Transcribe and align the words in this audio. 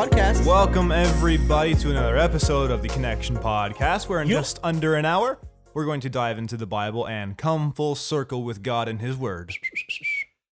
Podcast. 0.00 0.46
Welcome, 0.46 0.92
everybody, 0.92 1.74
to 1.74 1.90
another 1.90 2.16
episode 2.16 2.70
of 2.70 2.80
the 2.80 2.88
Connection 2.88 3.36
Podcast, 3.36 4.08
where 4.08 4.22
in 4.22 4.28
Yep. 4.28 4.38
just 4.38 4.58
under 4.62 4.94
an 4.94 5.04
hour, 5.04 5.38
we're 5.74 5.84
going 5.84 6.00
to 6.00 6.08
dive 6.08 6.38
into 6.38 6.56
the 6.56 6.66
Bible 6.66 7.06
and 7.06 7.36
come 7.36 7.70
full 7.70 7.94
circle 7.94 8.42
with 8.42 8.62
God 8.62 8.88
and 8.88 9.02
His 9.02 9.18
Word. 9.18 9.52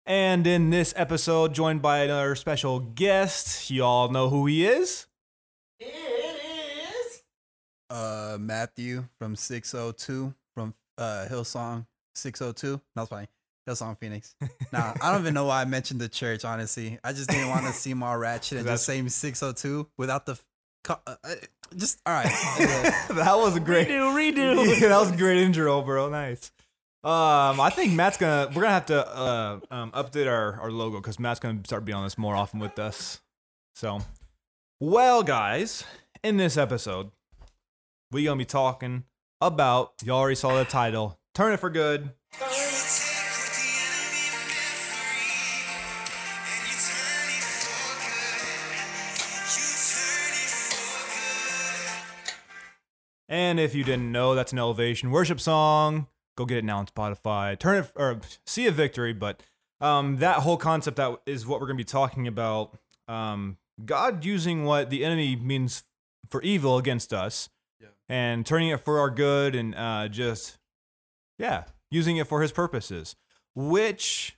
And 0.06 0.46
in 0.46 0.70
this 0.70 0.94
episode, 0.96 1.54
joined 1.54 1.82
by 1.82 2.04
another 2.04 2.36
special 2.36 2.78
guest, 2.78 3.68
you 3.68 3.82
all 3.82 4.10
know 4.10 4.28
who 4.28 4.46
he 4.46 4.64
is. 4.64 5.06
It 5.80 5.86
is 5.92 7.22
uh 7.90 8.38
Matthew 8.38 9.08
from 9.18 9.34
602 9.34 10.34
from 10.54 10.72
uh 10.96 11.26
Hillsong 11.28 11.86
602. 12.14 12.80
No, 12.94 13.02
it's 13.02 13.10
fine. 13.10 13.26
Hillsong 13.68 13.98
Phoenix. 13.98 14.34
Nah, 14.72 14.94
I 15.02 15.12
don't 15.12 15.20
even 15.20 15.34
know 15.34 15.44
why 15.44 15.60
I 15.60 15.64
mentioned 15.66 16.00
the 16.00 16.08
church, 16.08 16.44
honestly. 16.46 16.98
I 17.04 17.12
just 17.12 17.28
didn't 17.28 17.50
want 17.50 17.66
to 17.66 17.72
seem 17.74 18.02
all 18.02 18.16
ratchet 18.18 18.58
and 18.58 18.66
That's- 18.66 18.80
just 18.80 18.86
saying 18.86 19.08
602 19.10 19.86
without 19.98 20.24
the 20.24 20.38
co- 20.82 20.98
uh, 21.06 21.16
uh, 21.22 21.34
just 21.76 22.00
all 22.06 22.14
right. 22.14 22.24
that 23.10 23.34
was 23.36 23.54
a 23.56 23.60
great 23.60 23.88
Redo, 23.88 24.14
redo. 24.34 24.80
yeah, 24.80 24.88
that 24.88 24.98
was 25.00 25.10
a 25.10 25.16
great 25.16 25.38
intro, 25.38 25.82
bro. 25.82 26.08
Nice. 26.08 26.50
Um, 27.04 27.60
I 27.60 27.70
think 27.74 27.92
Matt's 27.94 28.16
gonna 28.16 28.46
we're 28.54 28.62
gonna 28.62 28.74
have 28.74 28.86
to 28.86 29.06
uh 29.06 29.60
um 29.70 29.90
update 29.90 30.26
our 30.30 30.60
our 30.60 30.70
logo 30.70 30.98
because 31.00 31.18
Matt's 31.18 31.40
gonna 31.40 31.60
start 31.66 31.84
being 31.84 31.96
on 31.96 32.04
this 32.04 32.16
more 32.16 32.34
often 32.36 32.60
with 32.60 32.78
us. 32.78 33.20
So, 33.74 34.00
well, 34.80 35.22
guys, 35.22 35.84
in 36.22 36.36
this 36.36 36.56
episode, 36.56 37.10
we 38.12 38.24
gonna 38.24 38.38
be 38.38 38.44
talking 38.44 39.04
about 39.40 39.92
Y'all 40.04 40.18
already 40.20 40.36
saw 40.36 40.56
the 40.56 40.64
title. 40.64 41.18
Turn 41.34 41.52
it 41.52 41.58
for 41.60 41.70
good. 41.70 42.10
And 53.32 53.58
if 53.58 53.74
you 53.74 53.82
didn't 53.82 54.12
know, 54.12 54.34
that's 54.34 54.52
an 54.52 54.58
elevation 54.58 55.10
worship 55.10 55.40
song. 55.40 56.06
Go 56.36 56.44
get 56.44 56.58
it 56.58 56.64
now 56.64 56.76
on 56.76 56.86
Spotify. 56.86 57.58
Turn 57.58 57.82
it 57.82 57.90
or 57.96 58.20
see 58.44 58.66
a 58.66 58.70
victory, 58.70 59.14
but 59.14 59.42
um, 59.80 60.18
that 60.18 60.40
whole 60.40 60.58
concept 60.58 60.98
that 60.98 61.16
is 61.24 61.46
what 61.46 61.58
we're 61.58 61.66
gonna 61.66 61.78
be 61.78 61.82
talking 61.84 62.26
about. 62.28 62.78
Um, 63.08 63.56
God 63.86 64.22
using 64.26 64.66
what 64.66 64.90
the 64.90 65.02
enemy 65.02 65.34
means 65.34 65.84
for 66.28 66.42
evil 66.42 66.76
against 66.76 67.14
us, 67.14 67.48
Yeah. 67.80 67.88
and 68.06 68.44
turning 68.44 68.68
it 68.68 68.80
for 68.84 68.98
our 68.98 69.08
good, 69.08 69.54
and 69.54 69.74
uh, 69.74 70.08
just 70.08 70.58
yeah, 71.38 71.64
using 71.90 72.18
it 72.18 72.26
for 72.26 72.42
His 72.42 72.52
purposes, 72.52 73.16
which 73.54 74.36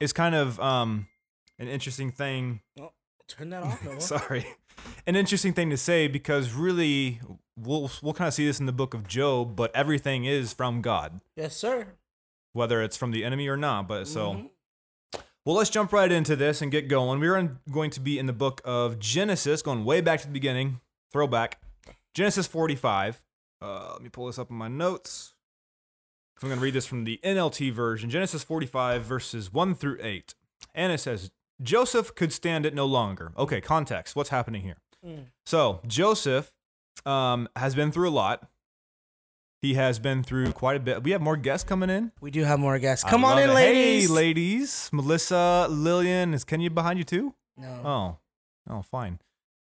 is 0.00 0.12
kind 0.12 0.34
of 0.34 0.58
um, 0.58 1.06
an 1.60 1.68
interesting 1.68 2.10
thing 2.10 2.60
Turn 3.28 3.50
that 3.50 3.62
off, 3.62 3.84
Noah. 3.84 4.00
sorry 4.00 4.44
an 5.06 5.16
interesting 5.16 5.52
thing 5.52 5.70
to 5.70 5.76
say 5.76 6.06
because 6.08 6.52
really 6.52 7.20
we'll 7.56 7.90
we'll 8.02 8.12
kind 8.14 8.28
of 8.28 8.34
see 8.34 8.46
this 8.46 8.60
in 8.60 8.66
the 8.66 8.72
book 8.72 8.94
of 8.94 9.06
job 9.06 9.56
but 9.56 9.74
everything 9.74 10.24
is 10.24 10.52
from 10.52 10.80
god. 10.82 11.20
Yes, 11.36 11.56
sir. 11.56 11.88
whether 12.52 12.82
it's 12.82 12.96
from 12.96 13.10
the 13.12 13.24
enemy 13.24 13.46
or 13.48 13.56
not 13.56 13.86
but 13.88 14.06
so 14.08 14.32
Mhm. 14.34 14.50
well 15.46 15.56
let's 15.56 15.70
jump 15.70 15.92
right 15.92 16.10
into 16.10 16.36
this 16.36 16.60
and 16.62 16.70
get 16.72 16.88
going. 16.88 17.20
We're 17.20 17.36
in, 17.36 17.58
going 17.70 17.90
to 17.92 18.00
be 18.00 18.18
in 18.18 18.26
the 18.26 18.32
book 18.32 18.60
of 18.64 18.98
genesis 18.98 19.62
going 19.62 19.84
way 19.84 20.00
back 20.00 20.20
to 20.20 20.26
the 20.26 20.32
beginning. 20.32 20.80
Throwback. 21.12 21.60
Genesis 22.14 22.46
45 22.46 23.22
uh, 23.62 23.90
let 23.92 24.02
me 24.02 24.08
pull 24.08 24.26
this 24.26 24.38
up 24.38 24.48
in 24.50 24.56
my 24.56 24.68
notes. 24.68 25.34
I'm 26.42 26.48
going 26.48 26.58
to 26.58 26.64
read 26.64 26.72
this 26.72 26.86
from 26.86 27.04
the 27.04 27.20
nlt 27.22 27.72
version. 27.72 28.08
Genesis 28.08 28.42
45 28.42 29.04
verses 29.04 29.52
1 29.52 29.74
through 29.74 29.98
8 30.00 30.34
and 30.74 30.92
it 30.92 30.98
says 30.98 31.30
joseph 31.62 32.14
could 32.14 32.32
stand 32.32 32.64
it 32.66 32.74
no 32.74 32.86
longer 32.86 33.32
okay 33.36 33.60
context 33.60 34.14
what's 34.16 34.30
happening 34.30 34.62
here 34.62 34.76
Mm. 35.04 35.24
so 35.46 35.80
Joseph 35.86 36.52
um, 37.06 37.48
has 37.56 37.74
been 37.74 37.90
through 37.90 38.10
a 38.10 38.12
lot. 38.12 38.50
He 39.62 39.72
has 39.72 39.98
been 39.98 40.22
through 40.22 40.52
quite 40.52 40.76
a 40.76 40.80
bit. 40.80 41.02
We 41.02 41.12
have 41.12 41.22
more 41.22 41.38
guests 41.38 41.66
coming 41.66 41.88
in. 41.88 42.12
We 42.20 42.30
do 42.30 42.44
have 42.44 42.60
more 42.60 42.78
guests. 42.78 43.02
I 43.06 43.08
Come 43.08 43.24
on 43.24 43.38
in, 43.38 43.48
it. 43.48 43.52
ladies. 43.54 44.08
Hey, 44.08 44.14
ladies. 44.14 44.90
Melissa, 44.92 45.68
Lillian, 45.70 46.34
is 46.34 46.44
Kenya 46.44 46.70
behind 46.70 46.98
you 46.98 47.04
too? 47.04 47.34
No. 47.56 48.18
Oh, 48.68 48.74
oh, 48.74 48.82
fine. 48.82 49.20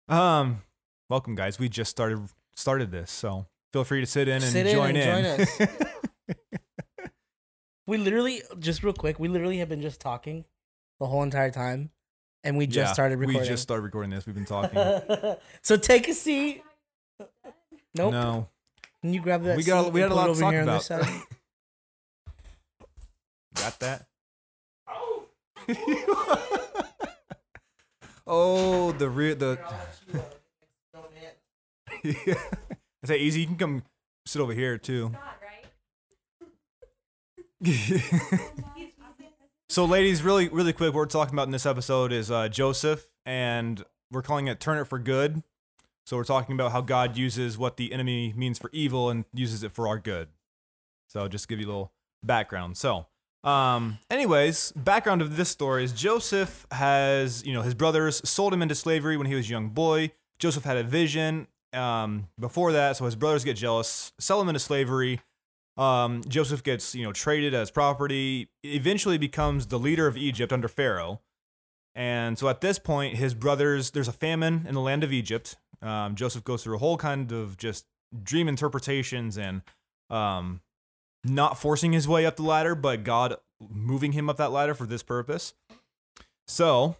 Um, 0.08 0.62
welcome, 1.10 1.34
guys. 1.34 1.58
We 1.58 1.68
just 1.68 1.90
started 1.90 2.20
started 2.54 2.92
this, 2.92 3.10
so 3.10 3.46
feel 3.72 3.82
free 3.82 4.00
to 4.02 4.06
sit 4.06 4.28
in 4.28 4.34
and 4.34 4.44
Sit 4.44 4.68
in 4.68 4.72
join 4.76 4.94
and 4.94 5.26
in. 5.26 5.46
join 5.58 5.68
We 7.88 7.98
literally, 7.98 8.40
just 8.60 8.82
real 8.82 8.94
quick, 8.94 9.18
we 9.18 9.28
literally 9.28 9.58
have 9.58 9.68
been 9.68 9.82
just 9.82 10.00
talking 10.00 10.44
the 11.00 11.06
whole 11.06 11.22
entire 11.22 11.50
time, 11.50 11.90
and 12.42 12.56
we 12.56 12.66
just 12.66 12.88
Yeah, 12.90 12.92
started 12.92 13.18
recording. 13.18 13.42
We 13.42 13.46
just 13.48 13.62
started 13.62 13.82
recording 13.82 14.10
this. 14.10 14.26
We've 14.26 14.34
been 14.34 14.44
talking. 14.46 14.78
so 15.62 15.76
take 15.76 16.08
a 16.08 16.14
seat. 16.14 16.62
Nope. 17.94 18.12
No, 18.12 18.48
Can 19.02 19.12
you 19.14 19.20
grab 19.20 19.42
that? 19.44 19.56
we 19.56 19.62
got 19.62 19.84
seat 19.84 19.92
we 19.92 20.00
had 20.00 20.10
a 20.10 20.14
lot 20.14 20.24
to 20.24 20.30
over 20.30 20.40
talk 20.40 20.52
here 20.52 20.62
on 20.62 20.68
about. 20.68 20.78
this 20.78 20.86
side? 20.86 21.06
Got 23.54 23.78
that? 23.80 24.06
oh, 24.88 25.26
oh, 28.26 28.92
the 28.92 29.08
rear 29.08 29.34
the. 29.36 29.58
yeah. 32.02 32.34
I 33.04 33.06
say 33.06 33.18
easy. 33.18 33.40
You 33.42 33.46
can 33.46 33.56
come 33.56 33.82
sit 34.26 34.42
over 34.42 34.52
here 34.52 34.76
too. 34.76 35.12
So, 39.68 39.84
ladies, 39.84 40.22
really, 40.22 40.48
really 40.48 40.72
quick, 40.72 40.92
what 40.92 40.98
we're 41.00 41.06
talking 41.06 41.34
about 41.34 41.46
in 41.46 41.52
this 41.52 41.66
episode 41.66 42.12
is 42.12 42.30
uh, 42.30 42.48
Joseph, 42.48 43.04
and 43.24 43.84
we're 44.10 44.22
calling 44.22 44.46
it 44.46 44.60
"Turn 44.60 44.78
It 44.78 44.84
for 44.84 44.98
Good." 44.98 45.42
So, 46.06 46.16
we're 46.16 46.24
talking 46.24 46.54
about 46.54 46.72
how 46.72 46.80
God 46.80 47.16
uses 47.16 47.56
what 47.56 47.76
the 47.76 47.92
enemy 47.92 48.32
means 48.36 48.58
for 48.58 48.70
evil 48.72 49.10
and 49.10 49.24
uses 49.32 49.62
it 49.62 49.72
for 49.72 49.88
our 49.88 49.98
good. 49.98 50.28
So, 51.08 51.28
just 51.28 51.48
give 51.48 51.60
you 51.60 51.66
a 51.66 51.68
little 51.68 51.92
background. 52.22 52.76
So, 52.76 53.06
um, 53.42 53.98
anyways, 54.10 54.72
background 54.72 55.22
of 55.22 55.36
this 55.36 55.50
story 55.50 55.84
is 55.84 55.92
Joseph 55.92 56.66
has, 56.70 57.44
you 57.44 57.52
know, 57.52 57.62
his 57.62 57.74
brothers 57.74 58.26
sold 58.28 58.52
him 58.54 58.62
into 58.62 58.74
slavery 58.74 59.16
when 59.16 59.26
he 59.26 59.34
was 59.34 59.46
a 59.46 59.50
young 59.50 59.68
boy. 59.68 60.12
Joseph 60.38 60.64
had 60.64 60.76
a 60.76 60.82
vision 60.82 61.46
um, 61.72 62.28
before 62.40 62.72
that, 62.72 62.96
so 62.96 63.04
his 63.04 63.16
brothers 63.16 63.44
get 63.44 63.56
jealous, 63.56 64.12
sell 64.18 64.40
him 64.40 64.48
into 64.48 64.58
slavery. 64.60 65.20
Um, 65.76 66.22
Joseph 66.28 66.62
gets, 66.62 66.94
you 66.94 67.02
know, 67.02 67.12
traded 67.12 67.52
as 67.54 67.70
property, 67.70 68.48
eventually 68.62 69.18
becomes 69.18 69.66
the 69.66 69.78
leader 69.78 70.06
of 70.06 70.16
Egypt 70.16 70.52
under 70.52 70.68
Pharaoh. 70.68 71.20
And 71.94 72.38
so 72.38 72.48
at 72.48 72.60
this 72.60 72.78
point, 72.78 73.16
his 73.16 73.34
brothers, 73.34 73.90
there's 73.92 74.08
a 74.08 74.12
famine 74.12 74.66
in 74.68 74.74
the 74.74 74.80
land 74.80 75.04
of 75.04 75.12
Egypt. 75.12 75.56
Um, 75.82 76.14
Joseph 76.14 76.44
goes 76.44 76.64
through 76.64 76.76
a 76.76 76.78
whole 76.78 76.96
kind 76.96 77.30
of 77.32 77.56
just 77.56 77.86
dream 78.22 78.48
interpretations 78.48 79.36
and 79.36 79.62
um, 80.10 80.60
not 81.24 81.58
forcing 81.58 81.92
his 81.92 82.06
way 82.06 82.26
up 82.26 82.36
the 82.36 82.42
ladder, 82.42 82.74
but 82.74 83.04
God 83.04 83.36
moving 83.60 84.12
him 84.12 84.28
up 84.28 84.36
that 84.36 84.52
ladder 84.52 84.74
for 84.74 84.86
this 84.86 85.02
purpose. 85.02 85.54
So, 86.46 86.96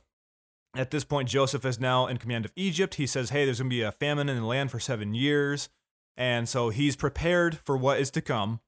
at 0.77 0.91
this 0.91 1.05
point, 1.05 1.29
Joseph 1.29 1.65
is 1.65 1.79
now 1.79 2.07
in 2.07 2.17
command 2.17 2.45
of 2.45 2.53
Egypt. 2.57 2.95
He 2.95 3.07
says, 3.07 3.31
Hey, 3.31 3.45
there's 3.45 3.59
going 3.59 3.71
to 3.71 3.77
be 3.77 3.83
a 3.83 3.93
famine 3.93 4.29
in 4.29 4.37
the 4.37 4.47
land 4.47 4.71
for 4.71 4.81
seven 4.81 5.15
years. 5.15 5.69
And 6.17 6.49
so 6.49 6.71
he's 6.71 6.97
prepared 6.97 7.59
for 7.59 7.77
what 7.77 8.01
is 8.01 8.11
to 8.13 8.21
come. 8.21 8.61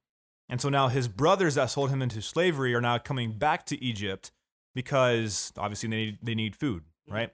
And 0.49 0.61
so 0.61 0.69
now 0.69 0.87
his 0.87 1.07
brothers 1.07 1.55
that 1.55 1.65
sold 1.65 1.89
him 1.89 2.01
into 2.01 2.21
slavery 2.21 2.73
are 2.73 2.81
now 2.81 2.97
coming 2.97 3.33
back 3.33 3.65
to 3.67 3.83
Egypt 3.83 4.31
because 4.73 5.51
obviously 5.57 5.89
they 5.89 5.95
need, 5.95 6.17
they 6.21 6.35
need 6.35 6.55
food, 6.55 6.83
mm-hmm. 6.83 7.15
right? 7.15 7.33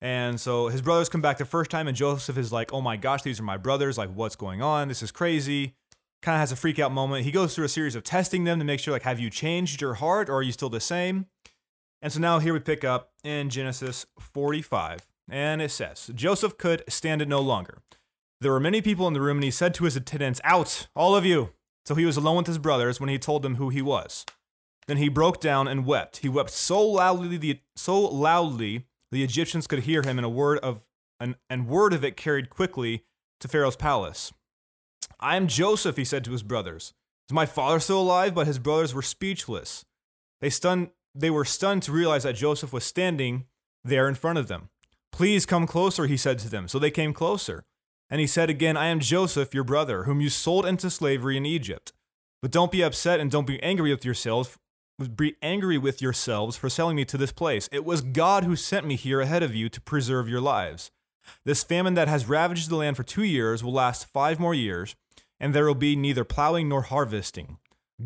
And 0.00 0.40
so 0.40 0.68
his 0.68 0.82
brothers 0.82 1.08
come 1.08 1.22
back 1.22 1.38
the 1.38 1.44
first 1.44 1.70
time, 1.70 1.86
and 1.86 1.96
Joseph 1.96 2.36
is 2.36 2.52
like, 2.52 2.72
Oh 2.72 2.80
my 2.80 2.96
gosh, 2.96 3.22
these 3.22 3.38
are 3.38 3.44
my 3.44 3.56
brothers. 3.56 3.96
Like, 3.96 4.10
what's 4.12 4.34
going 4.34 4.60
on? 4.60 4.88
This 4.88 5.02
is 5.02 5.12
crazy 5.12 5.74
kind 6.22 6.36
of 6.36 6.40
has 6.40 6.52
a 6.52 6.56
freak 6.56 6.78
out 6.78 6.92
moment. 6.92 7.24
He 7.24 7.32
goes 7.32 7.54
through 7.54 7.64
a 7.66 7.68
series 7.68 7.94
of 7.94 8.04
testing 8.04 8.44
them 8.44 8.58
to 8.58 8.64
make 8.64 8.80
sure, 8.80 8.92
like, 8.92 9.02
have 9.02 9.20
you 9.20 9.28
changed 9.28 9.80
your 9.80 9.94
heart 9.94 10.30
or 10.30 10.36
are 10.36 10.42
you 10.42 10.52
still 10.52 10.70
the 10.70 10.80
same? 10.80 11.26
And 12.00 12.12
so 12.12 12.20
now 12.20 12.38
here 12.38 12.52
we 12.52 12.60
pick 12.60 12.84
up 12.84 13.12
in 13.22 13.50
Genesis 13.50 14.06
45, 14.18 15.06
and 15.28 15.60
it 15.60 15.70
says, 15.70 16.10
Joseph 16.14 16.58
could 16.58 16.82
stand 16.88 17.22
it 17.22 17.28
no 17.28 17.40
longer. 17.40 17.78
There 18.40 18.50
were 18.50 18.60
many 18.60 18.82
people 18.82 19.06
in 19.06 19.14
the 19.14 19.20
room, 19.20 19.36
and 19.36 19.44
he 19.44 19.50
said 19.50 19.74
to 19.74 19.84
his 19.84 19.96
attendants, 19.96 20.40
Out, 20.42 20.88
all 20.96 21.14
of 21.14 21.24
you. 21.24 21.50
So 21.84 21.94
he 21.94 22.04
was 22.04 22.16
alone 22.16 22.38
with 22.38 22.46
his 22.46 22.58
brothers 22.58 23.00
when 23.00 23.08
he 23.08 23.18
told 23.18 23.42
them 23.42 23.56
who 23.56 23.68
he 23.68 23.82
was. 23.82 24.24
Then 24.86 24.96
he 24.96 25.08
broke 25.08 25.40
down 25.40 25.68
and 25.68 25.86
wept. 25.86 26.18
He 26.18 26.28
wept 26.28 26.50
so 26.50 26.84
loudly, 26.84 27.36
the, 27.36 27.60
so 27.76 28.00
loudly 28.00 28.86
the 29.10 29.22
Egyptians 29.22 29.66
could 29.66 29.80
hear 29.80 30.02
him, 30.02 30.18
and 30.18 30.24
a 30.24 30.30
word 30.30 30.58
of 30.58 30.80
an, 31.20 31.36
and 31.48 31.68
word 31.68 31.92
of 31.92 32.04
it 32.04 32.16
carried 32.16 32.50
quickly 32.50 33.04
to 33.40 33.48
Pharaoh's 33.48 33.76
palace. 33.76 34.32
I 35.20 35.36
am 35.36 35.46
Joseph, 35.46 35.96
he 35.96 36.04
said 36.04 36.24
to 36.24 36.32
his 36.32 36.42
brothers. 36.42 36.94
Is 37.28 37.34
my 37.34 37.46
father 37.46 37.78
still 37.78 38.00
alive? 38.00 38.34
But 38.34 38.46
his 38.46 38.58
brothers 38.58 38.94
were 38.94 39.02
speechless. 39.02 39.84
They 40.40 40.50
stunned 40.50 40.90
they 41.14 41.30
were 41.30 41.44
stunned 41.44 41.82
to 41.84 41.92
realize 41.92 42.22
that 42.22 42.36
Joseph 42.36 42.72
was 42.72 42.84
standing 42.84 43.44
there 43.84 44.08
in 44.08 44.14
front 44.14 44.38
of 44.38 44.48
them. 44.48 44.70
Please 45.12 45.44
come 45.44 45.66
closer, 45.66 46.06
he 46.06 46.16
said 46.16 46.38
to 46.40 46.48
them. 46.48 46.68
So 46.68 46.78
they 46.78 46.90
came 46.90 47.12
closer. 47.12 47.64
And 48.12 48.20
he 48.20 48.26
said 48.26 48.50
again, 48.50 48.76
I 48.76 48.88
am 48.88 49.00
Joseph, 49.00 49.54
your 49.54 49.64
brother, 49.64 50.02
whom 50.02 50.20
you 50.20 50.28
sold 50.28 50.66
into 50.66 50.90
slavery 50.90 51.38
in 51.38 51.46
Egypt. 51.46 51.94
But 52.42 52.50
don't 52.50 52.70
be 52.70 52.82
upset 52.82 53.20
and 53.20 53.30
don't 53.30 53.46
be 53.46 53.62
angry 53.62 53.90
with 53.90 54.04
yourselves, 54.04 54.58
be 55.16 55.36
angry 55.40 55.78
with 55.78 56.02
yourselves 56.02 56.54
for 56.54 56.68
selling 56.68 56.94
me 56.96 57.06
to 57.06 57.16
this 57.16 57.32
place. 57.32 57.70
It 57.72 57.86
was 57.86 58.02
God 58.02 58.44
who 58.44 58.54
sent 58.54 58.86
me 58.86 58.96
here 58.96 59.22
ahead 59.22 59.42
of 59.42 59.54
you 59.54 59.70
to 59.70 59.80
preserve 59.80 60.28
your 60.28 60.42
lives. 60.42 60.90
This 61.46 61.64
famine 61.64 61.94
that 61.94 62.06
has 62.06 62.28
ravaged 62.28 62.68
the 62.68 62.76
land 62.76 62.98
for 62.98 63.02
two 63.02 63.22
years 63.24 63.64
will 63.64 63.72
last 63.72 64.04
five 64.12 64.38
more 64.38 64.54
years, 64.54 64.94
and 65.40 65.54
there 65.54 65.64
will 65.64 65.74
be 65.74 65.96
neither 65.96 66.22
plowing 66.22 66.68
nor 66.68 66.82
harvesting. 66.82 67.56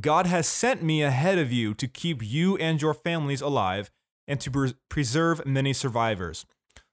God 0.01 0.27
has 0.27 0.47
sent 0.47 0.85
me 0.85 1.03
ahead 1.03 1.37
of 1.37 1.51
you 1.51 1.75
to 1.75 1.89
keep 1.89 2.23
you 2.23 2.57
and 2.59 2.81
your 2.81 2.95
families 2.95 3.41
alive 3.41 3.91
and 4.29 4.41
to 4.43 4.53
pres- 4.53 4.75
preserve 4.89 5.45
many 5.45 5.73
survivors. 5.73 6.47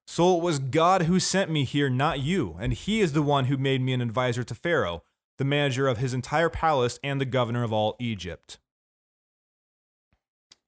So 0.08 0.38
it 0.38 0.44
was 0.44 0.60
God 0.60 1.04
who 1.04 1.20
sent 1.20 1.50
me 1.50 1.64
here, 1.64 1.90
not 1.90 2.20
you, 2.20 2.56
and 2.60 2.74
He 2.74 3.02
is 3.02 3.14
the 3.14 3.22
one 3.22 3.46
who 3.46 3.58
made 3.58 3.82
me 3.82 3.94
an 3.94 4.02
advisor 4.02 4.44
to 4.44 4.56
Pharaoh, 4.56 5.04
the 5.38 5.46
manager 5.46 5.88
of 5.88 5.98
his 5.98 6.14
entire 6.14 6.50
palace 6.50 7.00
and 7.04 7.20
the 7.20 7.26
governor 7.26 7.64
of 7.64 7.74
all 7.74 7.96
Egypt. 8.00 8.60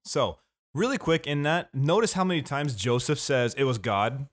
So, 0.04 0.38
really 0.74 0.98
quick 0.98 1.28
in 1.28 1.44
that, 1.44 1.74
notice 1.74 2.14
how 2.14 2.24
many 2.24 2.42
times 2.42 2.76
Joseph 2.76 3.20
says 3.20 3.54
it 3.56 3.64
was 3.64 3.78
God. 3.78 4.28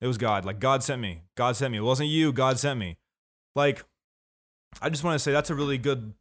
It 0.00 0.06
was 0.06 0.18
God. 0.18 0.44
Like, 0.44 0.60
God 0.60 0.82
sent 0.82 1.00
me. 1.00 1.22
God 1.36 1.56
sent 1.56 1.72
me. 1.72 1.78
It 1.78 1.82
wasn't 1.82 2.08
you. 2.08 2.32
God 2.32 2.58
sent 2.58 2.78
me. 2.78 2.98
Like, 3.54 3.84
I 4.80 4.90
just 4.90 5.04
want 5.04 5.14
to 5.14 5.18
say 5.18 5.32
that's 5.32 5.50
a 5.50 5.54
really 5.54 5.78
good 5.78 6.14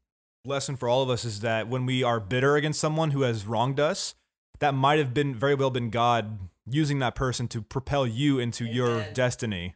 lesson 0.45 0.75
for 0.75 0.89
all 0.89 1.03
of 1.03 1.09
us 1.09 1.25
is 1.25 1.41
that 1.41 1.67
when 1.67 1.85
we 1.85 2.03
are 2.03 2.19
bitter 2.19 2.55
against 2.55 2.79
someone 2.79 3.11
who 3.11 3.21
has 3.21 3.45
wronged 3.45 3.79
us, 3.79 4.15
that 4.59 4.73
might 4.73 4.97
have 4.97 5.13
been 5.13 5.35
very 5.35 5.53
well 5.53 5.69
been 5.69 5.89
God 5.89 6.39
using 6.69 6.99
that 6.99 7.15
person 7.15 7.47
to 7.49 7.61
propel 7.61 8.05
you 8.05 8.39
into 8.39 8.65
your 8.65 9.05
destiny. 9.13 9.75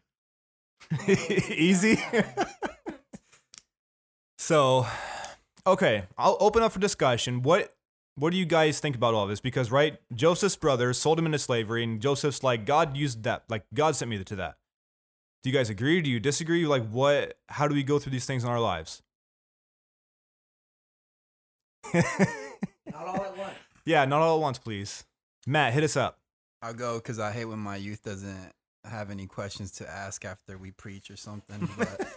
Oh, 0.92 0.98
Easy. 1.50 2.02
so, 4.38 4.86
okay, 5.66 6.04
I'll 6.18 6.38
open 6.40 6.64
up 6.64 6.72
for 6.72 6.80
discussion. 6.80 7.42
What 7.42 7.74
what 8.16 8.32
do 8.32 8.38
you 8.38 8.46
guys 8.46 8.80
think 8.80 8.96
about 8.96 9.14
all 9.14 9.26
this? 9.26 9.40
Because 9.40 9.72
right, 9.72 9.98
Joseph's 10.14 10.58
brothers 10.58 10.98
sold 10.98 11.18
him 11.18 11.26
into 11.26 11.40
slavery, 11.40 11.84
and 11.84 12.02
Joseph's 12.02 12.44
like, 12.44 12.66
God 12.66 12.98
used 12.98 13.24
that, 13.24 13.44
like 13.50 13.64
God 13.74 13.96
sent 13.96 14.10
me 14.10 14.22
to 14.24 14.36
that. 14.36 14.58
Do 15.44 15.50
you 15.50 15.56
guys 15.56 15.70
agree? 15.70 16.02
Do 16.02 16.10
you 16.10 16.20
disagree? 16.20 16.66
Like, 16.68 16.88
what? 16.90 17.36
How 17.50 17.68
do 17.68 17.74
we 17.74 17.84
go 17.84 17.98
through 18.00 18.12
these 18.12 18.26
things 18.26 18.44
in 18.44 18.50
our 18.50 18.60
lives? 18.60 19.02
Not 21.94 22.06
all 23.08 23.24
at 23.24 23.38
once. 23.38 23.54
yeah, 23.86 24.06
not 24.06 24.22
all 24.22 24.38
at 24.38 24.42
once, 24.42 24.60
please. 24.60 25.04
Matt, 25.48 25.74
hit 25.74 25.84
us 25.84 25.98
up. 25.98 26.21
I'll 26.62 26.74
go 26.74 26.96
because 26.98 27.20
I 27.20 27.32
hate 27.32 27.46
when 27.46 27.60
my 27.60 27.76
youth 27.76 28.04
doesn't 28.04 28.52
have 28.86 29.10
any 29.12 29.28
questions 29.28 29.72
to 29.74 29.90
ask 29.90 30.26
after 30.26 30.58
we 30.58 30.72
preach 30.72 31.10
or 31.10 31.18
something. 31.18 31.70
But 31.78 32.08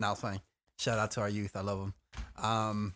now 0.00 0.12
it's 0.12 0.20
fine. 0.20 0.40
Shout 0.78 0.98
out 0.98 1.12
to 1.12 1.20
our 1.20 1.28
youth. 1.28 1.52
I 1.54 1.60
love 1.60 1.78
them. 1.78 1.94
Um, 2.42 2.94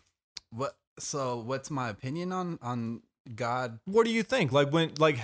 what? 0.51 0.75
So, 0.99 1.39
what's 1.39 1.71
my 1.71 1.89
opinion 1.89 2.31
on 2.31 2.59
on 2.61 3.01
God? 3.35 3.79
What 3.85 4.05
do 4.05 4.11
you 4.11 4.23
think? 4.23 4.51
Like 4.51 4.71
when, 4.71 4.91
like 4.97 5.19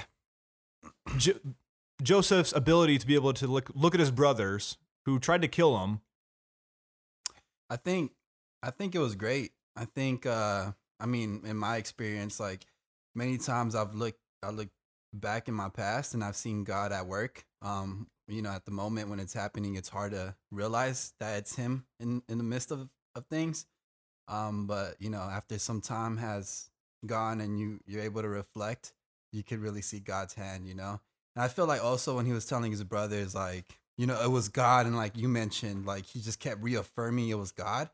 jo- 1.18 1.40
Joseph's 2.02 2.54
ability 2.54 2.98
to 2.98 3.08
be 3.08 3.16
able 3.16 3.34
to 3.34 3.48
look 3.48 3.70
look 3.74 3.94
at 3.94 4.00
his 4.00 4.12
brothers 4.12 4.78
who 5.06 5.20
tried 5.20 5.42
to 5.42 5.48
kill 5.48 5.78
him. 5.80 6.02
I 7.70 7.76
think 7.78 8.12
I 8.64 8.72
think 8.72 8.96
it 8.96 9.00
was 9.00 9.16
great. 9.16 9.52
I 9.76 9.86
think 9.86 10.26
uh 10.26 10.72
I 11.00 11.06
mean 11.06 11.42
in 11.46 11.58
my 11.58 11.78
experience 11.78 12.40
like 12.40 12.66
many 13.14 13.38
times 13.38 13.76
I've 13.76 13.94
looked 13.94 14.20
I 14.44 14.50
look 14.52 14.70
back 15.20 15.48
in 15.48 15.54
my 15.54 15.70
past 15.70 16.14
and 16.14 16.24
I've 16.24 16.36
seen 16.36 16.64
God 16.64 16.92
at 16.92 17.08
work. 17.08 17.46
Um 17.62 18.08
you 18.28 18.42
know 18.42 18.52
at 18.52 18.66
the 18.66 18.72
moment 18.72 19.10
when 19.10 19.20
it's 19.20 19.34
happening 19.34 19.76
it's 19.76 19.90
hard 19.90 20.12
to 20.12 20.36
realize 20.52 21.14
that 21.20 21.38
it's 21.38 21.56
him 21.56 21.86
in 22.00 22.22
in 22.28 22.38
the 22.38 22.44
midst 22.44 22.72
of 22.72 22.90
of 23.16 23.26
things. 23.28 23.66
Um 24.28 24.68
but 24.68 24.96
you 25.00 25.10
know 25.10 25.22
after 25.22 25.58
some 25.60 25.82
time 25.82 26.18
has 26.18 26.70
gone 27.06 27.42
and 27.42 27.60
you 27.60 27.80
you're 27.86 28.02
able 28.02 28.22
to 28.22 28.30
reflect, 28.30 28.94
you 29.32 29.44
could 29.44 29.60
really 29.60 29.82
see 29.82 30.00
God's 30.00 30.34
hand, 30.34 30.68
you 30.68 30.76
know. 30.76 31.00
And 31.36 31.44
I 31.44 31.48
feel 31.48 31.66
like 31.66 31.84
also 31.84 32.16
when 32.16 32.26
he 32.26 32.32
was 32.32 32.46
telling 32.46 32.72
his 32.72 32.84
brothers 32.84 33.36
like 33.36 33.80
you 33.98 34.08
know, 34.08 34.22
it 34.22 34.30
was 34.30 34.50
God, 34.50 34.86
and 34.86 34.96
like 34.96 35.18
you 35.18 35.30
mentioned, 35.30 35.86
like 35.86 36.06
he 36.06 36.20
just 36.20 36.40
kept 36.40 36.62
reaffirming 36.62 37.30
it 37.30 37.40
was 37.40 37.52
God. 37.52 37.90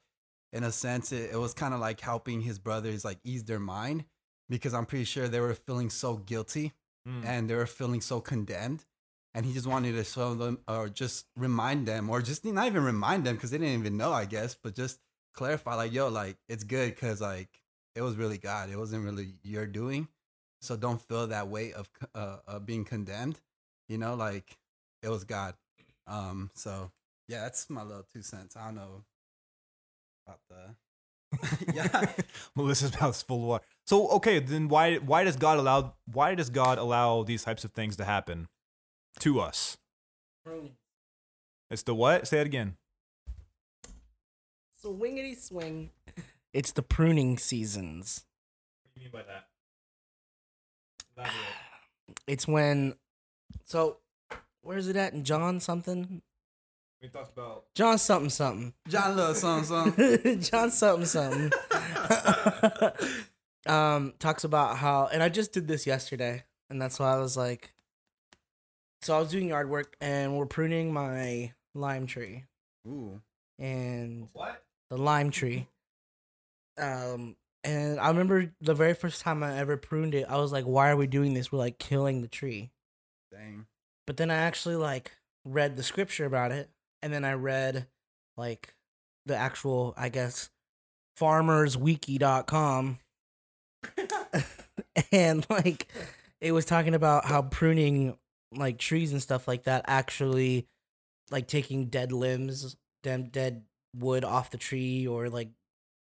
In 0.54 0.64
a 0.64 0.72
sense, 0.72 1.12
it, 1.12 1.32
it 1.32 1.38
was 1.38 1.54
kind 1.54 1.74
of 1.74 1.80
like 1.80 2.00
helping 2.02 2.42
his 2.42 2.60
brothers 2.60 3.06
like 3.06 3.20
ease 3.24 3.44
their 3.44 3.60
mind 3.60 4.06
because 4.50 4.74
I'm 4.74 4.86
pretty 4.86 5.06
sure 5.06 5.28
they 5.28 5.40
were 5.40 5.54
feeling 5.54 5.90
so 5.90 6.18
guilty 6.18 6.74
and 7.06 7.50
they 7.50 7.56
were 7.56 7.66
feeling 7.66 8.02
so 8.02 8.20
condemned. 8.20 8.86
And 9.34 9.46
he 9.46 9.54
just 9.54 9.68
wanted 9.68 9.94
to 9.94 10.04
show 10.04 10.34
them 10.34 10.60
or 10.68 10.90
just 10.90 11.26
remind 11.38 11.88
them, 11.88 12.10
or 12.10 12.22
just 12.22 12.44
not 12.44 12.68
even 12.68 12.84
remind 12.84 13.26
them 13.26 13.36
because 13.36 13.52
they 13.52 13.58
didn't 13.58 13.80
even 13.80 13.96
know, 13.96 14.12
I 14.12 14.26
guess, 14.26 14.56
but 14.62 14.76
just 14.76 15.00
clarify, 15.34 15.76
like, 15.76 15.94
yo, 15.94 16.10
like, 16.10 16.38
it's 16.50 16.66
good 16.66 16.94
because, 16.94 17.22
like, 17.22 17.50
it 17.96 18.02
was 18.02 18.18
really 18.18 18.38
God. 18.38 18.70
It 18.70 18.78
wasn't 18.78 19.06
really 19.06 19.36
your 19.44 19.66
doing. 19.66 20.10
So 20.62 20.76
don't 20.76 21.02
feel 21.02 21.28
that 21.28 21.48
weight 21.48 21.74
of 21.74 21.90
uh, 22.14 22.38
uh, 22.48 22.60
being 22.60 22.84
condemned. 22.84 23.40
You 23.88 23.98
know, 23.98 24.16
like, 24.16 24.58
it 25.02 25.10
was 25.10 25.24
God. 25.24 25.56
Um, 26.08 26.52
so 26.54 26.92
yeah, 27.28 27.42
that's 27.42 27.70
my 27.70 27.84
little 27.84 28.06
two 28.12 28.22
cents. 28.22 28.58
I 28.58 28.66
don't 28.66 28.76
know 28.76 29.04
about 30.28 30.40
the 30.50 30.76
yeah. 31.74 32.06
Melissa's 32.56 33.00
mouth's 33.00 33.24
full 33.24 33.38
of 33.38 33.44
water. 33.44 33.66
So 33.86 34.08
okay, 34.10 34.40
then 34.40 34.68
why 34.68 34.98
why 34.98 35.24
does 35.24 35.36
God 35.36 35.58
allow 35.58 35.94
why 36.12 36.36
does 36.36 36.50
God 36.50 36.78
allow 36.78 37.24
these 37.24 37.44
types 37.44 37.64
of 37.64 37.72
things 37.72 37.96
to 37.98 38.06
happen 38.06 38.48
to 39.20 39.40
us? 39.40 39.78
Pruning. 40.44 40.76
It's 41.70 41.84
the 41.84 41.96
what? 41.96 42.28
Say 42.28 42.42
it 42.42 42.48
again. 42.48 42.76
Swingity 44.84 45.38
swing. 45.40 45.92
It's 46.54 46.74
the 46.74 46.82
pruning 46.82 47.38
seasons. 47.38 48.26
What 48.84 48.96
do 48.96 49.02
you 49.02 49.10
mean 49.10 49.24
by 51.16 51.26
that? 51.26 51.32
It's 52.28 52.46
when. 52.46 52.96
So, 53.64 54.00
where 54.62 54.78
is 54.78 54.90
it 54.90 54.98
at 54.98 55.14
in 55.14 55.24
John 55.24 55.62
something? 55.62 56.22
We 57.02 57.10
talked 57.10 57.36
about 57.36 57.66
John 57.74 57.98
something 57.98 58.30
something. 58.30 58.74
John 58.88 59.18
Love 59.18 59.36
something 59.36 59.66
something. 59.66 60.42
John 60.42 60.70
something 60.70 61.06
something. 61.06 61.52
um, 63.66 64.14
talks 64.20 64.44
about 64.44 64.78
how, 64.78 65.10
and 65.12 65.24
I 65.24 65.30
just 65.30 65.52
did 65.52 65.68
this 65.68 65.88
yesterday, 65.88 66.44
and 66.70 66.80
that's 66.80 67.00
why 67.00 67.14
I 67.14 67.18
was 67.18 67.36
like, 67.36 67.74
so 69.02 69.16
I 69.16 69.20
was 69.20 69.32
doing 69.32 69.48
yard 69.50 69.68
work, 69.68 69.96
and 70.00 70.38
we're 70.38 70.46
pruning 70.46 70.94
my 70.94 71.54
lime 71.74 72.06
tree, 72.06 72.44
Ooh. 72.88 73.20
and 73.58 74.28
what? 74.34 74.64
the 74.92 74.98
lime 74.98 75.32
tree. 75.32 75.68
Um, 76.78 77.36
and 77.64 78.00
I 78.00 78.10
remember 78.10 78.54
the 78.62 78.76
very 78.76 78.94
first 78.94 79.22
time 79.22 79.42
I 79.42 79.58
ever 79.58 79.76
pruned 79.76 80.14
it, 80.14 80.28
I 80.30 80.38
was 80.38 80.52
like, 80.52 80.66
"Why 80.66 80.92
are 80.92 80.98
we 80.98 81.08
doing 81.08 81.34
this? 81.34 81.52
We're 81.52 81.58
like 81.58 81.80
killing 81.80 82.22
the 82.22 82.28
tree." 82.28 82.70
Dang. 83.32 83.66
But 84.06 84.18
then 84.18 84.30
I 84.30 84.36
actually 84.36 84.76
like 84.76 85.14
read 85.46 85.78
the 85.78 85.84
scripture 85.84 86.26
about 86.26 86.52
it, 86.52 86.70
and 87.02 87.14
then 87.14 87.26
I 87.26 87.34
read 87.34 87.88
like 88.38 88.74
the 89.26 89.36
actual, 89.36 89.94
I 89.98 90.10
guess, 90.10 90.50
farmerswiki.com 91.20 93.00
and 95.12 95.46
like 95.50 95.88
it 96.40 96.52
was 96.52 96.66
talking 96.66 96.96
about 96.96 97.26
how 97.26 97.42
pruning 97.42 98.18
like 98.56 98.78
trees 98.78 99.12
and 99.12 99.22
stuff 99.22 99.48
like 99.48 99.64
that 99.64 99.86
actually 99.88 100.68
like 101.30 101.48
taking 101.48 101.86
dead 101.86 102.12
limbs, 102.12 102.76
dead 103.04 103.32
dead 103.32 103.64
wood 103.96 104.24
off 104.24 104.52
the 104.52 104.58
tree 104.58 105.08
or 105.08 105.30
like 105.30 105.50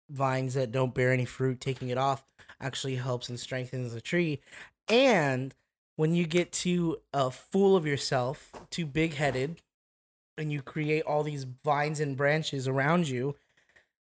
vines 0.09 0.53
that 0.55 0.71
don't 0.71 0.93
bear 0.93 1.11
any 1.11 1.25
fruit, 1.25 1.59
taking 1.59 1.89
it 1.89 1.97
off 1.97 2.23
actually 2.59 2.95
helps 2.95 3.29
and 3.29 3.39
strengthens 3.39 3.93
the 3.93 4.01
tree. 4.01 4.41
And 4.87 5.55
when 5.95 6.13
you 6.13 6.25
get 6.25 6.51
too 6.51 6.97
uh, 7.13 7.29
full 7.29 7.75
of 7.75 7.85
yourself, 7.85 8.51
too 8.69 8.85
big 8.85 9.15
headed, 9.15 9.61
and 10.37 10.51
you 10.51 10.61
create 10.61 11.03
all 11.03 11.23
these 11.23 11.45
vines 11.63 11.99
and 11.99 12.17
branches 12.17 12.67
around 12.67 13.07
you, 13.07 13.35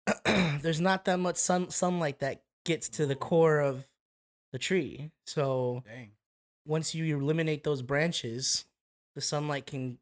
there's 0.26 0.82
not 0.82 1.06
that 1.06 1.20
much 1.20 1.38
sun 1.38 1.70
sunlight 1.70 2.20
that 2.20 2.42
gets 2.66 2.90
to 2.90 3.06
the 3.06 3.16
core 3.16 3.60
of 3.60 3.88
the 4.52 4.60
tree. 4.60 5.12
So 5.26 5.84
Dang. 5.86 6.12
once 6.66 6.96
you 6.96 7.18
eliminate 7.18 7.64
those 7.64 7.82
branches, 7.82 8.66
the 9.16 9.22
sunlight 9.22 9.66
can 9.66 9.98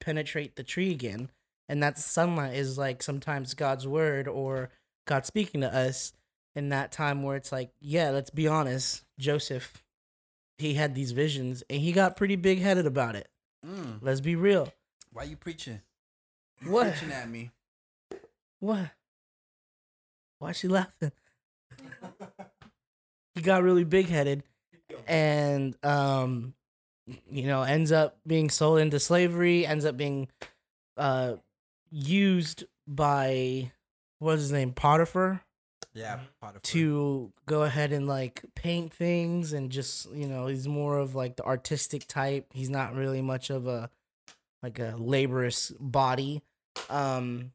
penetrate 0.00 0.56
the 0.56 0.62
tree 0.62 0.90
again. 0.90 1.30
And 1.68 1.82
that 1.82 1.98
sunlight 1.98 2.54
is 2.54 2.78
like 2.78 3.02
sometimes 3.02 3.54
God's 3.54 3.86
word 3.86 4.26
or 4.26 4.70
God 5.06 5.26
speaking 5.26 5.60
to 5.60 5.74
us 5.74 6.12
in 6.54 6.70
that 6.70 6.92
time 6.92 7.22
where 7.22 7.36
it's 7.36 7.52
like, 7.52 7.70
yeah, 7.80 8.10
let's 8.10 8.30
be 8.30 8.48
honest, 8.48 9.04
Joseph, 9.18 9.82
he 10.56 10.74
had 10.74 10.94
these 10.94 11.12
visions 11.12 11.62
and 11.68 11.80
he 11.80 11.92
got 11.92 12.16
pretty 12.16 12.36
big 12.36 12.60
headed 12.60 12.86
about 12.86 13.16
it. 13.16 13.28
Mm. 13.66 13.98
Let's 14.00 14.20
be 14.20 14.34
real. 14.34 14.72
Why 15.12 15.24
you 15.24 15.36
preaching? 15.36 15.80
You 16.62 16.70
What? 16.70 16.92
Preaching 16.92 17.12
at 17.12 17.28
me. 17.28 17.50
What? 18.60 18.90
Why 20.38 20.50
is 20.50 20.56
she 20.58 20.68
laughing? 20.68 21.12
he 23.34 23.42
got 23.42 23.62
really 23.62 23.84
big 23.84 24.08
headed 24.08 24.42
and 25.06 25.76
um 25.84 26.54
you 27.30 27.46
know 27.46 27.62
ends 27.62 27.92
up 27.92 28.18
being 28.26 28.50
sold 28.50 28.80
into 28.80 28.98
slavery 28.98 29.64
ends 29.66 29.84
up 29.84 29.96
being 29.96 30.28
uh 30.96 31.34
used 31.90 32.64
by 32.86 33.70
what's 34.18 34.42
his 34.42 34.52
name 34.52 34.72
potiphar 34.72 35.40
Yeah, 35.94 36.18
Potiphar. 36.40 36.60
to 36.62 37.32
go 37.46 37.62
ahead 37.62 37.92
and 37.92 38.06
like 38.08 38.44
paint 38.54 38.92
things 38.92 39.52
and 39.52 39.70
just 39.70 40.10
you 40.12 40.26
know 40.26 40.46
he's 40.48 40.66
more 40.66 40.98
of 40.98 41.14
like 41.14 41.36
the 41.36 41.44
artistic 41.44 42.06
type 42.08 42.46
he's 42.52 42.70
not 42.70 42.94
really 42.94 43.22
much 43.22 43.50
of 43.50 43.66
a 43.66 43.88
like 44.62 44.78
a 44.78 44.94
laborious 44.98 45.72
body. 45.78 46.42
Um 46.90 47.52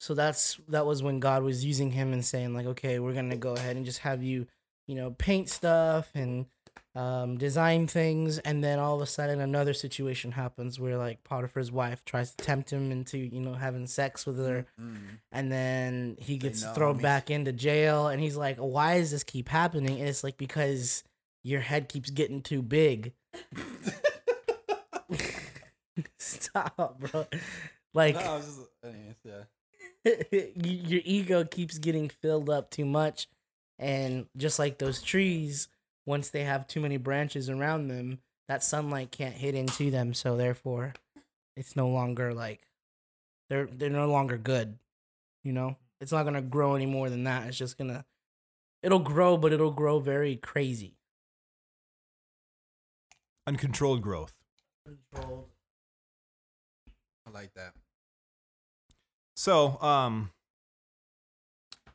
so 0.00 0.14
that's 0.14 0.58
that 0.68 0.84
was 0.84 1.00
when 1.00 1.20
god 1.20 1.44
was 1.44 1.64
using 1.64 1.92
him 1.92 2.12
and 2.12 2.24
saying 2.24 2.52
like 2.52 2.66
okay 2.66 2.98
we're 2.98 3.12
gonna 3.14 3.36
go 3.36 3.52
ahead 3.52 3.76
and 3.76 3.84
just 3.84 4.00
have 4.00 4.20
you 4.20 4.48
you 4.88 4.96
know 4.96 5.12
paint 5.12 5.48
stuff 5.48 6.10
and 6.14 6.46
um 6.94 7.38
design 7.38 7.86
things. 7.86 8.38
And 8.38 8.62
then 8.62 8.78
all 8.78 8.96
of 8.96 9.00
a 9.00 9.06
sudden 9.06 9.40
another 9.40 9.72
situation 9.72 10.32
happens 10.32 10.78
where 10.78 10.98
like 10.98 11.24
potiphar's 11.24 11.72
wife 11.72 12.04
tries 12.04 12.34
to 12.34 12.44
tempt 12.44 12.72
him 12.72 12.90
into 12.92 13.18
you 13.18 13.40
know 13.40 13.54
having 13.54 13.86
sex 13.86 14.26
with 14.26 14.38
her. 14.38 14.66
Mm. 14.80 14.96
and 15.30 15.50
then 15.50 16.16
he 16.18 16.36
gets 16.36 16.62
thrown 16.62 16.98
homies. 16.98 17.02
back 17.02 17.30
into 17.30 17.52
jail 17.52 18.08
and 18.08 18.20
he's 18.20 18.36
like 18.36 18.58
why 18.58 18.98
does 18.98 19.10
this 19.10 19.24
keep 19.24 19.48
happening? 19.48 20.00
And 20.00 20.08
it's 20.08 20.24
like 20.24 20.36
because 20.36 21.04
your 21.42 21.60
head 21.60 21.88
keeps 21.88 22.10
getting 22.10 22.42
too 22.42 22.62
big 22.62 23.14
stop 26.18 27.00
bro. 27.00 27.26
Like 27.94 28.14
No, 28.14 28.20
I 28.20 28.36
was 28.36 28.46
just, 28.46 28.60
anyways, 28.84 29.16
yeah. 29.24 29.42
your 30.90 31.00
ego 31.04 31.44
keeps 31.44 31.78
getting 31.78 32.08
filled 32.08 32.50
up 32.50 32.70
too 32.70 32.84
much 32.84 33.28
and 33.78 34.26
just 34.36 34.58
like 34.58 34.78
those 34.78 35.02
trees 35.02 35.68
once 36.06 36.30
they 36.30 36.44
have 36.44 36.66
too 36.66 36.80
many 36.80 36.96
branches 36.96 37.48
around 37.48 37.88
them 37.88 38.18
that 38.48 38.62
sunlight 38.64 39.10
can't 39.12 39.34
hit 39.34 39.54
into 39.54 39.90
them 39.90 40.12
so 40.12 40.36
therefore 40.36 40.92
it's 41.56 41.76
no 41.76 41.88
longer 41.88 42.34
like 42.34 42.60
they're 43.48 43.66
they're 43.66 43.90
no 43.90 44.08
longer 44.08 44.36
good 44.36 44.78
you 45.44 45.52
know? 45.52 45.76
It's 46.00 46.12
not 46.12 46.22
going 46.22 46.34
to 46.34 46.42
grow 46.42 46.74
any 46.74 46.86
more 46.86 47.08
than 47.10 47.24
that. 47.24 47.46
It's 47.46 47.58
just 47.58 47.78
going 47.78 47.90
to 47.90 48.04
it'll 48.82 48.98
grow 48.98 49.36
but 49.36 49.52
it'll 49.52 49.70
grow 49.70 50.00
very 50.00 50.36
crazy. 50.36 50.96
Uncontrolled 53.46 54.02
growth. 54.02 54.34
controlled 54.84 55.46
I 55.48 55.51
like 57.32 57.54
that. 57.54 57.72
So, 59.34 59.80
um, 59.80 60.30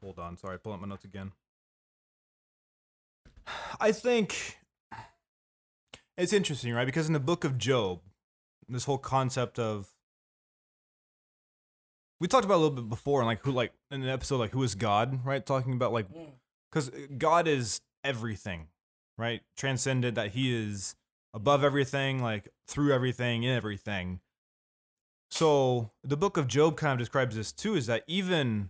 hold 0.01 0.19
on. 0.19 0.37
Sorry, 0.37 0.57
pull 0.59 0.73
up 0.73 0.81
my 0.81 0.87
notes 0.87 1.05
again. 1.05 1.31
I 3.79 3.91
think 3.91 4.57
it's 6.17 6.33
interesting, 6.33 6.73
right? 6.73 6.85
Because 6.85 7.07
in 7.07 7.13
the 7.13 7.19
book 7.19 7.43
of 7.43 7.57
Job, 7.57 7.99
this 8.67 8.85
whole 8.85 8.97
concept 8.97 9.59
of 9.59 9.87
we 12.19 12.27
talked 12.27 12.45
about 12.45 12.55
a 12.55 12.63
little 12.63 12.75
bit 12.75 12.89
before, 12.89 13.21
and 13.21 13.27
like 13.27 13.43
who, 13.43 13.51
like 13.51 13.73
in 13.91 14.01
an 14.01 14.09
episode, 14.09 14.37
like 14.37 14.51
who 14.51 14.63
is 14.63 14.75
God, 14.75 15.23
right? 15.25 15.45
Talking 15.45 15.73
about 15.73 15.93
like 15.93 16.07
because 16.71 16.89
God 17.17 17.47
is 17.47 17.79
everything, 18.03 18.67
right? 19.17 19.41
Transcended, 19.55 20.15
that 20.15 20.31
He 20.31 20.53
is 20.53 20.95
above 21.33 21.63
everything, 21.63 22.21
like 22.21 22.49
through 22.67 22.93
everything, 22.93 23.43
in 23.43 23.55
everything. 23.55 24.19
So 25.29 25.91
the 26.03 26.17
book 26.17 26.37
of 26.37 26.47
Job 26.47 26.77
kind 26.77 26.93
of 26.93 26.99
describes 26.99 27.35
this 27.35 27.51
too, 27.51 27.75
is 27.75 27.85
that 27.87 28.03
even 28.07 28.69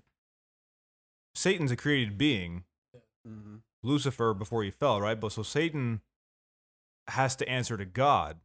Satan's 1.36 1.72
a 1.72 1.76
created 1.76 2.18
being, 2.18 2.64
Mm-hmm. 3.28 3.56
Lucifer 3.84 4.34
before 4.34 4.64
he 4.64 4.72
fell, 4.72 5.02
right? 5.02 5.20
But 5.20 5.34
so 5.34 5.44
Satan 5.44 6.00
has 7.10 7.36
to 7.36 7.50
answer 7.50 7.76
to 7.76 7.84
God. 7.86 8.38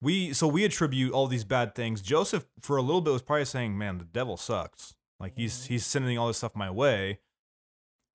We 0.00 0.32
so 0.32 0.46
we 0.46 0.64
attribute 0.64 1.12
all 1.12 1.26
these 1.26 1.42
bad 1.44 1.74
things. 1.74 2.00
Joseph 2.00 2.46
for 2.60 2.76
a 2.76 2.82
little 2.82 3.00
bit 3.00 3.12
was 3.12 3.22
probably 3.22 3.44
saying, 3.44 3.76
"Man, 3.76 3.98
the 3.98 4.04
devil 4.04 4.36
sucks. 4.36 4.94
Like 5.18 5.32
he's 5.36 5.66
he's 5.66 5.84
sending 5.84 6.16
all 6.16 6.28
this 6.28 6.36
stuff 6.36 6.54
my 6.54 6.70
way." 6.70 7.18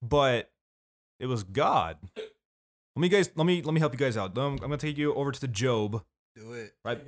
But 0.01 0.49
it 1.19 1.25
was 1.25 1.43
God. 1.43 1.97
Let 2.15 3.01
me 3.01 3.09
guys 3.09 3.29
let 3.35 3.45
me 3.45 3.61
let 3.61 3.73
me 3.73 3.81
help 3.81 3.91
you 3.93 3.99
guys 3.99 4.15
out. 4.15 4.37
I'm 4.37 4.55
going 4.55 4.71
to 4.71 4.77
take 4.77 4.97
you 4.97 5.13
over 5.13 5.33
to 5.33 5.41
the 5.41 5.47
Job, 5.49 6.01
Do 6.35 6.53
it. 6.53 6.73
right? 6.85 7.01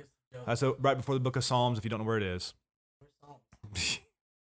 Uh, 0.46 0.72
right 0.80 0.96
before 0.96 1.14
the 1.14 1.20
book 1.20 1.36
of 1.36 1.44
Psalms 1.44 1.78
if 1.78 1.84
you 1.84 1.90
don't 1.90 2.00
know 2.00 2.06
where 2.06 2.16
it 2.16 2.22
is. 2.22 2.54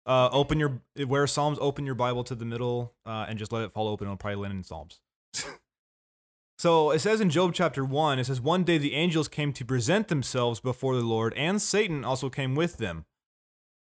Uh, 0.06 0.28
open 0.34 0.60
your 0.60 0.82
where 1.08 1.26
Psalms. 1.28 1.58
Open 1.62 1.86
your 1.86 1.96
Bible 1.96 2.24
to 2.26 2.36
the 2.36 2.46
middle 2.46 2.94
uh, 3.06 3.26
and 3.28 3.40
just 3.40 3.52
let 3.52 3.64
it 3.64 3.72
fall 3.72 3.88
open. 3.88 4.08
It'll 4.08 4.18
probably 4.18 4.42
land 4.42 4.54
in 4.54 4.64
Psalms. 4.64 5.00
so 6.58 6.92
it 6.92 7.00
says 7.00 7.22
in 7.22 7.30
Job 7.30 7.54
chapter 7.54 7.86
one. 7.86 8.20
It 8.20 8.26
says 8.26 8.42
one 8.42 8.64
day 8.64 8.78
the 8.78 8.96
angels 8.96 9.28
came 9.28 9.54
to 9.54 9.64
present 9.64 10.10
themselves 10.10 10.60
before 10.60 10.96
the 10.96 11.04
Lord, 11.04 11.34
and 11.36 11.62
Satan 11.62 12.04
also 12.04 12.30
came 12.30 12.54
with 12.54 12.78
them. 12.78 13.06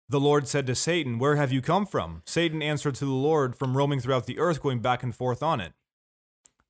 The 0.08 0.20
Lord 0.20 0.46
said 0.46 0.66
to 0.68 0.74
Satan, 0.74 1.18
"Where 1.18 1.36
have 1.36 1.50
you 1.50 1.60
come 1.60 1.86
from?" 1.86 2.22
Satan 2.24 2.62
answered 2.62 2.94
to 2.96 3.04
the 3.04 3.10
Lord, 3.10 3.56
"From 3.56 3.76
roaming 3.76 3.98
throughout 3.98 4.26
the 4.26 4.38
earth, 4.38 4.62
going 4.62 4.80
back 4.80 5.02
and 5.02 5.14
forth 5.14 5.42
on 5.42 5.60
it." 5.60 5.72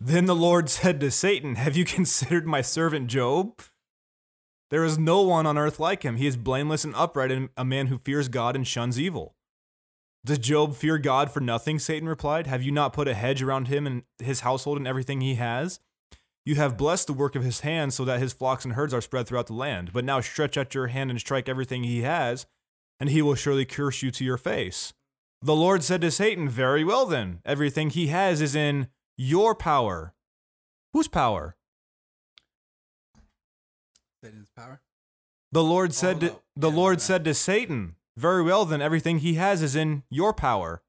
Then 0.01 0.25
the 0.25 0.35
Lord 0.35 0.71
said 0.71 0.99
to 1.01 1.11
Satan, 1.11 1.57
"Have 1.57 1.77
you 1.77 1.85
considered 1.97 2.47
my 2.47 2.63
servant 2.63 3.09
Job?" 3.09 3.61
There 4.73 4.87
is 4.87 4.99
no 4.99 5.21
one 5.21 5.45
on 5.45 5.59
earth 5.59 5.79
like 5.79 6.03
him. 6.03 6.17
He 6.17 6.27
is 6.27 6.39
blameless 6.39 6.83
and 6.83 6.95
upright, 6.95 7.31
and 7.31 7.51
a 7.59 7.65
man 7.65 7.89
who 7.89 7.99
fears 7.99 8.29
God 8.29 8.57
and 8.57 8.67
shuns 8.67 8.99
evil. 8.99 9.37
Does 10.25 10.39
Job 10.39 10.75
fear 10.75 10.97
God 10.97 11.31
for 11.31 11.41
nothing? 11.41 11.79
Satan 11.79 12.09
replied. 12.09 12.47
Have 12.47 12.63
you 12.63 12.73
not 12.73 12.95
put 12.95 13.07
a 13.07 13.13
hedge 13.13 13.43
around 13.43 13.69
him 13.69 13.87
and 13.87 14.05
his 14.19 14.41
household 14.41 14.79
and 14.79 14.89
everything 14.89 15.21
he 15.21 15.35
has? 15.35 15.79
You 16.47 16.55
have 16.55 16.79
blessed 16.79 17.07
the 17.07 17.13
work 17.13 17.37
of 17.37 17.45
his 17.45 17.61
hands 17.61 17.95
so 17.95 18.07
that 18.07 18.21
his 18.21 18.33
flocks 18.33 18.65
and 18.65 18.73
herds 18.73 18.95
are 18.95 19.03
spread 19.03 19.27
throughout 19.27 19.49
the 19.49 19.53
land. 19.53 19.93
But 19.93 20.07
now 20.07 20.23
stretch 20.23 20.57
out 20.57 20.75
your 20.75 20.87
hand 20.87 21.11
and 21.11 21.21
strike 21.21 21.51
everything 21.51 21.85
he 21.85 22.01
has, 22.01 22.47
and 22.99 23.11
he 23.11 23.21
will 23.21 23.35
surely 23.35 23.67
curse 23.67 24.03
you 24.03 24.11
to 24.13 24.25
your 24.25 24.39
face. 24.39 24.95
The 25.43 25.55
Lord 25.55 25.83
said 25.83 26.01
to 26.01 26.11
Satan, 26.11 26.49
Very 26.49 26.83
well 26.83 27.05
then, 27.05 27.41
everything 27.45 27.91
he 27.91 28.07
has 28.07 28.41
is 28.41 28.55
in 28.55 28.89
your 29.19 29.55
power. 29.55 30.15
Whose 30.95 31.09
power? 31.09 31.57
Satan's 34.23 34.51
power. 34.57 34.81
The 35.51 35.65
Lord 35.65 35.93
said 35.93 36.21
to, 36.21 36.27
no. 36.27 36.43
the 36.57 36.71
Yeah, 36.71 36.77
Lord 36.77 37.01
said 37.01 37.25
to 37.25 37.35
Satan, 37.35 37.97
"Very 38.17 38.43
well 38.43 38.65
then, 38.65 38.81
everything 38.81 39.19
he 39.19 39.35
has 39.35 39.63
is 39.63 39.77
in 39.77 40.03
your 40.11 40.33
power." 40.33 40.83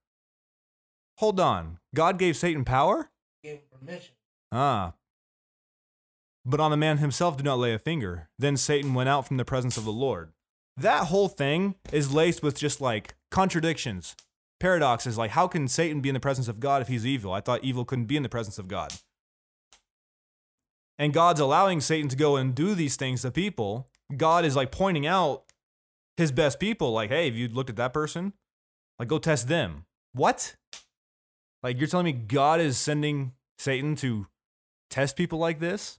Hold 1.17 1.39
on. 1.39 1.79
God 1.93 2.17
gave 2.17 2.35
Satan 2.37 2.65
power? 2.65 3.09
gave 3.43 3.57
him 3.57 3.63
permission 3.77 4.15
Ah. 4.51 4.93
But 6.45 6.59
on 6.59 6.71
the 6.71 6.77
man 6.77 6.97
himself 6.97 7.37
did 7.37 7.45
not 7.45 7.59
lay 7.59 7.73
a 7.73 7.79
finger. 7.79 8.29
Then 8.39 8.57
Satan 8.57 8.93
went 8.93 9.09
out 9.09 9.27
from 9.27 9.37
the 9.37 9.45
presence 9.45 9.77
of 9.77 9.85
the 9.85 9.91
Lord. 9.91 10.33
That 10.75 11.07
whole 11.07 11.27
thing 11.27 11.75
is 11.91 12.13
laced 12.13 12.41
with 12.41 12.57
just 12.57 12.81
like 12.81 13.15
contradictions, 13.31 14.15
paradoxes. 14.59 15.17
Like, 15.17 15.31
how 15.31 15.47
can 15.47 15.67
Satan 15.67 16.01
be 16.01 16.09
in 16.09 16.13
the 16.13 16.19
presence 16.19 16.47
of 16.47 16.59
God 16.59 16.81
if 16.81 16.87
he's 16.87 17.05
evil? 17.05 17.31
I 17.31 17.41
thought 17.41 17.63
evil 17.63 17.85
couldn't 17.85 18.05
be 18.05 18.17
in 18.17 18.23
the 18.23 18.29
presence 18.29 18.57
of 18.57 18.67
God. 18.67 18.93
And 20.99 21.13
God's 21.13 21.39
allowing 21.39 21.81
Satan 21.81 22.07
to 22.09 22.15
go 22.15 22.35
and 22.35 22.53
do 22.53 22.75
these 22.75 22.95
things 22.95 23.23
to 23.23 23.31
people. 23.31 23.89
God 24.15 24.45
is 24.45 24.55
like 24.55 24.71
pointing 24.71 25.07
out 25.07 25.43
his 26.17 26.31
best 26.31 26.59
people, 26.59 26.91
like, 26.91 27.09
hey, 27.09 27.25
have 27.25 27.35
you 27.35 27.47
looked 27.47 27.69
at 27.71 27.75
that 27.77 27.93
person? 27.93 28.33
Like, 28.99 29.07
go 29.07 29.17
test 29.17 29.47
them. 29.47 29.85
What? 30.13 30.55
Like, 31.63 31.79
you're 31.79 31.87
telling 31.87 32.05
me 32.05 32.11
God 32.11 32.59
is 32.59 32.77
sending 32.77 33.31
Satan 33.57 33.95
to 33.97 34.27
test 34.89 35.15
people 35.15 35.39
like 35.39 35.59
this? 35.59 35.97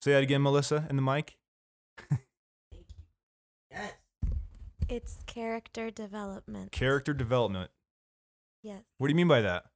Say 0.00 0.12
that 0.12 0.22
again, 0.22 0.42
Melissa, 0.42 0.86
in 0.88 0.96
the 0.96 1.02
mic. 1.02 1.36
yes 3.70 3.92
It's 4.88 5.18
character 5.26 5.90
development. 5.90 6.72
Character 6.72 7.12
development. 7.12 7.70
yes. 8.62 8.82
What 8.96 9.08
do 9.08 9.10
you 9.10 9.16
mean 9.16 9.28
by 9.28 9.42
that? 9.42 9.66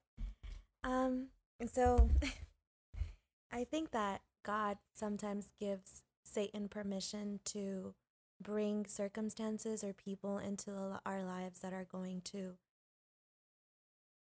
Um, 0.85 1.29
so 1.73 2.09
I 3.53 3.65
think 3.65 3.91
that 3.93 4.23
God 4.45 4.79
sometimes 4.95 5.53
gives 5.61 6.03
Satan 6.25 6.69
permission 6.69 7.41
to 7.47 7.95
bring 8.41 8.87
circumstances 8.87 9.85
or 9.85 9.93
people 9.93 10.39
into 10.39 10.73
our 11.07 11.23
lives 11.23 11.61
that 11.61 11.73
are 11.73 11.87
going 11.91 12.21
to 12.23 12.55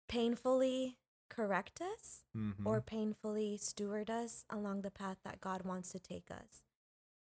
painfully 0.08 0.96
correct 1.28 1.80
us 1.80 2.22
Mm-hmm. 2.36 2.66
or 2.66 2.80
painfully 2.80 3.56
steward 3.58 4.08
us 4.08 4.44
along 4.48 4.82
the 4.82 4.90
path 4.90 5.16
that 5.24 5.40
God 5.40 5.62
wants 5.62 5.90
to 5.92 5.98
take 5.98 6.30
us. 6.30 6.62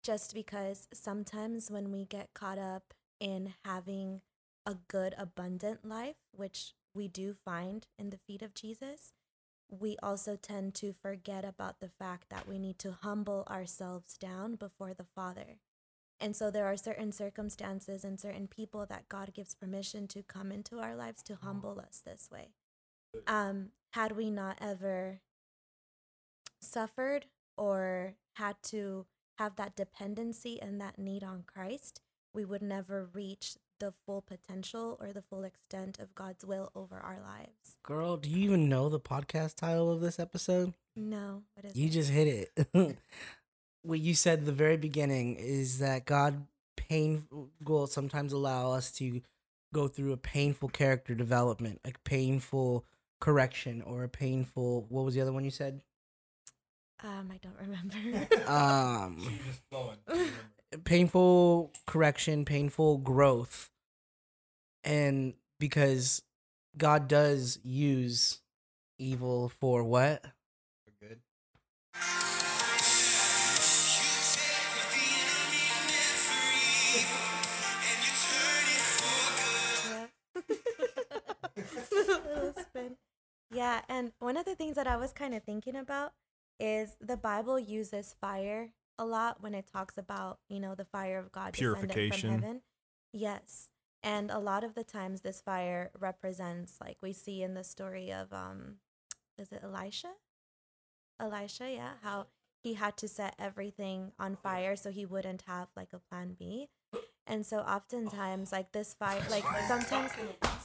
Just 0.03 0.33
because 0.33 0.87
sometimes 0.93 1.69
when 1.69 1.91
we 1.91 2.05
get 2.05 2.33
caught 2.33 2.57
up 2.57 2.93
in 3.19 3.53
having 3.63 4.21
a 4.65 4.75
good, 4.87 5.13
abundant 5.17 5.85
life, 5.85 6.15
which 6.35 6.73
we 6.93 7.07
do 7.07 7.33
find 7.33 7.87
in 7.97 8.09
the 8.09 8.17
feet 8.17 8.41
of 8.41 8.53
Jesus, 8.53 9.13
we 9.69 9.97
also 10.03 10.35
tend 10.35 10.75
to 10.75 10.93
forget 10.93 11.43
about 11.45 11.79
the 11.79 11.89
fact 11.89 12.29
that 12.29 12.47
we 12.47 12.59
need 12.59 12.77
to 12.79 12.97
humble 13.01 13.47
ourselves 13.49 14.17
down 14.17 14.55
before 14.55 14.93
the 14.93 15.05
Father. 15.15 15.59
And 16.19 16.35
so 16.35 16.51
there 16.51 16.67
are 16.67 16.77
certain 16.77 17.11
circumstances 17.11 18.03
and 18.03 18.19
certain 18.19 18.47
people 18.47 18.85
that 18.85 19.09
God 19.09 19.33
gives 19.33 19.55
permission 19.55 20.07
to 20.09 20.23
come 20.23 20.51
into 20.51 20.79
our 20.79 20.95
lives 20.95 21.23
to 21.23 21.35
humble 21.35 21.79
us 21.79 22.01
this 22.05 22.29
way 22.31 22.49
um, 23.27 23.69
had 23.91 24.13
we 24.13 24.29
not 24.29 24.57
ever 24.61 25.21
suffered 26.61 27.25
or 27.57 28.15
had 28.35 28.55
to 28.63 29.05
have 29.37 29.55
that 29.55 29.75
dependency 29.75 30.61
and 30.61 30.79
that 30.79 30.97
need 30.97 31.23
on 31.23 31.43
Christ, 31.45 32.01
we 32.33 32.45
would 32.45 32.61
never 32.61 33.07
reach 33.13 33.57
the 33.79 33.93
full 34.05 34.21
potential 34.21 34.97
or 35.01 35.11
the 35.11 35.21
full 35.21 35.43
extent 35.43 35.99
of 35.99 36.15
God's 36.15 36.45
will 36.45 36.71
over 36.75 36.97
our 36.97 37.19
lives. 37.21 37.77
Girl, 37.83 38.17
do 38.17 38.29
you 38.29 38.43
even 38.45 38.69
know 38.69 38.89
the 38.89 38.99
podcast 38.99 39.55
title 39.55 39.91
of 39.91 40.01
this 40.01 40.19
episode? 40.19 40.73
No, 40.95 41.43
what 41.55 41.65
is 41.65 41.75
You 41.75 41.87
it? 41.87 41.91
just 41.91 42.09
hit 42.09 42.49
it. 42.55 42.97
what 43.83 43.99
you 43.99 44.13
said 44.13 44.39
at 44.39 44.45
the 44.45 44.51
very 44.51 44.77
beginning 44.77 45.35
is 45.35 45.79
that 45.79 46.05
God 46.05 46.45
pain 46.77 47.27
will 47.63 47.87
sometimes 47.87 48.31
allow 48.33 48.71
us 48.71 48.91
to 48.93 49.21
go 49.73 49.87
through 49.87 50.11
a 50.13 50.17
painful 50.17 50.69
character 50.69 51.15
development, 51.15 51.81
a 51.83 51.91
painful 52.03 52.85
correction, 53.19 53.81
or 53.81 54.03
a 54.03 54.09
painful 54.09 54.85
what 54.89 55.03
was 55.05 55.15
the 55.15 55.21
other 55.21 55.33
one 55.33 55.43
you 55.43 55.51
said? 55.51 55.81
um, 57.03 57.29
I 57.33 57.39
don't 57.41 57.57
remember. 57.59 58.27
Um 58.49 59.27
painful 60.83 61.71
correction, 61.85 62.45
painful 62.45 62.97
growth. 62.99 63.69
And 64.83 65.33
because 65.59 66.21
God 66.77 67.07
does 67.07 67.59
use 67.63 68.39
evil 68.97 69.49
for 69.49 69.83
what? 69.83 70.23
For 70.85 70.91
good. 70.99 71.19
Little 81.91 82.53
spin. 82.59 82.97
Yeah, 83.51 83.81
and 83.87 84.11
one 84.19 84.37
of 84.37 84.45
the 84.45 84.55
things 84.55 84.75
that 84.75 84.87
I 84.87 84.97
was 84.97 85.13
kind 85.13 85.33
of 85.35 85.43
thinking 85.43 85.75
about 85.75 86.13
is 86.59 86.97
the 86.99 87.17
Bible 87.17 87.59
uses 87.59 88.15
fire 88.19 88.71
a 88.97 89.05
lot 89.05 89.41
when 89.41 89.53
it 89.53 89.67
talks 89.71 89.97
about, 89.97 90.39
you 90.49 90.59
know, 90.59 90.75
the 90.75 90.85
fire 90.85 91.19
of 91.19 91.31
God 91.31 91.53
descending 91.53 91.79
from 91.79 91.89
Purification. 91.89 92.29
heaven. 92.31 92.61
Yes. 93.11 93.69
And 94.01 94.29
a 94.31 94.39
lot 94.39 94.63
of 94.63 94.75
the 94.75 94.83
times 94.83 95.21
this 95.21 95.39
fire 95.41 95.91
represents 95.97 96.77
like 96.81 96.97
we 97.01 97.13
see 97.13 97.41
in 97.41 97.53
the 97.53 97.63
story 97.63 98.11
of 98.11 98.33
um 98.33 98.75
is 99.37 99.51
it 99.51 99.61
Elisha? 99.63 100.11
Elisha, 101.19 101.71
yeah, 101.71 101.93
how 102.01 102.27
he 102.61 102.73
had 102.75 102.97
to 102.97 103.07
set 103.07 103.35
everything 103.39 104.11
on 104.19 104.35
fire 104.35 104.75
so 104.75 104.91
he 104.91 105.05
wouldn't 105.05 105.43
have 105.47 105.67
like 105.75 105.93
a 105.93 105.99
plan 105.99 106.35
B. 106.37 106.69
And 107.25 107.45
so 107.45 107.59
oftentimes 107.59 108.51
like 108.51 108.71
this 108.73 108.93
fire 108.93 109.23
like 109.29 109.45
sometimes 109.67 110.11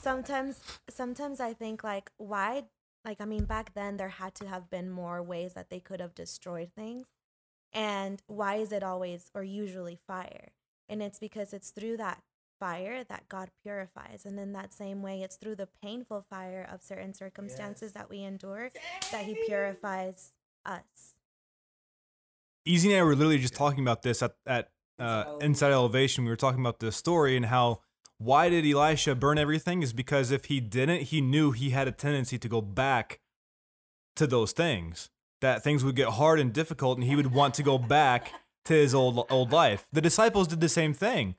sometimes 0.01 0.61
sometimes 0.91 1.41
I 1.41 1.53
think 1.53 1.85
like 1.85 2.11
why 2.17 2.65
like 3.05 3.21
I 3.21 3.25
mean 3.25 3.45
back 3.45 3.75
then 3.75 3.97
there 3.97 4.09
had 4.09 4.35
to 4.37 4.49
have 4.49 4.69
been 4.69 4.91
more 4.91 5.23
ways 5.23 5.55
that 5.55 5.71
they 5.71 5.81
could 5.81 6.01
have 6.01 6.15
destroyed 6.15 6.71
things. 6.75 7.07
And 7.73 8.23
why 8.27 8.57
is 8.57 8.73
it 8.73 8.83
always 8.83 9.31
or 9.35 9.45
usually 9.45 9.99
fire? 10.07 10.53
And 10.89 11.03
it's 11.03 11.19
because 11.19 11.53
it's 11.53 11.71
through 11.71 11.99
that 11.99 12.23
fire 12.59 13.05
that 13.05 13.29
God 13.29 13.51
purifies. 13.63 14.25
And 14.25 14.39
in 14.39 14.53
that 14.53 14.73
same 14.73 15.03
way, 15.03 15.23
it's 15.23 15.37
through 15.37 15.57
the 15.57 15.69
painful 15.83 16.25
fire 16.29 16.67
of 16.71 16.83
certain 16.83 17.15
circumstances 17.15 17.93
that 17.93 18.11
we 18.11 18.23
endure 18.23 18.71
that 19.13 19.25
He 19.25 19.37
purifies 19.47 20.33
us. 20.65 21.15
Easy 22.65 22.93
and 22.93 23.01
I 23.01 23.03
were 23.03 23.15
literally 23.15 23.39
just 23.39 23.55
talking 23.55 23.81
about 23.81 24.03
this 24.03 24.23
at, 24.23 24.35
at 24.47 24.71
uh, 24.99 25.37
Inside 25.41 25.73
Elevation. 25.73 26.25
We 26.25 26.31
were 26.31 26.37
talking 26.37 26.61
about 26.61 26.81
this 26.81 26.97
story 26.97 27.37
and 27.37 27.47
how 27.47 27.81
why 28.19 28.49
did 28.49 28.67
Elisha 28.67 29.15
burn 29.15 29.39
everything? 29.39 29.83
Is 29.83 29.93
because 29.93 30.31
if 30.33 30.47
he 30.47 30.61
didn't, 30.61 31.03
he 31.03 31.21
knew 31.21 31.53
he 31.53 31.71
had 31.71 31.87
a 31.87 31.93
tendency 31.93 32.37
to 32.39 32.49
go 32.49 32.61
back 32.61 33.21
to 34.17 34.27
those 34.27 34.53
things. 34.53 35.09
That 35.41 35.63
things 35.63 35.85
would 35.85 35.95
get 35.97 36.09
hard 36.09 36.41
and 36.41 36.53
difficult, 36.53 36.99
and 36.99 37.07
he 37.07 37.15
would 37.17 37.33
want 37.33 37.55
to 37.55 37.63
go 37.63 37.79
back 37.79 38.33
to 38.65 38.75
his 38.75 38.95
old 38.95 39.25
old 39.31 39.53
life. 39.53 39.87
The 39.93 40.01
disciples 40.01 40.49
did 40.49 40.61
the 40.61 40.69
same 40.69 40.93
thing. 40.93 41.37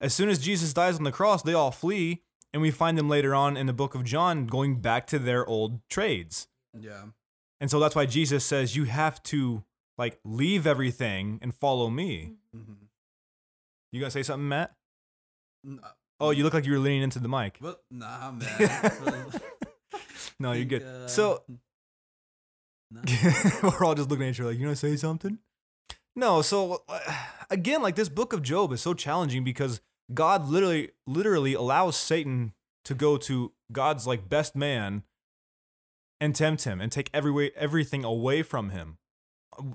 As 0.00 0.12
soon 0.14 0.28
as 0.28 0.38
Jesus 0.38 0.72
dies 0.72 0.96
on 0.98 1.04
the 1.04 1.10
cross, 1.12 1.42
they 1.42 1.54
all 1.54 1.70
flee, 1.70 2.22
and 2.52 2.60
we 2.62 2.70
find 2.70 2.96
them 2.98 3.08
later 3.08 3.34
on 3.34 3.56
in 3.56 3.66
the 3.66 3.72
book 3.72 3.94
of 3.94 4.04
John 4.04 4.46
going 4.46 4.80
back 4.80 5.06
to 5.08 5.18
their 5.18 5.46
old 5.46 5.80
trades. 5.88 6.46
Yeah. 6.78 7.04
And 7.60 7.70
so 7.70 7.80
that's 7.80 7.96
why 7.96 8.06
Jesus 8.06 8.44
says 8.44 8.76
you 8.76 8.84
have 8.84 9.20
to 9.24 9.64
like 9.96 10.20
leave 10.24 10.66
everything 10.66 11.38
and 11.42 11.52
follow 11.54 11.90
me. 11.90 12.34
Mm-hmm. 12.54 12.72
You 13.90 14.00
gonna 14.00 14.10
say 14.10 14.22
something, 14.22 14.48
Matt? 14.48 14.74
N- 15.66 15.80
Oh, 16.20 16.30
you 16.30 16.42
look 16.42 16.52
like 16.52 16.66
you 16.66 16.72
were 16.72 16.78
leaning 16.80 17.02
into 17.02 17.20
the 17.20 17.28
mic. 17.28 17.58
But 17.60 17.80
nah, 17.92 18.30
man. 18.32 19.30
No, 20.40 20.50
you're 20.52 20.64
good. 20.64 20.82
uh, 20.82 21.06
So 21.06 21.42
nah. 22.90 23.02
we're 23.62 23.84
all 23.84 23.94
just 23.94 24.08
looking 24.08 24.26
at 24.26 24.30
each 24.30 24.40
other 24.40 24.50
like, 24.50 24.58
you 24.58 24.64
gonna 24.64 24.76
say 24.76 24.96
something? 24.96 25.38
No. 26.16 26.42
So 26.42 26.82
uh, 26.88 27.00
again, 27.50 27.82
like 27.82 27.96
this 27.96 28.08
book 28.08 28.32
of 28.32 28.42
Job 28.42 28.72
is 28.72 28.80
so 28.80 28.94
challenging 28.94 29.44
because 29.44 29.80
God 30.12 30.48
literally, 30.48 30.90
literally 31.06 31.54
allows 31.54 31.96
Satan 31.96 32.52
to 32.84 32.94
go 32.94 33.16
to 33.18 33.52
God's 33.70 34.06
like 34.06 34.28
best 34.28 34.56
man 34.56 35.02
and 36.20 36.34
tempt 36.34 36.64
him 36.64 36.80
and 36.80 36.90
take 36.90 37.10
every 37.14 37.30
way, 37.30 37.52
everything 37.54 38.04
away 38.04 38.42
from 38.42 38.70
him. 38.70 38.98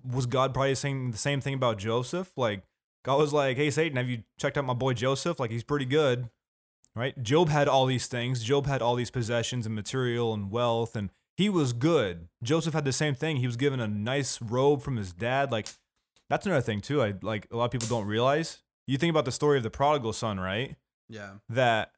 Was 0.06 0.26
God 0.26 0.54
probably 0.54 0.76
saying 0.76 1.12
the 1.12 1.18
same 1.18 1.42
thing 1.42 1.54
about 1.54 1.78
Joseph? 1.78 2.32
Like 2.36 2.64
God 3.04 3.20
was 3.20 3.34
like, 3.34 3.58
"Hey 3.58 3.70
Satan, 3.70 3.98
have 3.98 4.10
you 4.10 4.24
checked 4.40 4.58
out 4.58 4.66
my 4.66 4.74
boy 4.74 4.94
Joseph? 4.94 5.40
Like 5.40 5.52
he's 5.52 5.64
pretty 5.64 5.86
good." 5.86 6.30
Right? 6.96 7.22
Job 7.24 7.50
had 7.50 7.68
all 7.68 7.86
these 7.86 8.08
things. 8.08 8.44
Job 8.44 8.68
had 8.68 8.82
all 8.82 8.96
these 8.96 9.10
possessions 9.10 9.66
and 9.66 9.74
material 9.74 10.34
and 10.34 10.52
wealth 10.52 10.96
and 10.96 11.10
he 11.38 11.50
was 11.50 11.74
good. 11.74 12.28
Joseph 12.44 12.74
had 12.74 12.86
the 12.86 12.92
same 12.94 13.16
thing. 13.16 13.38
He 13.38 13.48
was 13.48 13.58
given 13.58 13.80
a 13.80 13.88
nice 13.88 14.42
robe 14.42 14.82
from 14.82 14.98
his 14.98 15.14
dad. 15.14 15.52
Like 15.52 15.68
that's 16.30 16.46
another 16.46 16.62
thing 16.62 16.82
too. 16.82 17.02
I 17.02 17.14
like 17.22 17.48
a 17.52 17.58
lot 17.58 17.66
of 17.66 17.72
people 17.72 17.88
don't 17.88 18.06
realize. 18.08 18.62
You 18.88 18.98
think 18.98 19.10
about 19.12 19.26
the 19.26 19.32
story 19.32 19.58
of 19.58 19.64
the 19.64 19.70
prodigal 19.70 20.14
son, 20.14 20.40
right? 20.40 20.76
Yeah. 21.10 21.36
That 21.50 21.92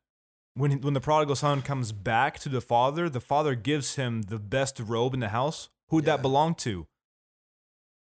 when 0.55 0.81
when 0.81 0.93
the 0.93 1.01
prodigal 1.01 1.35
son 1.35 1.61
comes 1.61 1.91
back 1.91 2.39
to 2.39 2.49
the 2.49 2.61
father, 2.61 3.09
the 3.09 3.19
father 3.21 3.55
gives 3.55 3.95
him 3.95 4.23
the 4.23 4.39
best 4.39 4.79
robe 4.79 5.13
in 5.13 5.19
the 5.19 5.29
house. 5.29 5.69
Who 5.89 5.97
would 5.97 6.05
Yeah. 6.05 6.15
that 6.17 6.21
belong 6.21 6.55
to? 6.55 6.87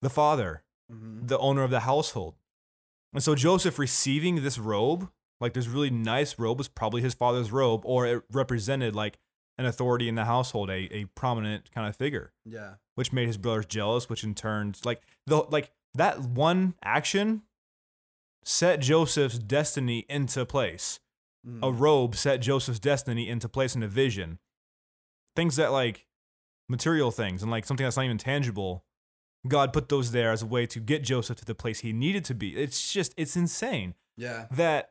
The 0.03 0.11
father, 0.11 0.63
Mm-hmm. 0.93 1.27
the 1.29 1.39
owner 1.39 1.63
of 1.63 1.71
the 1.71 1.81
household. 1.81 2.35
And 3.15 3.23
so 3.23 3.35
Joseph 3.35 3.79
receiving 3.79 4.43
this 4.43 4.59
robe, 4.59 5.09
like 5.41 5.55
this 5.55 5.67
really 5.67 5.89
nice 5.89 6.39
robe, 6.39 6.59
was 6.59 6.69
probably 6.69 7.01
his 7.01 7.15
father's 7.15 7.51
robe, 7.51 7.81
or 7.85 8.07
it 8.07 8.23
represented 8.31 8.95
like 8.95 9.19
an 9.59 9.67
authority 9.67 10.09
in 10.09 10.15
the 10.17 10.25
household, 10.25 10.69
a, 10.71 10.89
a 10.95 11.05
prominent 11.15 11.71
kind 11.73 11.89
of 11.89 11.95
figure 11.97 12.33
Yeah. 12.45 12.75
which 12.97 13.13
made 13.13 13.27
his 13.27 13.37
brothers 13.39 13.67
jealous, 13.67 14.09
which 14.09 14.25
in 14.25 14.35
turn 14.35 14.75
like 14.85 15.01
the 15.27 15.39
like 15.51 15.71
that 15.95 16.21
one 16.21 16.75
action 16.83 17.43
set 18.45 18.81
Joseph's 18.81 19.39
destiny 19.39 20.05
into 20.09 20.45
place. 20.45 21.01
Mm. 21.47 21.61
A 21.63 21.71
robe 21.73 22.17
set 22.17 22.39
Joseph's 22.41 22.81
destiny 22.81 23.29
into 23.29 23.49
place 23.49 23.75
in 23.77 23.83
a 23.83 23.89
vision. 23.89 24.39
Things 25.37 25.57
that 25.57 25.73
like 25.73 26.07
material 26.69 27.11
things 27.11 27.43
and 27.43 27.51
like 27.51 27.65
something 27.67 27.85
that's 27.85 27.97
not 27.97 28.05
even 28.07 28.19
tangible. 28.19 28.85
God 29.47 29.73
put 29.75 29.89
those 29.91 30.13
there 30.13 30.33
as 30.33 30.41
a 30.43 30.47
way 30.47 30.65
to 30.67 30.81
get 30.81 31.03
Joseph 31.05 31.37
to 31.37 31.45
the 31.45 31.55
place 31.55 31.81
he 31.81 31.93
needed 31.93 32.25
to 32.27 32.35
be. 32.35 32.57
It's 32.57 32.93
just 32.93 33.13
it's 33.17 33.37
insane 33.37 33.95
Yeah. 34.17 34.47
that 34.53 34.91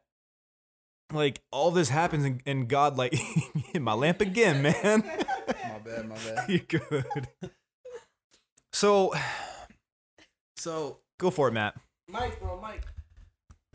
like 1.13 1.41
all 1.51 1.71
this 1.71 1.89
happens 1.89 2.23
and, 2.25 2.41
and 2.45 2.67
God 2.67 2.97
like 2.97 3.13
hit 3.13 3.81
my 3.81 3.93
lamp 3.93 4.21
again, 4.21 4.61
man. 4.61 5.03
My 5.63 5.79
bad. 5.79 6.07
My 6.09 6.15
bad. 6.15 6.45
You're 6.49 6.59
good. 6.59 7.27
So 8.71 9.13
So, 10.57 10.99
go 11.19 11.29
for 11.29 11.47
it, 11.49 11.51
Matt. 11.51 11.75
Mike, 12.07 12.39
bro, 12.39 12.59
Mike. 12.61 12.85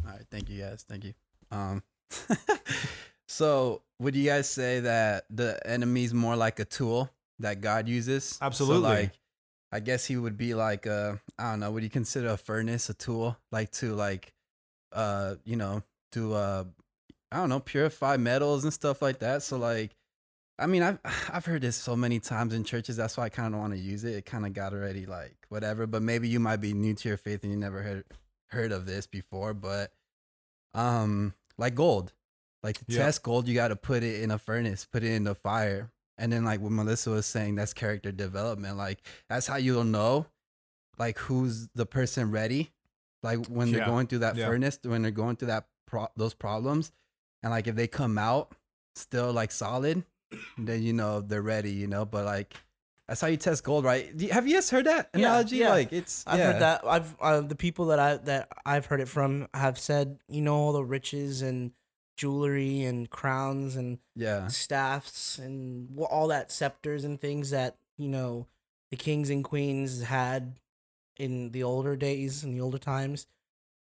all 0.07 0.13
right. 0.13 0.25
Thank 0.31 0.49
you 0.49 0.63
guys. 0.63 0.85
Thank 0.89 1.05
you. 1.05 1.13
Um. 1.51 1.83
so, 3.29 3.83
would 4.01 4.17
you 4.17 4.25
guys 4.25 4.49
say 4.49 4.81
that 4.81 5.25
the 5.31 5.61
enemy's 5.67 6.15
more 6.15 6.37
like 6.37 6.59
a 6.61 6.65
tool 6.65 7.11
that 7.41 7.61
God 7.61 7.89
uses? 7.89 8.25
So, 8.25 8.47
Absolutely. 8.47 8.89
like, 8.89 9.13
I 9.73 9.81
guess 9.81 10.07
he 10.07 10.17
would 10.17 10.37
be 10.39 10.55
like 10.55 10.87
a 10.87 11.21
I 11.39 11.51
don't 11.51 11.61
know. 11.61 11.71
Would 11.73 11.83
you 11.83 11.91
consider 11.91 12.29
a 12.29 12.37
furnace 12.39 12.89
a 12.89 12.95
tool, 12.95 13.37
like 13.53 13.71
to 13.73 13.95
like, 13.95 14.33
uh, 14.93 15.35
you 15.45 15.57
know, 15.57 15.83
do 16.13 16.33
uh, 16.33 16.65
I 17.31 17.37
don't 17.37 17.49
know, 17.49 17.61
purify 17.61 18.17
metals 18.17 18.65
and 18.65 18.73
stuff 18.73 19.03
like 19.03 19.19
that. 19.19 19.43
So 19.43 19.59
like, 19.59 19.95
I 20.59 20.67
mean, 20.67 20.83
I've 20.83 20.99
I've 21.33 21.45
heard 21.47 21.63
this 21.63 21.77
so 21.77 21.95
many 21.97 22.21
times 22.21 22.55
in 22.55 22.65
churches. 22.65 22.97
That's 22.97 23.17
why 23.17 23.25
I 23.25 23.29
kind 23.29 23.55
of 23.55 23.61
want 23.61 23.73
to 23.75 23.79
use 23.79 24.05
it. 24.05 24.15
It 24.15 24.27
kind 24.27 24.47
of 24.47 24.53
got 24.53 24.73
already 24.73 25.07
like 25.07 25.37
whatever. 25.49 25.87
But 25.87 26.03
maybe 26.03 26.29
you 26.29 26.41
might 26.41 26.57
be 26.61 26.73
new 26.75 26.95
to 26.95 27.09
your 27.09 27.19
faith 27.19 27.43
and 27.43 27.53
you 27.53 27.59
never 27.59 27.83
heard 27.83 28.05
heard 28.49 28.73
of 28.73 28.87
this 28.87 29.07
before. 29.07 29.55
But 29.55 29.93
um, 30.75 31.35
like 31.59 31.75
gold, 31.75 32.13
like 32.63 32.79
to 32.79 32.85
test 32.87 33.23
gold, 33.23 33.47
you 33.49 33.55
got 33.55 33.69
to 33.69 33.77
put 33.77 34.03
it 34.03 34.23
in 34.23 34.31
a 34.31 34.39
furnace, 34.39 34.85
put 34.85 35.03
it 35.03 35.13
in 35.13 35.25
the 35.25 35.35
fire, 35.35 35.91
and 36.17 36.33
then 36.33 36.45
like 36.45 36.61
what 36.61 36.73
Melissa 36.73 37.11
was 37.11 37.27
saying, 37.27 37.55
that's 37.57 37.73
character 37.73 38.13
development. 38.13 38.77
Like 38.77 39.01
that's 39.29 39.47
how 39.47 39.57
you'll 39.57 39.85
know, 39.85 40.27
like 40.99 41.19
who's 41.19 41.69
the 41.75 41.87
person 41.87 42.31
ready, 42.31 42.71
like 43.23 43.47
when 43.47 43.71
they're 43.71 43.81
Yeah. 43.83 43.87
going 43.87 44.07
through 44.07 44.21
that 44.21 44.37
Yeah. 44.37 44.47
furnace, 44.47 44.79
when 44.83 45.03
they're 45.03 45.11
going 45.11 45.37
through 45.37 45.49
that 45.49 45.67
pro- 45.87 46.09
those 46.17 46.35
problems, 46.35 46.93
and 47.43 47.51
like 47.53 47.67
if 47.67 47.75
they 47.75 47.87
come 47.87 48.19
out 48.19 48.53
still 48.97 49.33
like 49.33 49.51
solid, 49.53 50.05
then 50.57 50.83
you 50.83 50.93
know 50.93 51.21
they're 51.21 51.43
ready. 51.43 51.71
You 51.73 51.87
know, 51.87 52.05
but 52.05 52.25
like 52.25 52.55
That's 53.09 53.21
how 53.21 53.29
you 53.29 53.37
test 53.37 53.65
gold, 53.65 53.85
right? 53.85 54.11
You- 54.17 54.31
Have 54.33 54.47
you 54.47 54.55
guys 54.55 54.71
heard 54.71 54.87
that 54.87 55.09
analogy? 55.15 55.57
yeah. 55.59 55.71
Like 55.71 55.93
it's 55.93 56.25
I've 56.27 56.39
yeah. 56.39 56.53
heard 56.53 56.63
that. 56.63 56.81
I've 56.87 57.17
uh, 57.21 57.41
the 57.41 57.55
people 57.57 57.87
that 57.87 57.99
I 57.99 58.17
that 58.19 58.49
I've 58.67 58.87
heard 58.87 59.01
it 59.01 59.09
from 59.09 59.49
have 59.55 59.79
said, 59.79 60.19
you 60.29 60.41
know, 60.43 60.55
all 60.55 60.73
the 60.73 60.85
riches 60.85 61.41
and 61.43 61.73
jewelry 62.17 62.83
and 62.83 63.09
crowns 63.09 63.77
and 63.77 63.99
Yeah. 64.17 64.49
staffs 64.49 65.39
and 65.39 65.97
all 66.11 66.29
that 66.29 66.51
scepters 66.51 67.05
and 67.05 67.21
things 67.21 67.51
that 67.51 67.77
you 67.97 68.09
know 68.09 68.47
the 68.91 68.97
kings 68.97 69.31
and 69.31 69.45
queens 69.45 70.03
had 70.03 70.59
in 71.17 71.51
the 71.53 71.63
older 71.63 71.95
days 71.95 72.43
in 72.43 72.53
the 72.55 72.61
older 72.61 72.79
times 72.79 73.27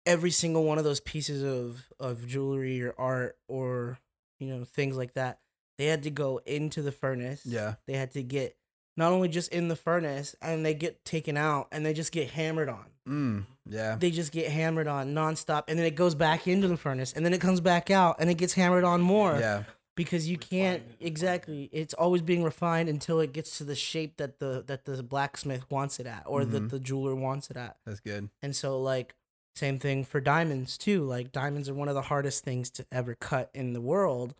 every 0.06 0.30
single 0.30 0.64
one 0.64 0.78
of 0.78 0.84
those 0.84 1.00
pieces 1.00 1.42
of 1.42 1.84
of 2.00 2.26
jewelry 2.26 2.82
or 2.82 2.94
art 2.96 3.36
or 3.48 3.98
you 4.38 4.46
know 4.48 4.64
things 4.64 4.96
like 4.96 5.14
that 5.14 5.40
they 5.78 5.86
had 5.86 6.02
to 6.04 6.10
go 6.10 6.40
into 6.46 6.80
the 6.82 6.92
furnace 6.92 7.42
Yeah. 7.44 7.74
they 7.86 7.94
had 7.94 8.12
to 8.12 8.22
get 8.22 8.56
not 8.96 9.12
only 9.12 9.28
just 9.28 9.52
in 9.52 9.68
the 9.68 9.76
furnace 9.76 10.34
and 10.40 10.64
they 10.64 10.72
get 10.74 11.04
taken 11.04 11.36
out 11.36 11.68
and 11.72 11.84
they 11.84 11.92
just 11.92 12.12
get 12.12 12.30
hammered 12.30 12.68
on 12.68 12.86
Mm. 13.06 13.46
Yeah. 13.68 13.94
they 13.96 14.10
just 14.10 14.32
get 14.32 14.50
hammered 14.50 14.88
on 14.88 15.14
nonstop 15.14 15.64
and 15.68 15.78
then 15.78 15.86
it 15.86 15.94
goes 15.94 16.14
back 16.16 16.48
into 16.48 16.66
the 16.66 16.76
furnace 16.76 17.12
and 17.12 17.24
then 17.24 17.32
it 17.34 17.40
comes 17.40 17.60
back 17.60 17.90
out 17.90 18.16
and 18.18 18.28
it 18.30 18.34
gets 18.34 18.54
hammered 18.54 18.82
on 18.84 19.00
more 19.00 19.38
Yeah. 19.38 19.62
because 19.96 20.28
you 20.28 20.36
can't 20.38 20.82
exactly 20.98 21.68
it's 21.72 21.94
always 21.94 22.22
being 22.22 22.42
refined 22.42 22.88
until 22.88 23.20
it 23.20 23.32
gets 23.32 23.58
to 23.58 23.64
the 23.64 23.76
shape 23.76 24.16
that 24.16 24.38
the 24.40 24.64
that 24.66 24.84
the 24.86 25.02
blacksmith 25.04 25.70
wants 25.70 26.00
it 26.00 26.06
at 26.06 26.24
or 26.26 26.42
Mhm. 26.42 26.50
that 26.52 26.68
the 26.70 26.80
jeweler 26.80 27.14
wants 27.14 27.48
it 27.50 27.56
at 27.56 27.76
That's 27.86 28.00
good. 28.00 28.28
and 28.42 28.54
so 28.56 28.80
like 28.82 29.14
same 29.56 29.78
thing 29.78 30.04
for 30.04 30.20
diamonds 30.20 30.76
too 30.78 31.02
like 31.04 31.32
diamonds 31.32 31.68
are 31.68 31.74
one 31.74 31.88
of 31.88 31.94
the 31.94 32.02
hardest 32.02 32.44
things 32.44 32.70
to 32.70 32.84
ever 32.92 33.14
cut 33.14 33.50
in 33.54 33.72
the 33.72 33.80
world 33.80 34.34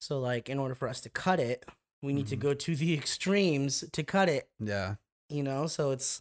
so 0.00 0.18
like 0.20 0.48
in 0.48 0.58
order 0.58 0.74
for 0.74 0.86
us 0.88 1.00
to 1.00 1.08
cut 1.08 1.40
it 1.40 1.64
we 2.02 2.12
need 2.12 2.26
to 2.26 2.36
Mhm. 2.36 2.40
go 2.40 2.54
to 2.54 2.76
the 2.76 2.94
extremes 3.00 3.84
to 3.92 4.02
cut 4.02 4.28
it 4.28 4.48
Yeah. 4.58 4.96
you 5.28 5.42
know 5.42 5.66
so 5.66 5.90
it's 5.92 6.20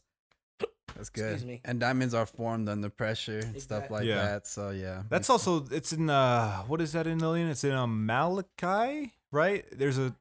That's 0.95 1.09
good. 1.19 1.33
Excuse 1.33 1.45
me. 1.45 1.61
And 1.63 1.79
diamonds 1.79 2.13
are 2.13 2.25
formed 2.25 2.67
under 2.67 2.89
pressure 2.89 3.39
and 3.39 3.61
stuff 3.61 3.91
like 3.91 4.05
Yeah. 4.05 4.23
that. 4.25 4.47
So 4.47 4.71
yeah. 4.71 5.03
That's 5.09 5.29
we- 5.29 5.33
also 5.33 5.65
it's 5.71 5.93
in 5.93 6.09
uh 6.09 6.63
what 6.63 6.81
is 6.81 6.93
that 6.93 7.05
in 7.07 7.19
Lillian? 7.19 7.47
It's 7.49 7.63
in 7.63 7.71
um, 7.73 8.05
Malachi, 8.05 9.13
right? 9.31 9.65
There's 9.71 9.97
a 9.99 10.15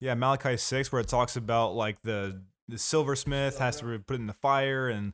yeah 0.00 0.14
Malachi 0.14 0.56
six 0.56 0.90
where 0.90 1.00
it 1.00 1.08
talks 1.08 1.36
about 1.36 1.74
like 1.74 2.02
the 2.02 2.42
the 2.68 2.78
silversmith 2.78 3.58
has 3.58 3.76
to 3.78 3.98
put 4.00 4.14
it 4.14 4.20
in 4.20 4.26
the 4.26 4.32
fire 4.32 4.88
and 4.88 5.12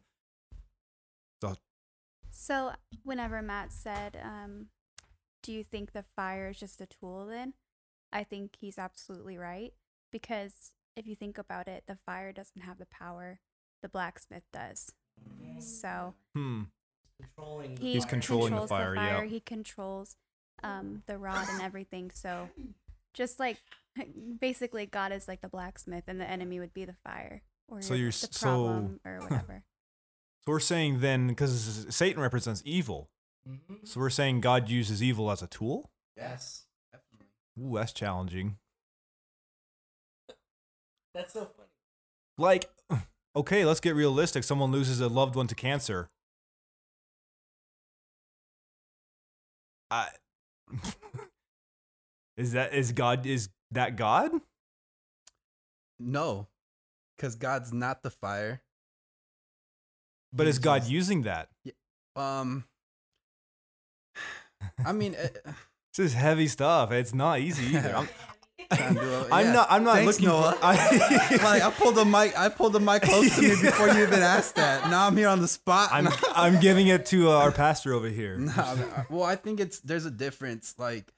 So, 2.41 2.71
whenever 3.03 3.43
Matt 3.43 3.73
said, 3.73 4.17
um, 4.23 4.67
Do 5.43 5.53
you 5.53 5.65
think 5.65 5.93
the 5.93 6.05
fire 6.05 6.51
is 6.51 6.59
just 6.59 6.81
a 6.81 6.87
tool 6.87 7.27
then? 7.27 7.55
I 8.13 8.23
think 8.23 8.53
he's 8.61 8.79
absolutely 8.79 9.37
right. 9.37 9.73
Because 10.13 10.71
if 10.97 11.07
you 11.09 11.17
think 11.17 11.37
about 11.37 11.67
it, 11.67 11.85
the 11.89 11.97
fire 11.97 12.33
doesn't 12.33 12.63
have 12.63 12.79
the 12.79 12.87
power, 12.87 13.41
the 13.83 13.89
blacksmith 13.89 14.45
does. 14.53 14.93
So, 15.59 16.15
hmm 16.35 16.63
controlling 17.21 17.77
he 17.79 17.93
He's 17.95 18.05
controlling 18.05 18.55
the 18.55 18.61
controls 18.61 18.69
fire, 18.69 18.95
yeah. 18.95 19.25
He 19.25 19.41
controls 19.41 20.15
um, 20.63 21.03
the 21.07 21.19
rod 21.19 21.49
and 21.51 21.61
everything. 21.61 22.13
So, 22.15 22.49
just 23.15 23.41
like 23.41 23.59
basically, 24.41 24.87
God 24.87 25.11
is 25.11 25.27
like 25.27 25.41
the 25.41 25.49
blacksmith, 25.49 26.05
and 26.07 26.21
the 26.21 26.31
enemy 26.31 26.61
would 26.61 26.73
be 26.73 26.85
the 26.85 26.95
fire 27.05 27.43
or 27.67 27.83
So 27.83 27.95
you're 27.95 28.07
the 28.11 28.15
s- 28.15 28.29
so- 28.31 28.47
problem 28.65 29.01
or 29.05 29.19
whatever. 29.19 29.65
So 30.49 30.53
we're 30.53 30.61
saying 30.61 31.01
then 31.01 31.29
because 31.29 31.85
Satan 31.91 32.23
represents 32.23 32.63
evil, 32.65 33.11
mm-hmm. 33.47 33.85
so 33.85 34.01
we're 34.01 34.09
saying 34.09 34.41
God 34.41 34.71
uses 34.71 35.03
evil 35.03 35.31
as 35.31 35.43
a 35.43 35.47
tool. 35.47 35.91
yes 36.17 36.65
Ooh, 37.61 37.73
that's 37.75 37.93
challenging. 37.93 38.57
that's 41.13 41.35
so 41.35 41.41
funny 41.41 41.69
Like, 42.39 42.71
okay, 43.37 43.67
let's 43.67 43.81
get 43.81 43.95
realistic. 43.95 44.43
Someone 44.43 44.73
loses 44.73 45.03
a 45.03 45.09
loved 45.09 45.37
one 45.37 45.49
to 45.49 45.55
cancer. 45.55 46.09
I 49.91 50.09
is 52.39 52.53
that 52.53 52.73
is 52.73 52.93
God 52.93 53.27
is 53.27 53.51
that 53.71 53.97
God? 53.97 54.31
No. 56.01 56.47
Because 57.19 57.35
God's 57.35 57.71
not 57.71 58.03
the 58.03 58.09
fire. 58.11 58.63
But 60.33 60.47
is 60.47 60.59
God 60.59 60.85
using 60.85 61.23
that? 61.23 61.49
Um 62.17 62.65
I 64.85 64.93
mean 64.93 65.15
eh, 65.15 65.29
This 65.97 66.13
is 66.13 66.15
heavy 66.15 66.47
stuff. 66.47 66.93
It's 66.93 67.13
not 67.15 67.41
easy 67.41 67.77
either. 67.77 67.95
I'm, 67.97 68.09
trying 68.73 68.95
to 68.95 69.01
do 69.01 69.27
I'm 69.33 69.47
yeah. 69.47 69.53
not. 69.53 69.67
I'm 69.71 69.83
not 69.83 69.97
Thanks, 69.97 70.21
looking. 70.21 70.29
Noah. 70.29 70.53
For, 70.53 70.59
I, 70.65 71.37
like 71.43 71.63
I 71.63 71.71
pulled 71.71 71.95
the 71.97 72.05
mic 72.05 72.39
I 72.39 72.49
pulled 72.49 72.73
the 72.75 72.81
mic 72.81 73.03
close 73.03 73.35
to 73.37 73.43
me 73.43 73.49
before 73.49 73.89
you 73.89 74.03
even 74.05 74.21
asked 74.21 74.55
that. 74.57 74.91
Now 74.91 75.07
I'm 75.07 75.17
here 75.17 75.29
on 75.29 75.41
the 75.41 75.49
spot. 75.49 75.89
I'm. 75.93 76.09
I'm 76.35 76.61
giving 76.61 76.87
it 76.89 77.07
to 77.07 77.31
uh, 77.31 77.39
our 77.39 77.51
pastor 77.51 77.95
over 77.95 78.09
here. 78.09 78.37
No, 78.37 78.53
I 78.57 78.75
mean, 78.77 78.87
well, 79.11 79.25
I 79.25 79.35
think 79.37 79.59
it's 79.59 79.81
there's 79.81 80.05
a 80.07 80.11
difference. 80.11 80.75
Like, 80.79 81.13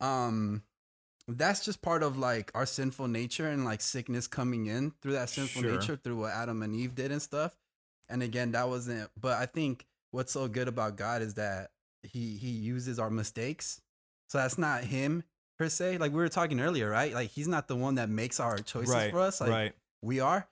um, 0.00 0.62
that's 1.28 1.64
just 1.64 1.82
part 1.82 2.02
of 2.02 2.16
like 2.16 2.50
our 2.54 2.64
sinful 2.66 3.08
nature 3.08 3.48
and 3.48 3.64
like 3.64 3.80
sickness 3.80 4.26
coming 4.26 4.66
in 4.66 4.92
through 5.02 5.12
that 5.12 5.28
sinful 5.28 5.62
Sure. 5.62 5.72
nature 5.72 5.96
through 5.96 6.16
what 6.20 6.32
Adam 6.32 6.62
and 6.62 6.74
Eve 6.74 6.94
did 6.94 7.10
and 7.12 7.20
stuff. 7.20 7.54
And 8.12 8.22
again, 8.22 8.52
that 8.52 8.68
wasn't. 8.68 9.10
But 9.20 9.38
I 9.38 9.46
think 9.46 9.86
what's 10.10 10.32
so 10.32 10.46
good 10.48 10.68
about 10.68 10.96
God 10.96 11.22
is 11.22 11.34
that 11.34 11.70
he 12.02 12.36
he 12.36 12.50
uses 12.50 12.98
our 12.98 13.10
mistakes. 13.10 13.80
So 14.28 14.38
that's 14.38 14.58
not 14.58 14.84
him 14.84 15.24
per 15.58 15.68
se. 15.68 15.98
Like 15.98 16.12
we 16.12 16.18
were 16.18 16.28
talking 16.28 16.60
earlier, 16.60 16.88
right? 16.90 17.12
Like 17.12 17.30
he's 17.30 17.48
not 17.48 17.68
the 17.68 17.76
one 17.76 17.96
that 17.96 18.08
makes 18.08 18.38
our 18.38 18.58
choices 18.58 18.94
Right. 18.94 19.10
for 19.10 19.20
us. 19.20 19.40
Like 19.40 19.50
right. 19.50 19.72
we 20.02 20.20
are 20.20 20.48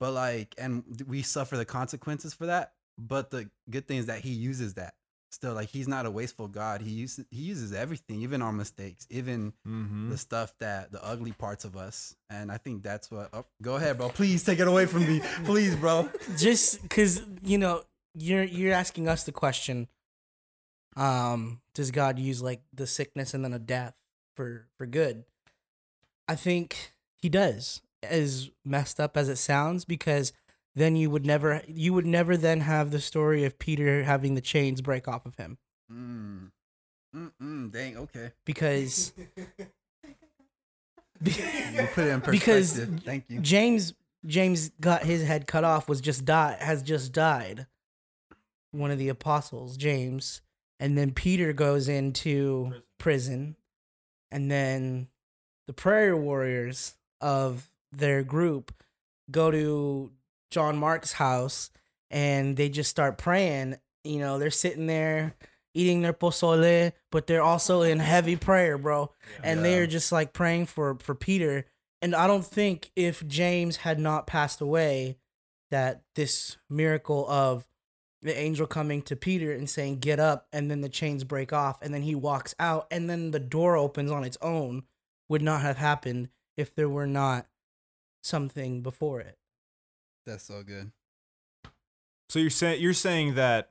but 0.00 0.12
like 0.12 0.54
and 0.58 0.82
we 1.06 1.22
suffer 1.22 1.56
the 1.56 1.64
consequences 1.64 2.34
for 2.34 2.46
that 2.46 2.72
but 2.98 3.30
the 3.30 3.48
good 3.68 3.86
thing 3.86 3.98
is 3.98 4.06
that 4.06 4.20
he 4.20 4.30
uses 4.30 4.74
that 4.74 4.94
still 5.30 5.54
like 5.54 5.68
he's 5.68 5.86
not 5.88 6.06
a 6.06 6.10
wasteful 6.10 6.48
god. 6.48 6.82
He 6.82 6.90
uses 6.90 7.24
he 7.30 7.42
uses 7.42 7.72
everything 7.72 8.22
even 8.22 8.42
our 8.42 8.52
mistakes 8.52 9.06
even 9.10 9.52
Mm-hmm. 9.66 10.10
the 10.10 10.18
stuff 10.18 10.52
that 10.58 10.90
the 10.92 11.02
ugly 11.04 11.32
parts 11.32 11.64
of 11.64 11.76
us. 11.76 12.14
And 12.28 12.50
i 12.52 12.56
think 12.58 12.82
that's 12.82 13.10
what 13.10 13.28
oh, 13.32 13.44
go 13.62 13.76
ahead 13.76 13.96
bro. 13.98 14.08
Please 14.08 14.42
take 14.44 14.58
it 14.58 14.66
away 14.68 14.86
from 14.86 15.06
me. 15.06 15.20
Please 15.44 15.76
bro. 15.76 16.08
Just 16.36 16.82
because 16.82 17.22
you 17.42 17.58
know 17.58 17.82
you're 18.14 18.42
you're 18.44 18.74
asking 18.74 19.06
us 19.08 19.22
the 19.24 19.32
question 19.32 19.86
um 20.96 21.60
does 21.74 21.90
god 21.92 22.18
use 22.18 22.42
like 22.42 22.62
the 22.74 22.86
sickness 22.86 23.32
and 23.34 23.44
then 23.44 23.52
a 23.52 23.58
death 23.58 23.94
for 24.36 24.66
for 24.76 24.86
good? 24.86 25.24
I 26.28 26.34
think 26.34 26.92
he 27.16 27.28
does 27.28 27.82
as 28.02 28.50
messed 28.64 28.98
up 29.00 29.16
as 29.16 29.28
it 29.28 29.36
sounds 29.36 29.84
because 29.84 30.32
then 30.74 30.96
you 30.96 31.10
would 31.10 31.26
never 31.26 31.62
you 31.66 31.92
would 31.92 32.06
never 32.06 32.36
then 32.36 32.60
have 32.60 32.90
the 32.90 33.00
story 33.00 33.44
of 33.44 33.58
peter 33.58 34.04
having 34.04 34.34
the 34.34 34.40
chains 34.40 34.80
break 34.80 35.08
off 35.08 35.26
of 35.26 35.36
him. 35.36 35.58
Mm. 35.92 36.50
Mm-mm, 37.14 37.72
dang 37.72 37.96
okay. 37.96 38.30
Because 38.44 39.12
you 41.24 41.32
put 41.92 42.04
it 42.04 42.10
in 42.10 42.20
perspective. 42.22 42.30
Because 42.30 42.78
thank 43.04 43.24
you. 43.28 43.40
James 43.40 43.94
James 44.26 44.70
got 44.80 45.02
his 45.02 45.24
head 45.24 45.46
cut 45.46 45.64
off 45.64 45.88
was 45.88 46.00
just 46.00 46.24
died 46.24 46.60
has 46.60 46.82
just 46.82 47.12
died. 47.12 47.66
One 48.72 48.92
of 48.92 48.98
the 48.98 49.08
apostles, 49.08 49.76
James, 49.76 50.42
and 50.78 50.96
then 50.96 51.10
Peter 51.10 51.52
goes 51.52 51.88
into 51.88 52.72
prison, 52.98 53.56
and 54.30 54.48
then 54.48 55.08
the 55.66 55.72
prayer 55.72 56.16
warriors 56.16 56.94
of 57.20 57.68
their 57.90 58.22
group 58.22 58.72
go 59.28 59.50
to 59.50 60.12
John 60.50 60.76
Mark's 60.76 61.12
house 61.12 61.70
and 62.10 62.56
they 62.56 62.68
just 62.68 62.90
start 62.90 63.18
praying. 63.18 63.76
You 64.04 64.18
know, 64.18 64.38
they're 64.38 64.50
sitting 64.50 64.86
there 64.86 65.34
eating 65.72 66.02
their 66.02 66.12
pozole, 66.12 66.92
but 67.12 67.26
they're 67.28 67.42
also 67.42 67.82
in 67.82 68.00
heavy 68.00 68.34
prayer, 68.36 68.76
bro. 68.76 69.12
And 69.42 69.60
Yeah. 69.60 69.62
they're 69.64 69.86
just 69.86 70.10
like 70.10 70.32
praying 70.32 70.66
for 70.66 70.96
for 70.98 71.14
Peter. 71.14 71.66
And 72.02 72.14
I 72.14 72.26
don't 72.26 72.44
think 72.44 72.90
if 72.96 73.26
James 73.26 73.76
had 73.76 73.98
not 74.00 74.26
passed 74.26 74.60
away, 74.60 75.18
that 75.70 76.02
this 76.16 76.56
miracle 76.68 77.28
of 77.30 77.66
the 78.22 78.36
angel 78.36 78.66
coming 78.66 79.00
to 79.02 79.14
Peter 79.16 79.52
and 79.52 79.70
saying, 79.70 79.98
Get 80.00 80.18
up, 80.18 80.48
and 80.52 80.70
then 80.70 80.80
the 80.80 80.88
chains 80.88 81.22
break 81.24 81.52
off, 81.52 81.80
and 81.80 81.94
then 81.94 82.02
he 82.02 82.14
walks 82.14 82.54
out, 82.58 82.86
and 82.90 83.08
then 83.08 83.30
the 83.30 83.38
door 83.38 83.76
opens 83.76 84.10
on 84.10 84.24
its 84.24 84.36
own 84.42 84.82
would 85.28 85.42
not 85.42 85.60
have 85.62 85.76
happened 85.76 86.28
if 86.56 86.74
there 86.74 86.88
were 86.88 87.06
not 87.06 87.46
something 88.22 88.82
before 88.82 89.20
it. 89.20 89.38
That's 90.30 90.44
so 90.44 90.62
good 90.62 90.90
So 92.28 92.38
you're 92.38 92.50
saying 92.50 92.80
you're 92.80 92.94
saying 92.94 93.34
that. 93.34 93.70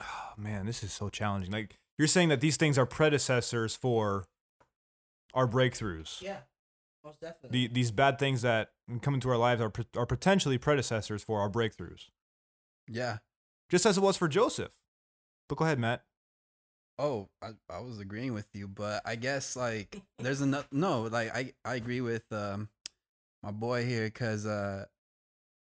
Oh, 0.00 0.32
man, 0.36 0.66
this 0.66 0.82
is 0.82 0.92
so 0.92 1.08
challenging. 1.08 1.50
Like 1.52 1.78
you're 1.98 2.08
saying 2.08 2.28
that 2.28 2.40
these 2.40 2.56
things 2.56 2.76
are 2.76 2.84
predecessors 2.84 3.74
for 3.74 4.26
our 5.32 5.46
breakthroughs. 5.46 6.20
Yeah, 6.20 6.40
most 7.04 7.20
definitely. 7.20 7.68
The, 7.68 7.72
these 7.72 7.90
bad 7.90 8.18
things 8.18 8.42
that 8.42 8.72
come 9.00 9.14
into 9.14 9.30
our 9.30 9.38
lives 9.38 9.62
are 9.62 9.72
are 9.96 10.06
potentially 10.06 10.58
predecessors 10.58 11.22
for 11.22 11.40
our 11.40 11.48
breakthroughs, 11.48 12.10
yeah 12.88 13.18
just 13.70 13.86
as 13.86 13.96
it 13.96 14.00
was 14.00 14.16
for 14.16 14.28
Joseph. 14.28 14.72
But 15.48 15.58
go 15.58 15.64
ahead, 15.64 15.78
Matt. 15.78 16.04
Oh, 16.98 17.28
I, 17.42 17.50
I 17.68 17.80
was 17.80 18.00
agreeing 18.00 18.32
with 18.32 18.48
you, 18.54 18.68
but 18.68 19.02
I 19.04 19.16
guess 19.16 19.54
like 19.56 20.00
there's 20.18 20.40
another 20.40 20.66
no, 20.72 21.02
like 21.02 21.34
I 21.34 21.52
I 21.64 21.74
agree 21.74 22.00
with 22.00 22.24
um 22.32 22.68
my 23.42 23.50
boy 23.50 23.84
here 23.84 24.04
because 24.06 24.46
uh, 24.46 24.86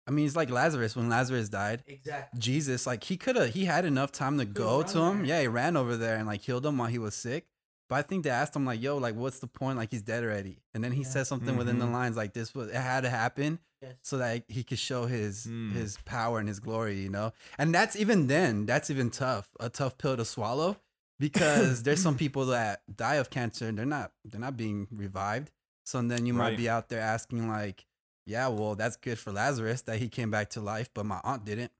I 0.09 0.11
mean, 0.11 0.25
it's 0.25 0.35
like 0.35 0.49
Lazarus 0.49 0.95
when 0.95 1.07
Lazarus 1.07 1.49
died. 1.49 1.83
Exactly. 1.87 2.39
Jesus, 2.39 2.87
like 2.87 3.03
he 3.03 3.15
could 3.15 3.35
have, 3.35 3.53
he 3.53 3.65
had 3.65 3.85
enough 3.85 4.11
time 4.11 4.39
to 4.39 4.45
go 4.45 4.81
to 4.81 4.99
him. 4.99 5.17
there. 5.19 5.25
Yeah, 5.27 5.41
he 5.41 5.47
ran 5.47 5.77
over 5.77 5.95
there 5.95 6.17
and 6.17 6.25
like 6.25 6.41
healed 6.41 6.65
him 6.65 6.77
while 6.79 6.89
he 6.89 6.97
was 6.97 7.13
sick. 7.15 7.45
But 7.89 7.95
I 7.95 8.01
think 8.03 8.23
they 8.23 8.29
asked 8.29 8.55
him 8.55 8.65
like, 8.65 8.81
"Yo, 8.81 8.97
like, 8.97 9.15
what's 9.15 9.39
the 9.39 9.47
point? 9.47 9.77
Like, 9.77 9.89
he's 9.91 10.01
dead 10.03 10.23
already." 10.23 10.57
And 10.75 10.83
then 10.83 10.91
he 10.91 11.01
Yeah. 11.03 11.07
said 11.09 11.27
something 11.27 11.55
within 11.57 11.79
the 11.79 11.85
Mhm. 11.85 11.91
lines 11.93 12.17
like, 12.17 12.33
"This 12.33 12.53
was 12.53 12.69
it 12.69 12.75
had 12.75 13.01
to 13.01 13.09
happen 13.09 13.59
Yes. 13.81 13.95
so 14.03 14.17
that 14.19 14.43
he 14.47 14.63
could 14.63 14.77
show 14.79 15.05
his 15.07 15.45
Mm. 15.47 15.71
his 15.73 15.97
power 16.05 16.37
and 16.39 16.47
his 16.47 16.59
glory." 16.59 16.99
You 16.99 17.09
know, 17.09 17.33
and 17.57 17.73
that's 17.73 17.95
even 17.95 18.27
then, 18.27 18.65
that's 18.67 18.89
even 18.91 19.09
tough, 19.09 19.49
a 19.59 19.69
tough 19.69 19.97
pill 19.97 20.17
to 20.17 20.25
swallow 20.25 20.77
because 21.19 21.81
there's 21.83 22.01
some 22.01 22.15
people 22.17 22.45
that 22.47 22.81
die 22.95 23.15
of 23.15 23.29
cancer 23.29 23.67
and 23.67 23.77
they're 23.77 23.85
not 23.87 24.11
they're 24.25 24.39
not 24.41 24.55
being 24.57 24.87
revived. 24.91 25.51
So 25.85 25.99
then 26.03 26.27
you 26.27 26.33
might 26.35 26.49
Right. 26.49 26.57
be 26.57 26.69
out 26.69 26.89
there 26.89 27.01
asking 27.01 27.47
like, 27.49 27.85
"Yeah, 28.29 28.47
well, 28.47 28.75
that's 28.75 28.95
good 28.95 29.17
for 29.19 29.31
Lazarus 29.31 29.81
that 29.83 29.97
he 29.99 30.07
came 30.07 30.29
back 30.31 30.51
to 30.51 30.61
life, 30.61 30.89
but 30.93 31.05
my 31.05 31.19
aunt 31.23 31.43
didn't." 31.45 31.71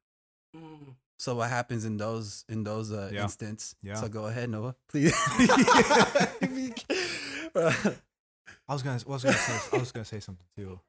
Mm. 0.56 0.96
So 1.18 1.36
what 1.36 1.50
happens 1.50 1.86
in 1.86 1.98
those 1.98 2.46
in 2.50 2.64
those 2.64 2.92
uh, 2.92 3.10
Yeah. 3.14 3.24
instance? 3.24 3.76
Yeah. 3.82 3.96
So 3.96 4.08
go 4.10 4.26
ahead, 4.26 4.50
Noah, 4.50 4.76
please. 4.90 5.14
I 7.56 8.74
was 8.74 8.84
gonna, 8.84 9.00
I 9.06 9.10
was 9.10 9.24
gonna 9.24 9.34
say, 9.34 9.60
I 9.74 9.80
was 9.80 9.92
gonna 9.92 10.06
say 10.06 10.20
something 10.20 10.46
too. 10.56 10.80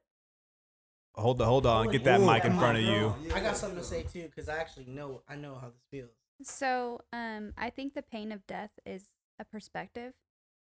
Hold 1.14 1.38
the, 1.38 1.44
hold 1.44 1.66
on. 1.66 1.88
Get 1.90 2.04
that 2.04 2.20
Ooh, 2.20 2.26
mic 2.26 2.44
in 2.44 2.56
front 2.56 2.78
of 2.78 2.84
you. 2.84 3.14
I 3.34 3.40
got 3.40 3.56
something 3.56 3.78
to 3.78 3.84
say 3.84 4.04
too, 4.04 4.24
because 4.24 4.48
I 4.48 4.58
actually 4.58 4.86
know 4.86 5.22
I 5.28 5.36
know 5.36 5.56
how 5.60 5.68
this 5.68 5.82
feels. 5.90 6.10
So, 6.42 7.00
um, 7.12 7.52
I 7.58 7.68
think 7.70 7.94
the 7.94 8.02
pain 8.02 8.32
of 8.32 8.46
death 8.46 8.70
is 8.86 9.10
a 9.38 9.44
perspective. 9.44 10.14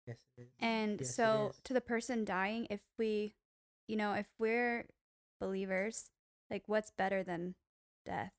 Yes, 0.08 0.18
it 0.38 0.42
is. 0.42 0.48
And 0.60 1.00
Yes, 1.00 1.16
so 1.16 1.52
is. 1.54 1.62
to 1.66 1.74
the 1.74 1.80
person 1.82 2.26
dying, 2.26 2.68
if 2.70 2.82
we, 2.98 3.36
you 3.88 3.96
know, 3.96 4.14
if 4.14 4.28
we're 4.40 4.88
believers, 5.40 6.12
like 6.50 6.64
what's 6.68 6.92
better 6.92 7.24
than 7.24 7.56
death? 8.06 8.32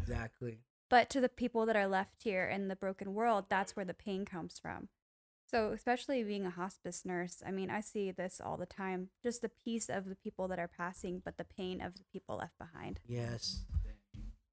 exactly. 0.00 0.58
But 0.90 1.10
to 1.10 1.20
the 1.20 1.28
people 1.28 1.66
that 1.66 1.76
are 1.76 1.86
left 1.86 2.22
here 2.22 2.46
in 2.46 2.68
the 2.68 2.76
broken 2.76 3.14
world, 3.14 3.46
that's 3.48 3.74
where 3.74 3.84
the 3.84 3.94
pain 3.94 4.24
comes 4.24 4.58
from. 4.58 4.88
So, 5.50 5.72
especially 5.72 6.22
being 6.24 6.46
a 6.46 6.50
hospice 6.50 7.04
nurse, 7.04 7.42
I 7.46 7.50
mean, 7.50 7.70
I 7.70 7.80
see 7.80 8.10
this 8.10 8.40
all 8.44 8.56
the 8.56 8.66
time 8.66 9.10
just 9.22 9.42
the 9.42 9.50
peace 9.64 9.88
of 9.88 10.08
the 10.08 10.16
people 10.16 10.48
that 10.48 10.58
are 10.58 10.68
passing, 10.68 11.22
but 11.24 11.36
the 11.36 11.44
pain 11.44 11.80
of 11.80 11.94
the 11.94 12.04
people 12.12 12.36
left 12.36 12.58
behind. 12.58 13.00
Yes. 13.06 13.62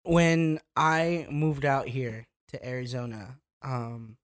When 0.03 0.59
I 0.75 1.27
moved 1.29 1.65
out 1.65 1.87
here 1.87 2.27
to 2.49 2.65
Arizona, 2.67 3.37
um, 3.61 4.17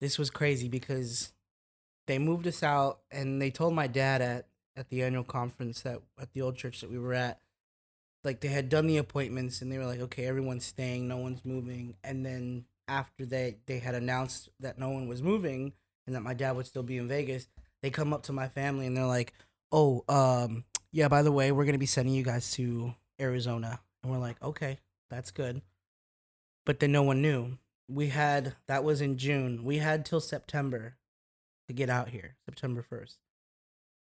this 0.00 0.18
was 0.18 0.30
crazy 0.30 0.68
because 0.68 1.32
they 2.06 2.18
moved 2.18 2.46
us 2.46 2.62
out 2.62 3.00
and 3.10 3.40
they 3.40 3.50
told 3.50 3.74
my 3.74 3.86
dad 3.86 4.22
at, 4.22 4.46
at 4.76 4.88
the 4.88 5.02
annual 5.02 5.24
conference 5.24 5.82
that 5.82 6.00
at 6.20 6.32
the 6.32 6.42
old 6.42 6.56
church 6.56 6.80
that 6.80 6.90
we 6.90 6.98
were 6.98 7.14
at, 7.14 7.40
like 8.24 8.40
they 8.40 8.48
had 8.48 8.68
done 8.68 8.86
the 8.86 8.98
appointments 8.98 9.62
and 9.62 9.70
they 9.70 9.78
were 9.78 9.86
like, 9.86 10.00
okay, 10.00 10.26
everyone's 10.26 10.64
staying, 10.64 11.08
no 11.08 11.16
one's 11.16 11.44
moving. 11.44 11.94
And 12.04 12.24
then 12.24 12.64
after 12.88 13.24
they, 13.24 13.56
they 13.66 13.78
had 13.78 13.94
announced 13.94 14.48
that 14.60 14.78
no 14.78 14.90
one 14.90 15.08
was 15.08 15.22
moving 15.22 15.72
and 16.06 16.14
that 16.16 16.22
my 16.22 16.34
dad 16.34 16.52
would 16.52 16.66
still 16.66 16.82
be 16.82 16.98
in 16.98 17.08
Vegas, 17.08 17.48
they 17.82 17.90
come 17.90 18.12
up 18.12 18.22
to 18.24 18.32
my 18.32 18.48
family 18.48 18.86
and 18.86 18.96
they're 18.96 19.06
like, 19.06 19.34
oh, 19.70 20.04
um, 20.08 20.64
yeah, 20.92 21.08
by 21.08 21.22
the 21.22 21.32
way, 21.32 21.52
we're 21.52 21.64
going 21.64 21.72
to 21.74 21.78
be 21.78 21.86
sending 21.86 22.14
you 22.14 22.22
guys 22.22 22.52
to 22.52 22.94
Arizona. 23.20 23.80
And 24.02 24.12
we're 24.12 24.18
like, 24.18 24.42
okay, 24.42 24.78
that's 25.10 25.30
good. 25.30 25.62
But 26.64 26.80
then 26.80 26.92
no 26.92 27.02
one 27.02 27.22
knew. 27.22 27.58
We 27.88 28.08
had, 28.08 28.54
that 28.68 28.84
was 28.84 29.00
in 29.00 29.18
June. 29.18 29.64
We 29.64 29.78
had 29.78 30.04
till 30.04 30.20
September 30.20 30.96
to 31.66 31.74
get 31.74 31.90
out 31.90 32.08
here, 32.08 32.36
September 32.44 32.84
1st. 32.88 33.16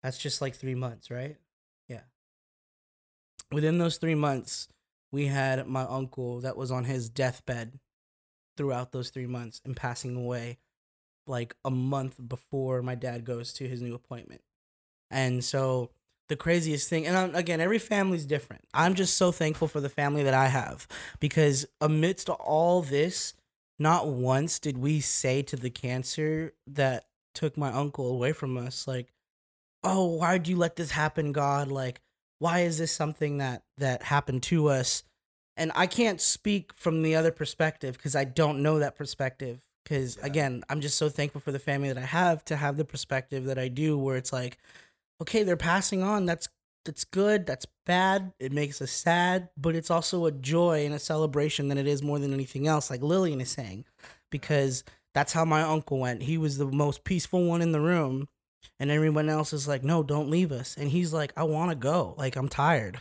That's 0.03 0.17
just 0.17 0.41
like 0.41 0.55
three 0.55 0.75
months, 0.75 1.11
right? 1.11 1.37
Yeah. 1.87 2.01
Within 3.51 3.77
those 3.77 3.97
three 3.97 4.15
months, 4.15 4.67
we 5.11 5.27
had 5.27 5.67
my 5.67 5.83
uncle 5.83 6.41
that 6.41 6.57
was 6.57 6.71
on 6.71 6.85
his 6.85 7.09
deathbed 7.09 7.79
throughout 8.57 8.91
those 8.91 9.09
three 9.09 9.27
months 9.27 9.61
and 9.65 9.75
passing 9.75 10.15
away 10.15 10.57
like 11.27 11.55
a 11.63 11.71
month 11.71 12.15
before 12.27 12.81
my 12.81 12.95
dad 12.95 13.25
goes 13.25 13.53
to 13.53 13.67
his 13.67 13.81
new 13.81 13.93
appointment. 13.93 14.41
And 15.09 15.43
so 15.43 15.91
the 16.29 16.35
craziest 16.35 16.89
thing, 16.89 17.05
and 17.05 17.15
um, 17.15 17.35
again, 17.35 17.59
every 17.59 17.79
family's 17.79 18.25
different. 18.25 18.63
I'm 18.73 18.95
just 18.95 19.17
so 19.17 19.31
thankful 19.31 19.67
for 19.67 19.81
the 19.81 19.89
family 19.89 20.23
that 20.23 20.33
I 20.33 20.47
have 20.47 20.87
because 21.19 21.65
amidst 21.79 22.29
all 22.29 22.81
this, 22.81 23.33
not 23.77 24.07
once 24.07 24.59
did 24.59 24.77
we 24.77 24.99
say 24.99 25.41
to 25.43 25.55
the 25.55 25.69
cancer 25.69 26.53
that 26.67 27.05
took 27.33 27.57
my 27.57 27.71
uncle 27.71 28.07
away 28.09 28.31
from 28.31 28.57
us, 28.57 28.87
like, 28.87 29.11
oh, 29.83 30.05
why'd 30.15 30.47
you 30.47 30.57
let 30.57 30.75
this 30.75 30.91
happen, 30.91 31.31
God? 31.31 31.69
Like, 31.71 32.01
why 32.39 32.59
is 32.61 32.77
this 32.77 32.91
something 32.91 33.37
that 33.37 33.63
that 33.77 34.03
happened 34.03 34.43
to 34.43 34.67
us? 34.67 35.03
And 35.57 35.71
I 35.75 35.85
can't 35.87 36.21
speak 36.21 36.73
from 36.75 37.03
the 37.03 37.15
other 37.15 37.31
perspective 37.31 37.97
because 37.97 38.15
I 38.15 38.23
don't 38.23 38.63
know 38.63 38.79
that 38.79 38.95
perspective. 38.95 39.61
Because 39.83 40.17
Yeah. 40.17 40.25
again, 40.25 40.63
I'm 40.69 40.81
just 40.81 40.97
so 40.97 41.09
thankful 41.09 41.41
for 41.41 41.51
the 41.51 41.59
family 41.59 41.89
that 41.89 41.97
I 41.97 42.05
have 42.05 42.45
to 42.45 42.55
have 42.55 42.77
the 42.77 42.85
perspective 42.85 43.45
that 43.45 43.57
I 43.59 43.67
do, 43.67 43.97
where 43.97 44.15
it's 44.17 44.31
like, 44.33 44.57
okay, 45.21 45.43
they're 45.43 45.57
passing 45.57 46.03
on. 46.03 46.25
That's 46.25 46.47
that's 46.83 47.03
good. 47.03 47.45
That's 47.45 47.67
bad. 47.85 48.33
It 48.39 48.51
makes 48.51 48.81
us 48.81 48.89
sad, 48.91 49.49
but 49.55 49.75
it's 49.75 49.91
also 49.91 50.25
a 50.25 50.31
joy 50.31 50.83
and 50.83 50.95
a 50.95 50.99
celebration 50.99 51.67
than 51.67 51.77
it 51.77 51.85
is 51.85 52.01
more 52.01 52.17
than 52.17 52.33
anything 52.33 52.67
else. 52.67 52.89
Like 52.89 53.03
Lillian 53.03 53.39
is 53.39 53.51
saying, 53.51 53.85
because 54.31 54.83
that's 55.13 55.33
how 55.33 55.45
my 55.45 55.61
uncle 55.61 55.99
went. 55.99 56.23
He 56.23 56.39
was 56.39 56.57
the 56.57 56.65
most 56.65 57.03
peaceful 57.03 57.45
one 57.45 57.61
in 57.61 57.71
the 57.71 57.81
room, 57.81 58.29
and 58.79 58.91
everyone 58.91 59.29
else 59.29 59.53
is 59.53 59.67
like, 59.67 59.83
"No, 59.83 60.03
don't 60.03 60.29
leave 60.29 60.51
us." 60.51 60.75
And 60.77 60.89
he's 60.89 61.13
like, 61.13 61.33
"I 61.37 61.43
want 61.43 61.71
to 61.71 61.75
go. 61.75 62.15
Like 62.17 62.35
I'm 62.35 62.49
tired. 62.49 62.99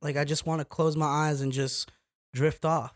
Like 0.00 0.16
I 0.16 0.24
just 0.24 0.46
want 0.46 0.60
to 0.60 0.64
close 0.64 0.96
my 0.96 1.06
eyes 1.06 1.40
and 1.40 1.52
just 1.52 1.90
drift 2.34 2.64
off, 2.64 2.94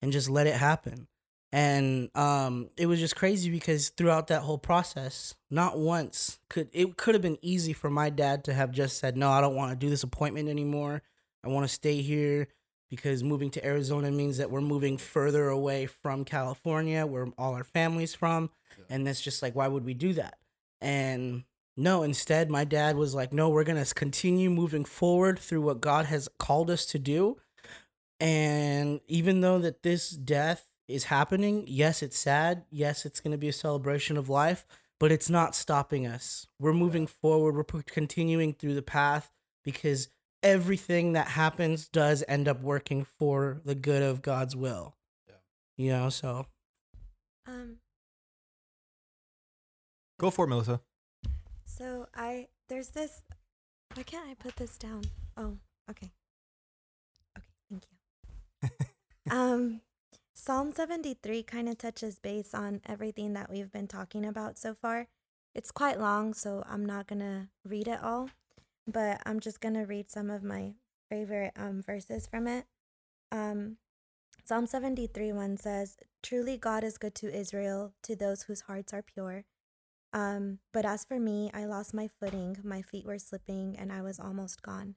and 0.00 0.12
just 0.12 0.30
let 0.30 0.46
it 0.46 0.54
happen." 0.54 1.08
and 1.52 2.08
um 2.16 2.70
it 2.78 2.86
was 2.86 2.98
just 2.98 3.14
crazy 3.14 3.50
because 3.50 3.90
throughout 3.90 4.28
that 4.28 4.42
whole 4.42 4.58
process 4.58 5.34
not 5.50 5.78
once 5.78 6.38
could 6.48 6.68
it 6.72 6.96
could 6.96 7.14
have 7.14 7.22
been 7.22 7.38
easy 7.42 7.72
for 7.72 7.90
my 7.90 8.08
dad 8.08 8.42
to 8.44 8.54
have 8.54 8.72
just 8.72 8.98
said 8.98 9.16
no 9.16 9.30
i 9.30 9.40
don't 9.40 9.54
want 9.54 9.70
to 9.70 9.76
do 9.76 9.90
this 9.90 10.02
appointment 10.02 10.48
anymore 10.48 11.02
i 11.44 11.48
want 11.48 11.66
to 11.66 11.72
stay 11.72 12.00
here 12.00 12.48
because 12.88 13.22
moving 13.22 13.50
to 13.50 13.64
arizona 13.64 14.10
means 14.10 14.38
that 14.38 14.50
we're 14.50 14.62
moving 14.62 14.96
further 14.96 15.48
away 15.48 15.84
from 15.84 16.24
california 16.24 17.04
where 17.04 17.26
all 17.36 17.54
our 17.54 17.64
family's 17.64 18.14
from 18.14 18.48
and 18.88 19.06
that's 19.06 19.20
just 19.20 19.42
like 19.42 19.54
why 19.54 19.68
would 19.68 19.84
we 19.84 19.94
do 19.94 20.14
that 20.14 20.38
and 20.82 21.44
no 21.76 22.02
instead 22.02 22.50
my 22.50 22.64
dad 22.64 22.96
was 22.96 23.14
like 23.14 23.32
no 23.32 23.48
we're 23.48 23.64
going 23.64 23.82
to 23.82 23.94
continue 23.94 24.50
moving 24.50 24.84
forward 24.84 25.38
through 25.38 25.62
what 25.62 25.80
god 25.80 26.04
has 26.04 26.28
called 26.38 26.68
us 26.68 26.84
to 26.84 26.98
do 26.98 27.36
and 28.22 29.00
even 29.08 29.40
though 29.40 29.58
that 29.58 29.82
this 29.82 30.10
death 30.10 30.68
is 30.86 31.04
happening, 31.04 31.64
yes, 31.66 32.04
it's 32.04 32.16
sad. 32.16 32.64
Yes, 32.70 33.04
it's 33.04 33.18
going 33.18 33.32
to 33.32 33.38
be 33.38 33.48
a 33.48 33.52
celebration 33.52 34.16
of 34.16 34.28
life, 34.28 34.64
but 35.00 35.10
it's 35.10 35.28
not 35.28 35.56
stopping 35.56 36.06
us. 36.06 36.46
We're 36.60 36.72
moving 36.72 37.08
forward. 37.08 37.56
We're 37.56 37.64
p- 37.64 37.82
continuing 37.84 38.54
through 38.54 38.74
the 38.74 38.82
path 38.82 39.32
because 39.64 40.08
everything 40.40 41.14
that 41.14 41.28
happens 41.28 41.88
does 41.88 42.22
end 42.28 42.46
up 42.46 42.62
working 42.62 43.04
for 43.18 43.60
the 43.64 43.74
good 43.74 44.04
of 44.04 44.22
God's 44.22 44.54
will. 44.54 44.94
Yeah. 45.28 45.34
You 45.76 45.90
know, 45.90 46.08
so 46.08 46.46
Um, 47.44 47.78
Go 50.22 50.30
for 50.30 50.44
it, 50.44 50.48
Melissa. 50.48 50.80
so 51.64 52.06
I 52.14 52.46
there's 52.68 52.90
this. 52.90 53.22
Why 53.94 54.04
can't 54.04 54.30
I 54.30 54.34
put 54.34 54.54
this 54.54 54.78
down? 54.78 55.02
Oh, 55.36 55.56
okay. 55.90 56.12
Okay, 57.36 57.48
thank 57.68 57.84
you. 57.90 58.68
um, 59.36 59.80
Psalm 60.32 60.72
73 60.72 61.42
kind 61.42 61.68
of 61.68 61.76
touches 61.76 62.20
base 62.20 62.54
on 62.54 62.80
everything 62.86 63.32
that 63.32 63.50
we've 63.50 63.72
been 63.72 63.88
talking 63.88 64.24
about 64.24 64.58
so 64.58 64.74
far. 64.74 65.08
It's 65.56 65.72
quite 65.72 65.98
long, 65.98 66.34
so 66.34 66.62
I'm 66.68 66.86
not 66.86 67.08
gonna 67.08 67.48
read 67.64 67.88
it 67.88 68.00
all, 68.00 68.30
but 68.86 69.20
I'm 69.26 69.40
just 69.40 69.60
gonna 69.60 69.84
read 69.84 70.08
some 70.08 70.30
of 70.30 70.44
my 70.44 70.74
favorite 71.10 71.52
um 71.56 71.82
verses 71.82 72.28
from 72.28 72.46
it. 72.46 72.66
Um, 73.32 73.78
Psalm 74.44 74.68
73 74.68 75.32
1 75.32 75.56
says, 75.56 75.96
Truly 76.22 76.56
God 76.58 76.84
is 76.84 76.96
good 76.96 77.16
to 77.16 77.36
Israel, 77.36 77.92
to 78.04 78.14
those 78.14 78.42
whose 78.42 78.60
hearts 78.62 78.94
are 78.94 79.02
pure. 79.02 79.46
Um, 80.12 80.58
but 80.72 80.84
as 80.84 81.04
for 81.04 81.18
me, 81.18 81.50
I 81.54 81.64
lost 81.64 81.94
my 81.94 82.08
footing, 82.20 82.58
my 82.62 82.82
feet 82.82 83.06
were 83.06 83.18
slipping, 83.18 83.76
and 83.78 83.90
I 83.92 84.02
was 84.02 84.20
almost 84.20 84.62
gone. 84.62 84.96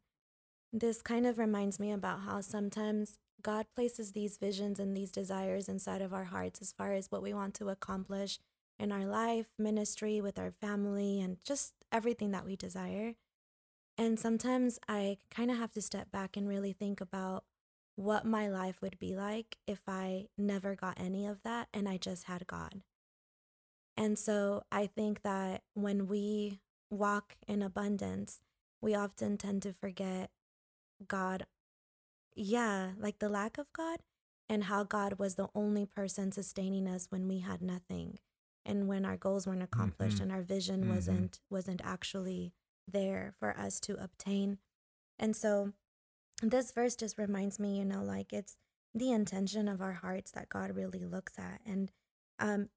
This 0.73 1.01
kind 1.01 1.25
of 1.25 1.38
reminds 1.38 1.80
me 1.80 1.91
about 1.91 2.21
how 2.21 2.41
sometimes 2.41 3.17
God 3.41 3.67
places 3.75 4.12
these 4.12 4.38
visions 4.38 4.80
and 4.80 4.95
these 4.95 5.12
desires 5.12 5.69
inside 5.69 6.01
of 6.01 6.13
our 6.13 6.25
hearts 6.25 6.62
as 6.62 6.73
far 6.73 6.93
as 6.93 7.12
what 7.12 7.21
we 7.21 7.34
want 7.34 7.54
to 7.56 7.69
accomplish 7.69 8.39
in 8.78 8.91
our 8.91 9.06
life, 9.06 9.47
ministry, 9.58 10.19
with 10.19 10.38
our 10.38 10.51
family, 10.51 11.21
and 11.21 11.38
just 11.45 11.73
everything 11.91 12.32
that 12.32 12.45
we 12.45 12.58
desire. 12.58 13.13
And 13.97 14.19
sometimes 14.19 14.80
I 14.89 15.19
kind 15.30 15.49
of 15.49 15.58
have 15.58 15.71
to 15.73 15.82
step 15.82 16.12
back 16.12 16.36
and 16.36 16.47
really 16.47 16.73
think 16.73 16.99
about 16.99 17.45
what 17.95 18.25
my 18.25 18.49
life 18.49 18.82
would 18.82 18.99
be 18.99 19.15
like 19.15 19.58
if 19.65 19.80
I 19.88 20.28
never 20.38 20.75
got 20.75 20.99
any 20.99 21.25
of 21.25 21.41
that 21.43 21.69
and 21.73 21.88
I 21.88 21.95
just 21.95 22.25
had 22.25 22.45
God. 22.47 22.82
And 23.97 24.17
so 24.19 24.63
I 24.71 24.88
think 24.88 25.21
that 25.23 25.63
when 25.73 26.08
we 26.08 26.60
walk 26.89 27.36
in 27.47 27.62
abundance, 27.62 28.41
we 28.81 28.93
often 28.93 29.38
tend 29.38 29.62
to 29.63 29.73
forget 29.73 30.31
God. 31.08 31.45
Yeah, 32.36 32.91
like 32.97 33.19
the 33.19 33.29
lack 33.29 33.58
of 33.58 33.71
God 33.73 33.99
and 34.49 34.65
how 34.65 34.84
God 34.84 35.17
was 35.17 35.36
the 35.36 35.47
only 35.55 35.86
person 35.86 36.31
sustaining 36.31 36.88
us 36.88 37.08
when 37.10 37.27
we 37.27 37.39
had 37.39 37.62
nothing 37.62 38.19
and 38.65 38.88
when 38.88 39.05
our 39.05 39.15
goals 39.17 39.47
weren't 39.47 39.63
accomplished 39.63 40.17
Mhm. 40.17 40.21
and 40.23 40.31
our 40.31 40.41
vision 40.41 40.84
Mhm. 40.86 40.89
wasn't 40.89 41.39
wasn't 41.49 41.81
actually 41.84 42.53
there 42.88 43.34
for 43.39 43.58
us 43.58 43.79
to 43.81 43.95
obtain. 44.03 44.60
And 45.17 45.36
so 45.36 45.73
this 46.41 46.71
verse 46.71 46.95
just 46.95 47.17
reminds 47.17 47.60
me, 47.60 47.77
you 47.79 47.86
know, 47.86 48.03
like 48.03 48.34
it's 48.34 48.58
the 48.93 49.12
intention 49.12 49.67
of 49.67 49.81
our 49.81 49.93
hearts 49.93 50.31
that 50.31 50.49
God 50.49 50.75
really 50.75 51.05
looks 51.05 51.39
at. 51.39 51.62
And 51.65 51.91
um 52.38 52.69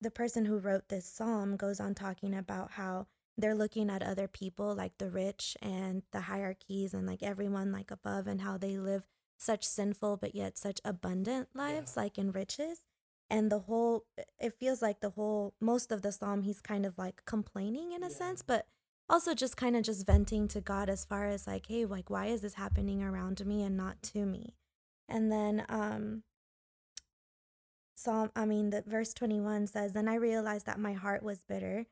the 0.00 0.10
person 0.10 0.44
who 0.44 0.58
wrote 0.58 0.88
this 0.88 1.06
psalm 1.06 1.56
goes 1.56 1.80
on 1.80 1.94
talking 1.94 2.34
about 2.34 2.72
how 2.72 3.06
they're 3.38 3.54
looking 3.54 3.90
at 3.90 4.02
other 4.02 4.28
people 4.28 4.74
like 4.74 4.96
the 4.98 5.10
rich 5.10 5.56
and 5.60 6.02
the 6.12 6.22
hierarchies 6.22 6.94
and 6.94 7.06
like 7.06 7.22
everyone 7.22 7.70
like 7.72 7.90
above 7.90 8.26
and 8.26 8.40
how 8.40 8.56
they 8.56 8.78
live 8.78 9.06
such 9.38 9.64
sinful 9.64 10.16
but 10.16 10.34
yet 10.34 10.56
such 10.56 10.80
abundant 10.84 11.48
lives 11.54 11.96
like 11.96 12.18
in 12.18 12.32
riches. 12.32 12.80
And 13.28 13.50
the 13.50 13.58
whole 13.60 14.04
it 14.38 14.54
feels 14.54 14.80
like 14.80 15.00
the 15.00 15.10
whole 15.10 15.54
most 15.60 15.92
of 15.92 16.02
the 16.02 16.12
psalm 16.12 16.42
he's 16.42 16.60
kind 16.60 16.86
of 16.86 16.96
like 16.96 17.24
complaining 17.26 17.92
in 17.92 18.02
a 18.02 18.10
sense 18.10 18.40
but 18.40 18.66
also 19.08 19.34
just 19.34 19.56
kind 19.56 19.76
of 19.76 19.82
just 19.82 20.06
venting 20.06 20.48
to 20.48 20.60
god 20.60 20.88
as 20.88 21.04
far 21.04 21.26
as 21.26 21.46
like 21.46 21.66
hey 21.66 21.84
like 21.84 22.08
why 22.08 22.26
is 22.26 22.40
this 22.42 22.54
happening 22.54 23.02
around 23.02 23.44
me 23.44 23.62
and 23.62 23.76
not 23.76 24.02
to 24.02 24.24
me? 24.24 24.54
And 25.08 25.30
then 25.30 25.64
um 25.68 26.22
psalm 27.96 28.30
i 28.36 28.44
mean 28.44 28.70
the 28.70 28.82
verse 28.86 29.12
21 29.14 29.66
says 29.66 29.92
then 29.92 30.06
i 30.08 30.14
realized 30.14 30.66
that 30.66 30.78
my 30.78 30.92
heart 30.92 31.22
was 31.22 31.42
bitter 31.48 31.86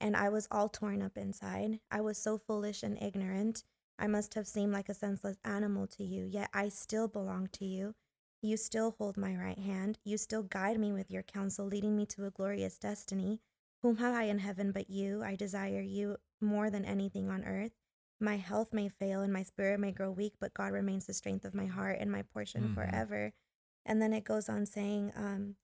and 0.00 0.14
i 0.16 0.28
was 0.28 0.46
all 0.50 0.68
torn 0.68 1.00
up 1.02 1.16
inside 1.16 1.80
i 1.90 2.00
was 2.00 2.18
so 2.18 2.36
foolish 2.36 2.82
and 2.82 3.00
ignorant 3.02 3.64
i 3.98 4.06
must 4.06 4.34
have 4.34 4.46
seemed 4.46 4.72
like 4.72 4.88
a 4.88 4.94
senseless 4.94 5.38
animal 5.44 5.86
to 5.86 6.04
you 6.04 6.24
yet 6.24 6.50
i 6.52 6.68
still 6.68 7.08
belong 7.08 7.48
to 7.52 7.64
you 7.64 7.94
you 8.42 8.56
still 8.58 8.94
hold 8.98 9.16
my 9.16 9.34
right 9.34 9.58
hand. 9.58 9.98
You 10.04 10.18
still 10.18 10.42
guide 10.42 10.78
me 10.78 10.92
with 10.92 11.10
your 11.10 11.22
counsel, 11.22 11.66
leading 11.66 11.96
me 11.96 12.06
to 12.06 12.26
a 12.26 12.30
glorious 12.30 12.78
destiny. 12.78 13.40
Whom 13.82 13.96
have 13.96 14.14
I 14.14 14.24
in 14.24 14.38
heaven 14.38 14.70
but 14.72 14.88
you? 14.90 15.22
I 15.24 15.34
desire 15.34 15.80
you 15.80 16.18
more 16.40 16.70
than 16.70 16.84
anything 16.84 17.28
on 17.28 17.44
earth. 17.44 17.72
My 18.20 18.36
health 18.36 18.72
may 18.72 18.88
fail 18.88 19.22
and 19.22 19.32
my 19.32 19.42
spirit 19.42 19.80
may 19.80 19.90
grow 19.90 20.12
weak, 20.12 20.34
but 20.38 20.54
God 20.54 20.72
remains 20.72 21.06
the 21.06 21.14
strength 21.14 21.44
of 21.44 21.54
my 21.54 21.66
heart 21.66 21.96
and 21.98 22.12
my 22.12 22.22
portion 22.22 22.68
Mhm. 22.68 22.74
forever. 22.74 23.32
And 23.86 24.02
then 24.02 24.12
it 24.12 24.24
goes 24.24 24.48
on 24.48 24.66
saying, 24.66 25.12
um, 25.16 25.54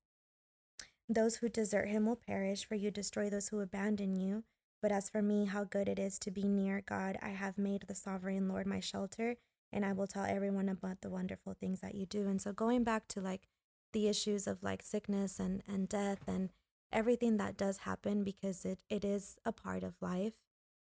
Those 1.08 1.36
who 1.36 1.48
desert 1.48 1.88
him 1.88 2.06
will 2.06 2.16
perish, 2.16 2.64
for 2.64 2.76
you 2.76 2.90
destroy 2.90 3.28
those 3.28 3.48
who 3.48 3.60
abandon 3.60 4.16
you. 4.16 4.44
But 4.80 4.92
as 4.92 5.10
for 5.10 5.20
me, 5.20 5.44
how 5.44 5.64
good 5.64 5.88
it 5.88 5.98
is 5.98 6.18
to 6.20 6.30
be 6.30 6.44
near 6.44 6.82
God. 6.86 7.18
I 7.20 7.30
have 7.30 7.58
made 7.58 7.84
the 7.86 7.94
sovereign 7.94 8.48
Lord 8.48 8.66
my 8.66 8.80
shelter 8.80 9.36
and 9.72 9.84
I 9.84 9.92
will 9.92 10.06
tell 10.06 10.24
everyone 10.24 10.68
about 10.68 11.00
the 11.00 11.10
wonderful 11.10 11.54
things 11.54 11.80
that 11.80 11.94
you 11.94 12.04
do. 12.04 12.28
And 12.28 12.40
so 12.40 12.52
going 12.52 12.84
back 12.84 13.08
to 13.08 13.20
like 13.20 13.48
the 13.92 14.08
issues 14.08 14.46
of 14.46 14.62
like 14.62 14.82
sickness 14.82 15.38
and, 15.40 15.62
and 15.66 15.88
death 15.88 16.20
and 16.26 16.50
everything 16.92 17.38
that 17.38 17.56
does 17.56 17.78
happen 17.78 18.22
because 18.22 18.64
it, 18.64 18.80
it 18.90 19.04
is 19.04 19.38
a 19.44 19.52
part 19.52 19.82
of 19.82 19.94
life. 20.00 20.34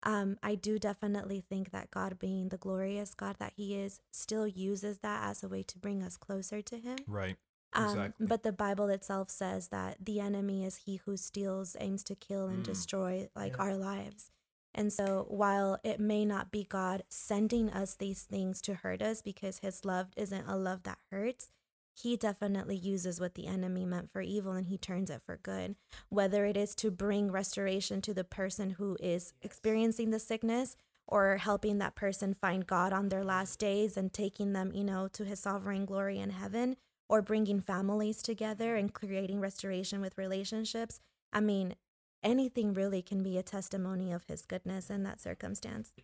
Um, 0.09 0.38
I 0.42 0.55
do 0.55 0.79
definitely 0.79 1.42
think 1.47 1.71
that 1.73 1.90
God 1.90 2.18
being 2.18 2.49
the 2.49 2.57
glorious 2.57 3.12
God 3.14 3.37
that 3.40 3.53
He 3.57 3.75
is 3.75 4.01
still 4.11 4.47
uses 4.47 5.01
that 5.01 5.29
as 5.29 5.42
a 5.42 5.49
way 5.49 5.62
to 5.64 5.79
bring 5.79 6.03
us 6.03 6.16
closer 6.16 6.62
to 6.62 6.79
Him. 6.79 6.97
Right. 7.07 7.37
Um, 7.75 7.85
Exactly. 7.85 8.27
But 8.27 8.42
the 8.42 8.53
Bible 8.53 8.88
itself 8.88 9.29
says 9.31 9.68
that 9.68 9.99
the 10.03 10.18
enemy 10.21 10.64
is 10.64 10.77
he 10.87 10.97
who 11.05 11.18
steals, 11.18 11.77
aims 11.79 12.03
to 12.05 12.14
kill, 12.14 12.49
and 12.49 12.61
Mm. 12.62 12.64
destroy 12.73 13.29
like 13.37 13.57
Yeah. 13.59 13.64
our 13.64 13.77
lives. 13.77 14.31
And 14.75 14.90
so 14.92 15.27
while 15.29 15.79
it 15.85 16.01
may 16.01 16.25
not 16.25 16.51
be 16.51 16.64
God 16.64 17.03
sending 17.11 17.68
us 17.71 17.94
these 17.94 18.23
things 18.25 18.62
to 18.62 18.75
hurt 18.77 19.03
us 19.03 19.21
because 19.21 19.59
his 19.59 19.85
love 19.85 20.09
isn't 20.16 20.47
a 20.49 20.57
love 20.57 20.85
that 20.85 20.99
hurts, 21.11 21.51
he 22.03 22.17
definitely 22.17 22.77
uses 22.77 23.21
what 23.21 23.35
the 23.35 23.47
enemy 23.47 23.85
meant 23.85 24.11
for 24.11 24.21
evil 24.21 24.53
and 24.53 24.67
he 24.67 24.79
turns 24.79 25.11
it 25.11 25.23
for 25.25 25.39
good. 25.43 25.75
Whether 26.09 26.45
it 26.45 26.57
is 26.57 26.75
to 26.77 26.91
bring 26.91 27.33
restoration 27.33 28.01
to 28.03 28.15
the 28.15 28.25
person 28.25 28.71
who 28.71 28.97
is 29.01 29.33
experiencing 29.43 30.11
the 30.11 30.19
sickness 30.19 30.77
or 31.07 31.39
helping 31.39 31.79
that 31.79 31.97
person 31.97 32.35
find 32.35 32.67
God 32.67 32.93
on 32.93 33.09
their 33.09 33.25
last 33.25 33.59
days 33.59 33.97
and 33.97 34.13
taking 34.13 34.53
them, 34.53 34.73
you 34.73 34.85
know, 34.85 35.09
to 35.09 35.25
his 35.25 35.41
sovereign 35.41 35.87
glory 35.87 36.19
in 36.19 36.31
heaven 36.31 36.77
or 37.09 37.23
bringing 37.23 37.61
families 37.61 38.23
together 38.23 38.77
and 38.77 38.93
creating 38.93 39.41
restoration 39.41 40.01
with 40.01 40.19
relationships. 40.19 41.01
I 41.33 41.41
mean, 41.41 41.75
anything 42.23 42.75
really 42.75 43.03
can 43.03 43.23
be 43.23 43.39
a 43.39 43.43
testimony 43.43 44.13
of 44.13 44.25
his 44.29 44.45
goodness 44.45 44.91
in 44.91 45.03
that 45.05 45.21
circumstance. 45.21 45.95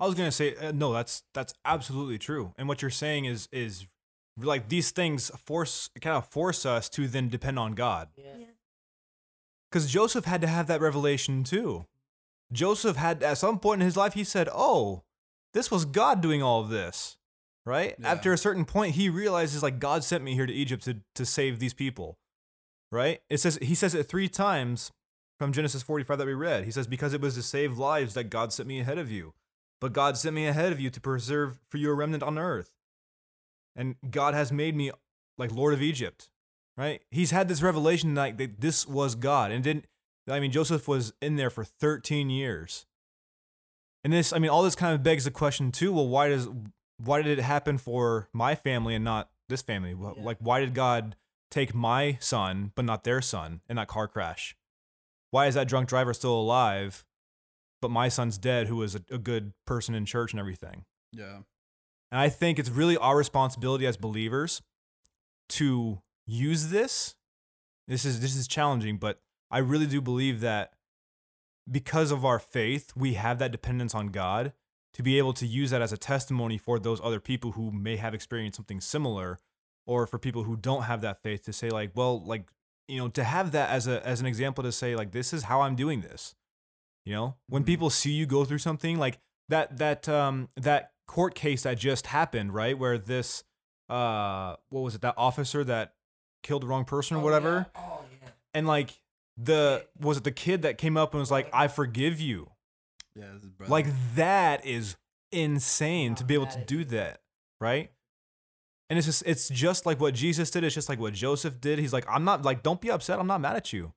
I 0.00 0.06
was 0.06 0.14
gonna 0.16 0.32
say 0.32 0.56
uh, 0.56 0.72
no. 0.72 0.92
That's 0.92 1.22
that's 1.34 1.54
absolutely 1.64 2.18
true. 2.18 2.52
And 2.58 2.66
what 2.66 2.82
you're 2.82 2.90
saying 2.90 3.26
is 3.26 3.48
is 3.52 3.86
like 4.36 4.68
these 4.68 4.90
things 4.90 5.30
force 5.44 5.90
kind 6.00 6.16
of 6.16 6.26
force 6.28 6.66
us 6.66 6.88
to 6.90 7.06
then 7.06 7.28
depend 7.28 7.58
on 7.58 7.72
God. 7.74 8.08
Yeah. 8.16 8.46
Because 9.70 9.90
Joseph 9.90 10.24
had 10.24 10.40
to 10.40 10.46
have 10.46 10.66
that 10.66 10.80
revelation 10.80 11.44
too. 11.44 11.86
Joseph 12.52 12.96
had 12.96 13.22
at 13.22 13.38
some 13.38 13.58
point 13.58 13.80
in 13.80 13.86
his 13.86 13.96
life 13.96 14.14
he 14.14 14.24
said, 14.24 14.48
"Oh, 14.52 15.02
this 15.52 15.70
was 15.70 15.84
God 15.84 16.20
doing 16.20 16.42
all 16.42 16.60
of 16.60 16.68
this." 16.68 17.16
Right? 17.66 17.94
Yeah. 17.98 18.12
After 18.12 18.32
a 18.32 18.38
certain 18.38 18.64
point 18.64 18.94
he 18.94 19.08
realizes 19.08 19.62
like 19.62 19.78
God 19.78 20.04
sent 20.04 20.22
me 20.22 20.34
here 20.34 20.46
to 20.46 20.52
Egypt 20.52 20.84
to 20.84 21.00
to 21.14 21.24
save 21.24 21.58
these 21.58 21.74
people. 21.74 22.18
Right? 22.92 23.22
It 23.28 23.38
says 23.38 23.58
he 23.62 23.74
says 23.74 23.94
it 23.94 24.08
3 24.08 24.28
times 24.28 24.92
from 25.38 25.52
Genesis 25.52 25.82
45 25.82 26.18
that 26.18 26.26
we 26.26 26.34
read. 26.34 26.64
He 26.64 26.70
says 26.70 26.86
because 26.86 27.14
it 27.14 27.20
was 27.20 27.34
to 27.34 27.42
save 27.42 27.78
lives 27.78 28.14
that 28.14 28.30
God 28.30 28.52
sent 28.52 28.68
me 28.68 28.80
ahead 28.80 28.98
of 28.98 29.10
you. 29.10 29.34
But 29.80 29.92
God 29.92 30.16
sent 30.16 30.34
me 30.34 30.46
ahead 30.46 30.72
of 30.72 30.78
you 30.78 30.90
to 30.90 31.00
preserve 31.00 31.58
for 31.68 31.78
you 31.78 31.90
a 31.90 31.94
remnant 31.94 32.22
on 32.22 32.38
earth. 32.38 32.70
And 33.76 33.96
God 34.10 34.34
has 34.34 34.52
made 34.52 34.76
me 34.76 34.90
like 35.38 35.52
Lord 35.52 35.74
of 35.74 35.82
Egypt 35.82 36.28
right? 36.76 37.02
He's 37.10 37.30
had 37.30 37.48
this 37.48 37.62
revelation 37.62 38.14
like 38.14 38.36
that 38.38 38.60
this 38.60 38.86
was 38.86 39.14
God, 39.14 39.50
and 39.50 39.62
didn't. 39.62 39.86
I 40.28 40.40
mean, 40.40 40.52
Joseph 40.52 40.88
was 40.88 41.12
in 41.20 41.36
there 41.36 41.50
for 41.50 41.64
13 41.64 42.30
years, 42.30 42.86
and 44.02 44.12
this. 44.12 44.32
I 44.32 44.38
mean, 44.38 44.50
all 44.50 44.62
this 44.62 44.74
kind 44.74 44.94
of 44.94 45.02
begs 45.02 45.24
the 45.24 45.30
question 45.30 45.72
too. 45.72 45.92
Well, 45.92 46.08
why 46.08 46.28
does 46.28 46.48
why 47.02 47.22
did 47.22 47.38
it 47.38 47.42
happen 47.42 47.78
for 47.78 48.28
my 48.32 48.54
family 48.54 48.94
and 48.94 49.04
not 49.04 49.30
this 49.48 49.62
family? 49.62 49.90
Yeah. 49.90 50.12
Like, 50.16 50.38
why 50.40 50.60
did 50.60 50.74
God 50.74 51.16
take 51.50 51.74
my 51.74 52.18
son 52.20 52.72
but 52.74 52.84
not 52.84 53.04
their 53.04 53.20
son 53.20 53.60
in 53.68 53.76
that 53.76 53.88
car 53.88 54.08
crash? 54.08 54.56
Why 55.30 55.46
is 55.46 55.54
that 55.54 55.68
drunk 55.68 55.88
driver 55.88 56.14
still 56.14 56.38
alive, 56.38 57.04
but 57.82 57.90
my 57.90 58.08
son's 58.08 58.38
dead, 58.38 58.68
who 58.68 58.76
was 58.76 58.94
a, 58.94 59.02
a 59.10 59.18
good 59.18 59.52
person 59.66 59.94
in 59.94 60.06
church 60.06 60.32
and 60.32 60.40
everything? 60.40 60.84
Yeah. 61.12 61.38
And 62.14 62.20
I 62.20 62.28
think 62.28 62.60
it's 62.60 62.70
really 62.70 62.96
our 62.96 63.16
responsibility 63.16 63.88
as 63.88 63.96
believers 63.96 64.62
to 65.48 66.00
use 66.28 66.68
this. 66.68 67.16
This 67.88 68.04
is 68.04 68.20
this 68.20 68.36
is 68.36 68.46
challenging, 68.46 68.98
but 68.98 69.20
I 69.50 69.58
really 69.58 69.88
do 69.88 70.00
believe 70.00 70.38
that 70.40 70.74
because 71.68 72.12
of 72.12 72.24
our 72.24 72.38
faith, 72.38 72.92
we 72.94 73.14
have 73.14 73.40
that 73.40 73.50
dependence 73.50 73.96
on 73.96 74.12
God 74.12 74.52
to 74.92 75.02
be 75.02 75.18
able 75.18 75.32
to 75.32 75.44
use 75.44 75.70
that 75.70 75.82
as 75.82 75.92
a 75.92 75.96
testimony 75.96 76.56
for 76.56 76.78
those 76.78 77.00
other 77.02 77.18
people 77.18 77.50
who 77.52 77.72
may 77.72 77.96
have 77.96 78.14
experienced 78.14 78.58
something 78.58 78.80
similar 78.80 79.40
or 79.84 80.06
for 80.06 80.20
people 80.20 80.44
who 80.44 80.56
don't 80.56 80.84
have 80.84 81.00
that 81.00 81.20
faith 81.20 81.42
to 81.46 81.52
say 81.52 81.68
like, 81.68 81.90
well, 81.96 82.24
like, 82.24 82.48
you 82.86 82.98
know, 82.98 83.08
to 83.08 83.24
have 83.24 83.50
that 83.50 83.70
as 83.70 83.88
a 83.88 84.06
as 84.06 84.20
an 84.20 84.26
example 84.26 84.62
to 84.62 84.70
say 84.70 84.94
like 84.94 85.10
this 85.10 85.32
is 85.32 85.42
how 85.42 85.62
I'm 85.62 85.74
doing 85.74 86.02
this. 86.02 86.36
You 87.04 87.12
know, 87.12 87.34
when 87.48 87.64
Mhm. 87.64 87.66
people 87.66 87.90
see 87.90 88.12
you 88.12 88.24
go 88.24 88.44
through 88.44 88.58
something 88.58 88.98
like 88.98 89.18
that 89.48 89.78
that 89.78 90.08
um 90.08 90.48
that 90.54 90.93
court 91.06 91.34
case 91.34 91.62
that 91.62 91.78
just 91.78 92.08
happened, 92.08 92.54
right? 92.54 92.78
Where 92.78 92.98
this 92.98 93.44
uh 93.88 94.56
what 94.70 94.80
was 94.80 94.94
it, 94.94 95.02
that 95.02 95.14
officer 95.16 95.62
that 95.64 95.94
killed 96.42 96.62
the 96.62 96.66
wrong 96.66 96.84
person 96.84 97.16
or 97.16 97.20
whatever. 97.20 97.66
Oh 97.76 98.00
yeah. 98.22 98.28
And 98.54 98.66
like 98.66 99.00
the 99.36 99.86
was 99.98 100.18
it 100.18 100.24
the 100.24 100.32
kid 100.32 100.62
that 100.62 100.78
came 100.78 100.96
up 100.96 101.12
and 101.12 101.20
was 101.20 101.30
like, 101.30 101.48
I 101.52 101.68
forgive 101.68 102.20
you. 102.20 102.50
Yeah. 103.14 103.26
This 103.34 103.44
is 103.44 103.50
brother. 103.50 103.70
Like 103.70 103.86
that 104.14 104.64
is 104.64 104.96
insane 105.32 106.14
to 106.14 106.24
be 106.24 106.34
able 106.34 106.46
to 106.46 106.64
do 106.64 106.84
that, 106.86 107.20
right? 107.60 107.90
And 108.90 108.98
it's 108.98 109.06
just 109.06 109.22
it's 109.26 109.48
just 109.48 109.86
like 109.86 110.00
what 110.00 110.14
Jesus 110.14 110.50
did. 110.50 110.64
It's 110.64 110.74
just 110.74 110.88
like 110.88 111.00
what 111.00 111.14
Joseph 111.14 111.60
did. 111.60 111.78
He's 111.78 111.92
like, 111.92 112.04
I'm 112.08 112.24
not 112.24 112.44
like, 112.44 112.62
don't 112.62 112.80
be 112.80 112.90
upset. 112.90 113.18
I'm 113.18 113.26
not 113.26 113.40
mad 113.40 113.56
at 113.56 113.72
you. 113.72 113.92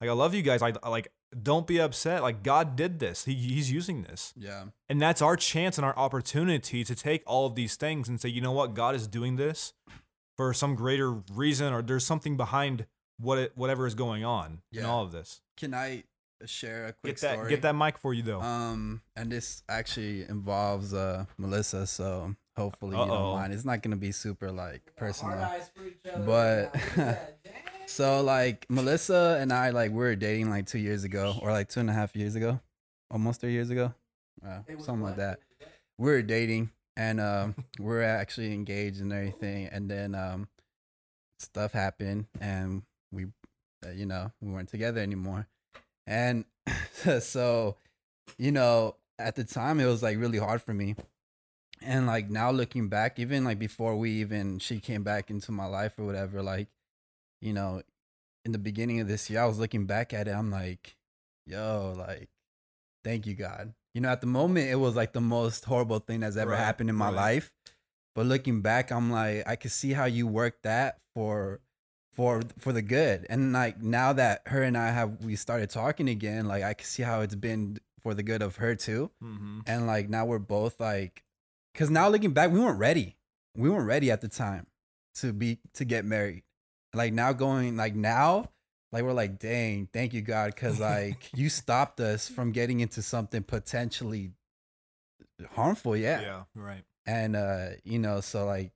Like 0.00 0.10
I 0.10 0.12
love 0.12 0.34
you 0.34 0.42
guys. 0.42 0.60
Like 0.60 0.76
like 0.86 1.08
don't 1.42 1.66
be 1.66 1.80
upset. 1.80 2.22
Like 2.22 2.42
God 2.42 2.76
did 2.76 2.98
this. 2.98 3.24
He, 3.24 3.34
he's 3.34 3.70
using 3.70 4.02
this. 4.02 4.32
yeah. 4.36 4.64
And 4.88 5.00
that's 5.00 5.20
our 5.20 5.36
chance 5.36 5.76
and 5.78 5.84
our 5.84 5.96
opportunity 5.98 6.84
to 6.84 6.94
take 6.94 7.22
all 7.26 7.46
of 7.46 7.54
these 7.54 7.76
things 7.76 8.08
and 8.08 8.20
say, 8.20 8.28
you 8.28 8.40
know 8.40 8.52
what, 8.52 8.74
God 8.74 8.94
is 8.94 9.06
doing 9.06 9.36
this 9.36 9.72
for 10.36 10.52
some 10.54 10.74
greater 10.74 11.12
reason, 11.32 11.72
or 11.72 11.82
there's 11.82 12.04
something 12.06 12.36
behind 12.36 12.86
what 13.18 13.38
it, 13.38 13.52
whatever 13.56 13.86
is 13.86 13.94
going 13.94 14.24
on 14.24 14.60
in 14.72 14.84
all 14.84 15.02
of 15.02 15.10
this. 15.12 15.40
Can 15.56 15.72
I 15.74 16.04
share 16.44 16.88
a 16.88 16.92
quick 16.92 17.14
Get 17.16 17.20
that 17.22 17.32
story? 17.34 17.48
get 17.50 17.62
that 17.62 17.74
mic 17.74 17.96
for 17.98 18.12
you 18.12 18.22
though. 18.22 18.40
Um, 18.42 19.00
and 19.16 19.32
this 19.32 19.62
actually 19.70 20.22
involves 20.28 20.92
uh 20.92 21.24
Melissa, 21.38 21.86
so 21.86 22.34
hopefully 22.56 22.94
you 22.94 23.02
Uh-oh. 23.02 23.08
don't 23.08 23.34
mind. 23.40 23.52
It's 23.54 23.64
not 23.64 23.82
gonna 23.82 23.96
be 23.96 24.12
super 24.12 24.52
like 24.52 24.82
personal. 24.96 25.38
eyes 25.38 25.70
for 25.74 25.84
each 25.86 25.96
other 26.14 26.24
But- 26.24 26.74
right 27.86 28.06
now. 28.06 28.22
Look 28.22 28.34
at 28.34 28.46
that. 28.46 28.66
Dang. 28.66 28.66
So 28.66 28.66
like 28.66 28.66
Melissa 28.68 29.38
and 29.40 29.52
I 29.52 29.70
like 29.70 29.90
we 29.90 29.98
were 29.98 30.16
dating 30.16 30.50
like 30.50 30.66
two 30.66 30.78
years 30.78 31.04
ago, 31.04 31.36
or 31.42 31.52
like 31.52 31.68
two 31.68 31.80
and 31.80 31.90
a 31.90 31.92
half 31.92 32.16
years 32.16 32.34
ago, 32.36 32.60
almost 33.10 33.40
three 33.40 33.52
years 33.52 33.70
ago. 33.70 33.94
uh, 34.44 34.60
something 34.78 35.02
like 35.02 35.16
that. 35.16 35.40
We 35.98 36.10
were 36.10 36.22
dating, 36.22 36.70
and 36.96 37.20
um, 37.20 37.54
we 37.78 37.94
are 37.94 38.02
actually 38.02 38.52
engaged 38.54 39.00
and 39.00 39.12
everything. 39.12 39.66
And 39.68 39.90
then 39.90 40.14
um, 40.14 40.48
stuff 41.38 41.72
happened, 41.72 42.26
and 42.40 42.82
we, 43.12 43.26
uh, 43.86 43.90
you 43.92 44.06
know, 44.06 44.32
we 44.40 44.50
weren't 44.52 44.68
together 44.68 45.00
anymore. 45.00 45.48
And 46.06 46.44
so, 47.20 47.76
you 48.38 48.52
know, 48.52 48.96
at 49.18 49.36
the 49.36 49.44
time, 49.44 49.80
it 49.80 49.86
was 49.86 50.02
like 50.02 50.18
really 50.18 50.38
hard 50.38 50.62
for 50.62 50.74
me. 50.74 50.96
And 51.82 52.06
like 52.06 52.30
now 52.30 52.50
looking 52.50 52.88
back, 52.88 53.18
even 53.18 53.44
like 53.44 53.58
before 53.58 53.96
we 53.96 54.10
even 54.12 54.58
she 54.58 54.80
came 54.80 55.02
back 55.02 55.30
into 55.30 55.52
my 55.52 55.66
life 55.66 55.98
or 55.98 56.04
whatever, 56.06 56.42
like, 56.42 56.68
you 57.40 57.52
know, 57.52 57.82
in 58.44 58.52
the 58.52 58.58
beginning 58.58 59.00
of 59.00 59.08
this 59.08 59.28
year, 59.28 59.40
I 59.40 59.46
was 59.46 59.58
looking 59.58 59.86
back 59.86 60.14
at 60.14 60.28
it. 60.28 60.32
I'm 60.32 60.50
like, 60.50 60.96
yo, 61.46 61.94
like, 61.96 62.28
thank 63.04 63.26
you, 63.26 63.34
God. 63.34 63.74
You 63.94 64.00
know, 64.00 64.08
at 64.08 64.20
the 64.20 64.26
moment, 64.26 64.68
it 64.68 64.76
was 64.76 64.94
like 64.94 65.12
the 65.12 65.20
most 65.20 65.64
horrible 65.64 65.98
thing 65.98 66.20
that's 66.20 66.36
ever 66.36 66.50
Right, 66.52 66.58
happened 66.58 66.90
in 66.90 66.96
my 66.96 67.06
right. 67.06 67.14
life. 67.14 67.52
But 68.14 68.26
looking 68.26 68.62
back, 68.62 68.90
I'm 68.90 69.10
like, 69.10 69.46
I 69.46 69.56
could 69.56 69.72
see 69.72 69.92
how 69.92 70.04
you 70.06 70.26
worked 70.26 70.62
that 70.62 70.98
for 71.14 71.60
for 72.12 72.42
for 72.58 72.72
the 72.72 72.82
good. 72.82 73.26
And 73.28 73.52
like 73.52 73.82
now 73.82 74.12
that 74.14 74.42
her 74.46 74.62
and 74.62 74.76
I 74.76 74.90
have 74.90 75.22
we 75.24 75.36
started 75.36 75.70
talking 75.70 76.08
again, 76.08 76.46
like 76.46 76.62
I 76.62 76.74
can 76.74 76.86
see 76.86 77.02
how 77.02 77.20
it's 77.20 77.34
been 77.34 77.78
for 78.00 78.14
the 78.14 78.22
good 78.22 78.40
of 78.42 78.56
her 78.56 78.74
too. 78.74 79.10
Mm-hmm. 79.22 79.60
And 79.66 79.86
like 79.86 80.08
now 80.08 80.24
we're 80.24 80.38
both 80.38 80.80
like, 80.80 81.24
because 81.74 81.90
now 81.90 82.08
looking 82.08 82.32
back, 82.32 82.50
we 82.50 82.60
weren't 82.60 82.78
ready. 82.78 83.16
We 83.56 83.68
weren't 83.68 83.86
ready 83.86 84.10
at 84.10 84.20
the 84.22 84.28
time 84.28 84.66
to 85.16 85.32
be 85.32 85.58
to 85.74 85.84
get 85.84 86.04
married. 86.04 86.42
Like 86.94 87.12
now 87.12 87.32
going 87.32 87.76
like 87.76 87.94
now, 87.94 88.50
like 88.92 89.02
we're 89.02 89.12
like, 89.12 89.38
dang, 89.38 89.88
thank 89.92 90.14
you 90.14 90.22
God, 90.22 90.54
because 90.54 90.80
like 90.80 91.30
you 91.34 91.48
stopped 91.48 92.00
us 92.00 92.28
from 92.28 92.52
getting 92.52 92.80
into 92.80 93.02
something 93.02 93.42
potentially 93.42 94.32
harmful. 95.52 95.96
Yeah. 95.96 96.20
Yeah. 96.20 96.42
Right. 96.54 96.84
And 97.06 97.36
uh, 97.36 97.68
you 97.84 97.98
know, 97.98 98.20
so 98.20 98.46
like 98.46 98.72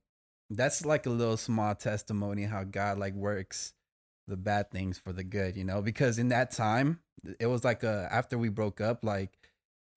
that's 0.49 0.85
like 0.85 1.05
a 1.05 1.09
little 1.09 1.37
small 1.37 1.75
testimony 1.75 2.43
how 2.43 2.63
God 2.63 2.97
like 2.97 3.13
works 3.13 3.73
the 4.27 4.37
bad 4.37 4.71
things 4.71 4.97
for 4.97 5.13
the 5.13 5.23
good, 5.23 5.55
you 5.57 5.63
know, 5.63 5.81
because 5.81 6.19
in 6.19 6.29
that 6.29 6.51
time, 6.51 6.99
it 7.39 7.47
was 7.47 7.63
like 7.63 7.83
a 7.83 8.07
after 8.11 8.37
we 8.37 8.49
broke 8.49 8.81
up, 8.81 9.03
like 9.03 9.31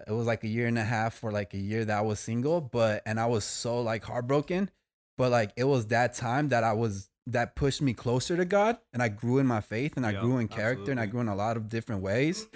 it 0.06 0.12
was 0.12 0.26
like 0.26 0.44
a 0.44 0.48
year 0.48 0.66
and 0.66 0.78
a 0.78 0.84
half 0.84 1.22
or 1.22 1.32
like 1.32 1.54
a 1.54 1.58
year 1.58 1.84
that 1.84 1.98
I 1.98 2.02
was 2.02 2.20
single, 2.20 2.60
but 2.60 3.02
and 3.06 3.18
I 3.18 3.26
was 3.26 3.44
so 3.44 3.80
like 3.80 4.04
heartbroken, 4.04 4.70
but 5.16 5.30
like 5.30 5.52
it 5.56 5.64
was 5.64 5.86
that 5.86 6.14
time 6.14 6.48
that 6.48 6.64
I 6.64 6.72
was 6.72 7.08
that 7.26 7.56
pushed 7.56 7.80
me 7.80 7.94
closer 7.94 8.36
to 8.36 8.44
God 8.44 8.76
and 8.92 9.02
I 9.02 9.08
grew 9.08 9.38
in 9.38 9.46
my 9.46 9.60
faith 9.62 9.96
and 9.96 10.04
I 10.04 10.10
Yeah, 10.12 10.20
grew 10.20 10.38
in 10.38 10.48
character 10.48 10.90
and 10.90 11.00
I 11.00 11.06
grew 11.06 11.20
in 11.20 11.28
a 11.28 11.34
lot 11.34 11.56
of 11.56 11.68
different 11.70 12.02
ways 12.02 12.46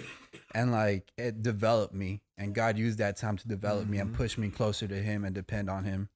and 0.53 0.71
like 0.71 1.11
it 1.17 1.41
developed 1.41 1.93
me 1.93 2.21
and 2.37 2.53
God 2.53 2.77
used 2.77 2.99
that 2.99 3.17
time 3.17 3.35
to 3.37 3.47
develop 3.47 3.87
me 3.87 3.97
and 3.97 4.11
Mhm. 4.11 4.15
push 4.15 4.37
me 4.37 4.49
closer 4.49 4.87
to 4.87 5.01
him 5.01 5.25
and 5.25 5.33
depend 5.33 5.69
on 5.71 5.85
him. 5.85 6.09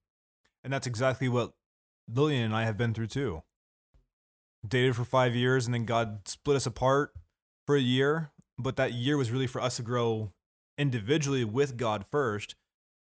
And 0.64 0.72
that's 0.72 0.86
exactly 0.86 1.28
what 1.28 1.54
Lillian 2.08 2.43
and 2.43 2.56
I 2.56 2.66
have 2.66 2.78
been 2.78 2.93
through 2.93 3.08
too. 3.08 3.41
Dated 4.68 4.95
for 4.95 5.04
five 5.04 5.36
years 5.36 5.66
and 5.66 5.74
then 5.74 5.86
God 5.86 6.28
split 6.28 6.56
us 6.58 6.66
apart 6.66 7.14
for 7.66 7.76
a 7.76 7.82
year. 7.82 8.32
But 8.60 8.76
that 8.76 8.93
year 8.93 9.18
was 9.18 9.32
really 9.32 9.47
for 9.47 9.62
us 9.62 9.78
to 9.78 9.82
grow 9.82 10.32
individually 10.78 11.43
with 11.43 11.76
God 11.76 12.06
first. 12.06 12.56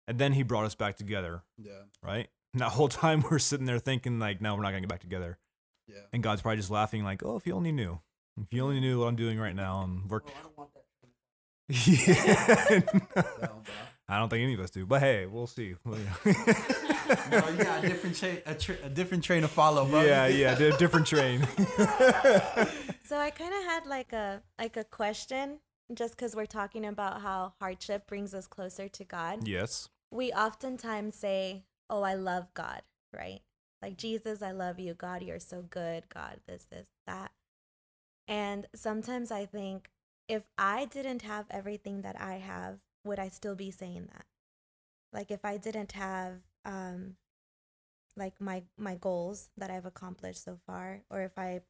And 0.06 0.18
then 0.18 0.34
he 0.34 0.42
brought 0.44 0.64
us 0.64 0.74
back 0.76 0.96
together, 0.96 1.42
Yeah. 1.58 1.82
right? 2.02 2.28
And 2.52 2.60
that 2.62 2.70
whole 2.70 2.88
time 2.88 3.24
we're 3.30 3.38
sitting 3.38 3.66
there 3.66 3.78
thinking, 3.78 4.18
like, 4.18 4.40
no, 4.40 4.54
we're 4.54 4.62
not 4.62 4.70
going 4.70 4.82
to 4.82 4.86
get 4.86 4.90
back 4.90 5.00
together. 5.00 5.38
Yeah. 5.88 5.96
And 6.12 6.22
God's 6.22 6.42
probably 6.42 6.56
just 6.58 6.70
laughing, 6.70 7.04
like, 7.04 7.22
oh, 7.24 7.36
if 7.36 7.46
you 7.46 7.54
only 7.54 7.72
knew. 7.72 8.00
If 8.40 8.52
you 8.52 8.62
only 8.64 8.80
knew 8.80 9.00
what 9.00 9.06
I'm 9.06 9.16
doing 9.16 9.38
right 9.38 9.54
now. 9.54 9.82
And 9.82 10.08
we're. 10.10 10.20
Oh, 10.58 10.68
yeah. 11.68 12.80
I 14.08 14.18
don't 14.18 14.28
think 14.28 14.42
any 14.42 14.54
of 14.54 14.60
us 14.60 14.70
do. 14.70 14.86
But 14.86 15.00
hey, 15.02 15.26
we'll 15.26 15.46
see. 15.46 15.76
no, 15.84 15.94
you 15.94 17.64
got 17.64 17.84
a 17.84 17.88
different 17.88 18.16
train, 18.16 18.38
a, 18.44 18.54
tra- 18.56 18.76
a 18.82 18.88
different 18.88 19.22
train 19.22 19.42
to 19.42 19.48
follow, 19.48 19.84
bro. 19.86 20.02
yeah, 20.02 20.26
yeah, 20.26 20.56
di- 20.56 20.76
different 20.78 21.06
train. 21.06 21.46
So 23.04 23.16
I 23.18 23.30
kind 23.30 23.54
of 23.54 23.64
had 23.64 23.86
like 23.86 24.12
a 24.12 24.42
like 24.58 24.76
a 24.76 24.84
question 24.84 25.58
just 25.94 26.16
cuz 26.16 26.34
we're 26.36 26.46
talking 26.46 26.84
about 26.84 27.20
how 27.22 27.54
hardship 27.60 28.06
brings 28.08 28.34
us 28.34 28.46
closer 28.46 28.88
to 28.88 29.04
God. 29.04 29.46
yes. 29.46 29.88
We 30.12 30.32
oftentimes 30.32 31.14
say, 31.14 31.64
"Oh, 31.90 32.02
I 32.02 32.14
love 32.14 32.54
God," 32.54 32.82
right? 33.12 33.42
Like 33.82 33.96
Jesus, 33.98 34.42
I 34.42 34.52
love 34.52 34.78
you. 34.78 34.94
God, 34.94 35.22
you're 35.22 35.40
so 35.40 35.62
good. 35.62 36.08
God, 36.08 36.40
this 36.46 36.66
this 36.70 36.88
that. 37.06 37.32
And 38.28 38.68
sometimes 38.74 39.32
I 39.32 39.46
think 39.46 39.90
if 40.28 40.44
I 40.56 40.84
didn't 40.86 41.22
have 41.22 41.46
everything 41.50 42.02
that 42.02 42.20
I 42.20 42.34
have, 42.34 42.78
would 43.04 43.18
I 43.18 43.28
still 43.28 43.56
be 43.56 43.70
saying 43.70 44.08
that? 44.12 44.26
Like 45.12 45.30
if 45.30 45.44
I 45.44 45.56
didn't 45.56 45.92
have 45.92 46.40
um 46.64 47.16
like 48.16 48.40
my 48.40 48.62
my 48.78 48.94
goals 48.96 49.48
that 49.56 49.70
I've 49.70 49.86
accomplished 49.86 50.44
so 50.44 50.58
far 50.66 51.02
or 51.10 51.22
if 51.22 51.38
I 51.38 51.62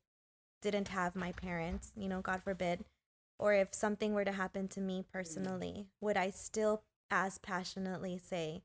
didn't 0.63 0.89
have 0.89 1.17
my 1.17 1.33
parents, 1.33 1.93
you 1.97 2.09
know, 2.09 2.21
God 2.21 2.43
forbid, 2.43 2.85
or 3.39 3.55
if 3.55 3.75
something 3.75 4.13
were 4.13 4.25
to 4.25 4.33
happen 4.33 4.69
to 4.69 4.81
me 4.81 5.05
personally, 5.11 5.87
would 6.01 6.17
I 6.17 6.31
still 6.31 6.83
as 7.11 7.39
passionately 7.39 8.19
say, 8.19 8.63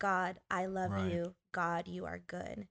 God, 0.00 0.40
I 0.50 0.66
love 0.66 0.90
Right. 0.90 1.12
you. 1.12 1.34
God, 1.52 1.86
you 1.86 2.06
are 2.06 2.18
good. 2.18 2.66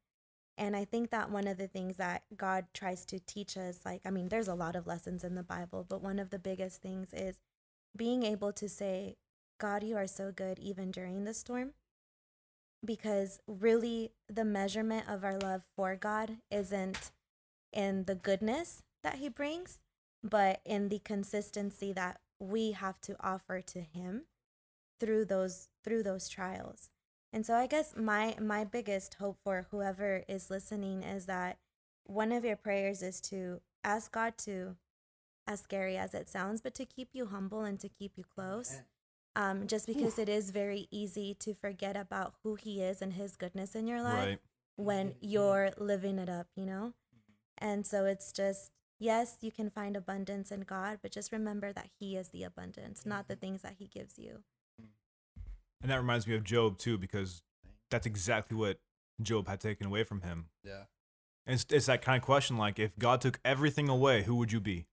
And 0.57 0.75
I 0.75 0.84
think 0.84 1.11
that 1.11 1.32
one 1.32 1.47
of 1.47 1.57
the 1.57 1.67
things 1.69 1.97
that 1.97 2.23
God 2.36 2.65
tries 2.73 3.05
to 3.05 3.19
teach 3.19 3.55
us, 3.55 3.80
like, 3.86 4.01
I 4.05 4.11
mean, 4.11 4.27
there's 4.27 4.49
a 4.49 4.55
lot 4.55 4.75
of 4.75 4.88
lessons 4.88 5.23
in 5.23 5.36
the 5.36 5.43
Bible, 5.43 5.86
but 5.88 6.01
one 6.01 6.19
of 6.19 6.32
the 6.32 6.39
biggest 6.39 6.82
things 6.82 7.13
is 7.13 7.39
being 7.95 8.23
able 8.23 8.51
to 8.53 8.67
say, 8.67 9.15
God, 9.57 9.84
you 9.84 9.95
are 9.95 10.07
so 10.07 10.32
good 10.34 10.59
even 10.59 10.91
during 10.91 11.23
the 11.23 11.34
storm. 11.34 11.73
Because 12.84 13.39
really, 13.47 14.11
the 14.27 14.45
measurement 14.45 15.07
of 15.07 15.23
our 15.23 15.38
love 15.38 15.63
for 15.75 15.95
God 15.95 16.38
isn't 16.51 17.11
in 17.73 18.05
the 18.05 18.15
goodness 18.15 18.84
that 19.03 19.15
He 19.15 19.30
brings, 19.30 19.80
but 20.23 20.61
in 20.65 20.89
the 20.89 20.99
consistency 20.99 21.93
that 21.93 22.19
we 22.39 22.71
have 22.71 23.01
to 23.01 23.15
offer 23.21 23.61
to 23.61 23.82
Him 23.82 24.23
through 24.99 25.25
those 25.25 25.69
through 25.84 26.03
those 26.03 26.30
trials. 26.30 26.89
And 27.32 27.45
so 27.45 27.53
I 27.53 27.67
guess 27.67 27.93
my 27.95 28.36
my 28.41 28.63
biggest 28.63 29.15
hope 29.15 29.38
for 29.43 29.67
whoever 29.71 30.23
is 30.27 30.49
listening 30.49 31.03
is 31.03 31.25
that 31.27 31.57
one 32.05 32.32
of 32.32 32.43
your 32.43 32.55
prayers 32.55 33.03
is 33.03 33.21
to 33.21 33.61
ask 33.84 34.11
God 34.11 34.34
to 34.39 34.75
as 35.47 35.59
scary 35.61 35.97
as 35.97 36.13
it 36.13 36.30
sounds, 36.30 36.61
but 36.61 36.75
to 36.75 36.86
keep 36.86 37.09
you 37.13 37.27
humble 37.27 37.61
and 37.61 37.80
to 37.80 37.89
keep 37.89 38.13
you 38.17 38.23
close. 38.23 38.82
Um, 39.36 39.67
just 39.67 39.88
because 39.88 40.19
it 40.19 40.27
is 40.27 40.51
very 40.51 40.88
easy 40.91 41.36
to 41.39 41.53
forget 41.53 41.95
about 41.95 42.34
who 42.43 42.55
he 42.55 42.82
is 42.82 43.01
and 43.01 43.13
his 43.13 43.36
goodness 43.36 43.75
in 43.75 43.88
your 43.88 44.01
life 44.01 44.27
Right. 44.27 44.39
when 44.75 45.07
mm-hmm. 45.09 45.17
Mm-hmm. 45.17 45.30
you're 45.30 45.69
living 45.77 46.19
it 46.19 46.30
up, 46.30 46.47
you 46.55 46.65
know? 46.65 46.93
Mm-hmm. 47.15 47.65
And 47.69 47.86
so 47.86 48.05
it's 48.05 48.32
just, 48.32 48.71
yes, 48.99 49.38
you 49.41 49.51
can 49.51 49.69
find 49.69 49.95
abundance 49.95 50.51
in 50.51 50.61
God, 50.61 50.99
but 51.01 51.11
just 51.11 51.32
remember 51.32 51.71
that 51.73 51.89
he 51.99 52.17
is 52.17 52.30
the 52.30 52.43
abundance, 52.43 53.05
not 53.05 53.27
the 53.27 53.36
things 53.36 53.61
that 53.61 53.75
he 53.77 53.88
gives 53.88 54.17
you. 54.19 54.43
And 55.82 55.91
that 55.91 55.97
reminds 55.97 56.27
me 56.27 56.36
of 56.36 56.43
Job 56.43 56.77
too, 56.77 56.97
because 56.97 57.41
that's 57.89 58.05
exactly 58.05 58.57
what 58.57 58.80
Job 59.21 59.47
had 59.47 59.59
taken 59.59 59.88
away 59.88 60.03
from 60.03 60.21
him. 60.21 60.45
Yeah. 60.63 60.84
And 61.45 61.55
it's, 61.55 61.65
it's 61.71 61.86
that 61.88 62.01
kind 62.01 62.17
of 62.17 62.23
question 62.23 62.57
like, 62.57 62.80
if 62.80 62.97
God 62.97 63.21
took 63.21 63.39
everything 63.43 63.89
away, 63.89 64.23
who 64.23 64.36
would 64.36 64.51
you 64.51 64.59
be? 64.59 64.86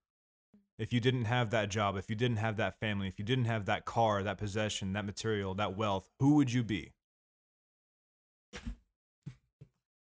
If 0.78 0.92
you 0.92 1.00
didn't 1.00 1.24
have 1.24 1.50
that 1.50 1.70
job, 1.70 1.96
if 1.96 2.10
you 2.10 2.16
didn't 2.16 2.36
have 2.36 2.56
that 2.58 2.78
family, 2.78 3.08
if 3.08 3.18
you 3.18 3.24
didn't 3.24 3.46
have 3.46 3.64
that 3.64 3.84
car, 3.84 4.22
that 4.22 4.38
possession, 4.38 4.92
that 4.92 5.06
material, 5.06 5.54
that 5.54 5.76
wealth, 5.76 6.08
who 6.20 6.34
would 6.34 6.52
you 6.52 6.62
be? 6.62 6.92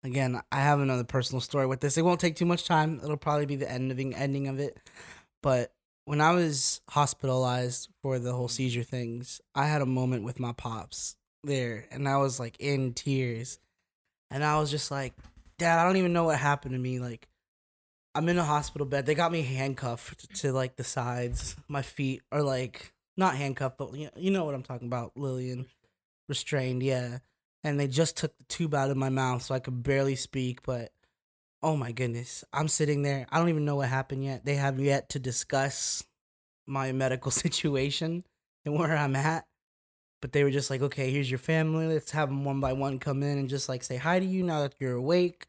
Again, 0.02 0.40
I 0.52 0.60
have 0.60 0.80
another 0.80 1.04
personal 1.04 1.40
story 1.40 1.66
with 1.66 1.80
this. 1.80 1.96
It 1.96 2.04
won't 2.04 2.20
take 2.20 2.36
too 2.36 2.46
much 2.46 2.64
time. 2.64 3.00
It'll 3.02 3.16
probably 3.16 3.46
be 3.46 3.56
the 3.56 3.70
ending 3.70 4.14
ending 4.14 4.46
of 4.46 4.60
it. 4.60 4.78
But 5.42 5.72
when 6.06 6.20
I 6.20 6.30
was 6.32 6.80
hospitalized 6.88 7.90
for 8.00 8.18
the 8.18 8.32
whole 8.32 8.48
seizure 8.48 8.84
things, 8.84 9.40
I 9.54 9.66
had 9.66 9.82
a 9.82 9.86
moment 9.86 10.24
with 10.24 10.40
my 10.40 10.52
pops 10.52 11.16
there, 11.44 11.86
and 11.90 12.08
I 12.08 12.16
was 12.16 12.40
like 12.40 12.56
in 12.58 12.94
tears, 12.94 13.58
and 14.30 14.42
I 14.42 14.58
was 14.58 14.70
just 14.70 14.90
like, 14.90 15.14
"Dad, 15.58 15.78
I 15.78 15.84
don't 15.84 15.96
even 15.96 16.12
know 16.12 16.24
what 16.24 16.38
happened 16.38 16.72
to 16.72 16.78
me. 16.78 17.00
Like, 17.00 17.28
I'm 18.14 18.28
in 18.28 18.38
a 18.38 18.44
hospital 18.44 18.86
bed. 18.86 19.04
They 19.04 19.14
got 19.14 19.32
me 19.32 19.42
handcuffed 19.42 20.34
to 20.36 20.52
like 20.52 20.76
the 20.76 20.84
sides. 20.84 21.56
My 21.68 21.82
feet 21.82 22.22
are 22.32 22.42
like 22.42 22.92
not 23.16 23.34
handcuffed, 23.36 23.76
but 23.76 23.92
you 23.94 24.30
know 24.30 24.44
what 24.44 24.54
I'm 24.54 24.62
talking 24.62 24.86
about, 24.88 25.12
Lillian, 25.16 25.66
restrained. 26.28 26.82
Yeah." 26.82 27.18
and 27.66 27.80
they 27.80 27.88
just 27.88 28.16
took 28.16 28.36
the 28.38 28.44
tube 28.44 28.74
out 28.74 28.92
of 28.92 28.96
my 28.96 29.08
mouth 29.08 29.42
so 29.42 29.52
I 29.52 29.58
could 29.58 29.82
barely 29.82 30.14
speak. 30.14 30.62
But 30.62 30.92
oh 31.66 31.76
my 31.76 31.90
goodness, 31.90 32.44
I'm 32.52 32.68
sitting 32.68 33.02
there. 33.02 33.26
I 33.30 33.38
don't 33.38 33.48
even 33.48 33.64
know 33.64 33.74
what 33.74 33.88
happened 33.88 34.24
yet. 34.24 34.44
They 34.44 34.54
have 34.54 34.78
yet 34.78 35.08
to 35.10 35.18
discuss 35.18 36.04
my 36.64 36.92
medical 36.92 37.30
situation 37.44 38.22
and 38.64 38.78
where 38.78 38.96
I'm 38.96 39.16
at. 39.16 39.46
But 40.22 40.30
they 40.30 40.44
were 40.44 40.50
just 40.50 40.70
like, 40.70 40.80
okay, 40.80 41.10
here's 41.10 41.30
your 41.30 41.38
family. 41.38 41.88
Let's 41.88 42.12
have 42.12 42.28
them 42.28 42.44
one 42.44 42.60
by 42.60 42.72
one 42.72 43.00
come 43.00 43.24
in 43.24 43.36
and 43.36 43.48
just 43.48 43.68
like 43.68 43.82
say 43.82 43.96
hi 43.96 44.20
to 44.20 44.24
you 44.24 44.44
now 44.44 44.60
that 44.60 44.76
you're 44.78 44.94
awake 44.94 45.48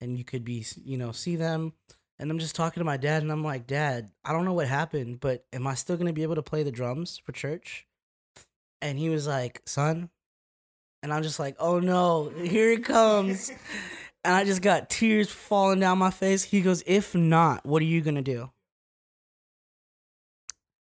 and 0.00 0.18
you 0.18 0.24
could 0.24 0.44
be, 0.44 0.66
you 0.84 0.98
know, 0.98 1.12
see 1.12 1.36
them. 1.36 1.74
And 2.18 2.28
I'm 2.28 2.40
just 2.40 2.56
talking 2.56 2.80
to 2.80 2.84
my 2.84 2.96
dad 2.96 3.22
and 3.22 3.30
I'm 3.30 3.44
like, 3.44 3.66
Dad, 3.66 4.10
I 4.24 4.32
don't 4.32 4.44
know 4.44 4.52
what 4.52 4.68
happened, 4.68 5.20
but 5.20 5.46
am 5.52 5.66
I 5.66 5.74
still 5.74 5.96
going 5.96 6.08
to 6.08 6.12
be 6.12 6.24
able 6.24 6.34
to 6.34 6.42
play 6.42 6.64
the 6.64 6.72
drums 6.72 7.20
for 7.24 7.32
church? 7.32 7.86
and 8.82 8.98
he 8.98 9.08
was 9.08 9.26
like, 9.26 9.62
"Son," 9.64 10.10
and 11.02 11.14
I'm 11.14 11.22
just 11.22 11.38
like, 11.38 11.56
"Oh 11.58 11.78
no, 11.78 12.30
here 12.30 12.72
it 12.72 12.84
comes." 12.84 13.50
and 14.24 14.34
I 14.34 14.44
just 14.44 14.62
got 14.62 14.88
tears 14.88 15.30
falling 15.30 15.80
down 15.80 15.98
my 15.98 16.10
face. 16.10 16.44
He 16.44 16.60
goes, 16.60 16.82
"If 16.86 17.14
not, 17.14 17.66
what 17.66 17.82
are 17.82 17.86
you 17.86 18.00
gonna 18.00 18.22
do?" 18.22 18.50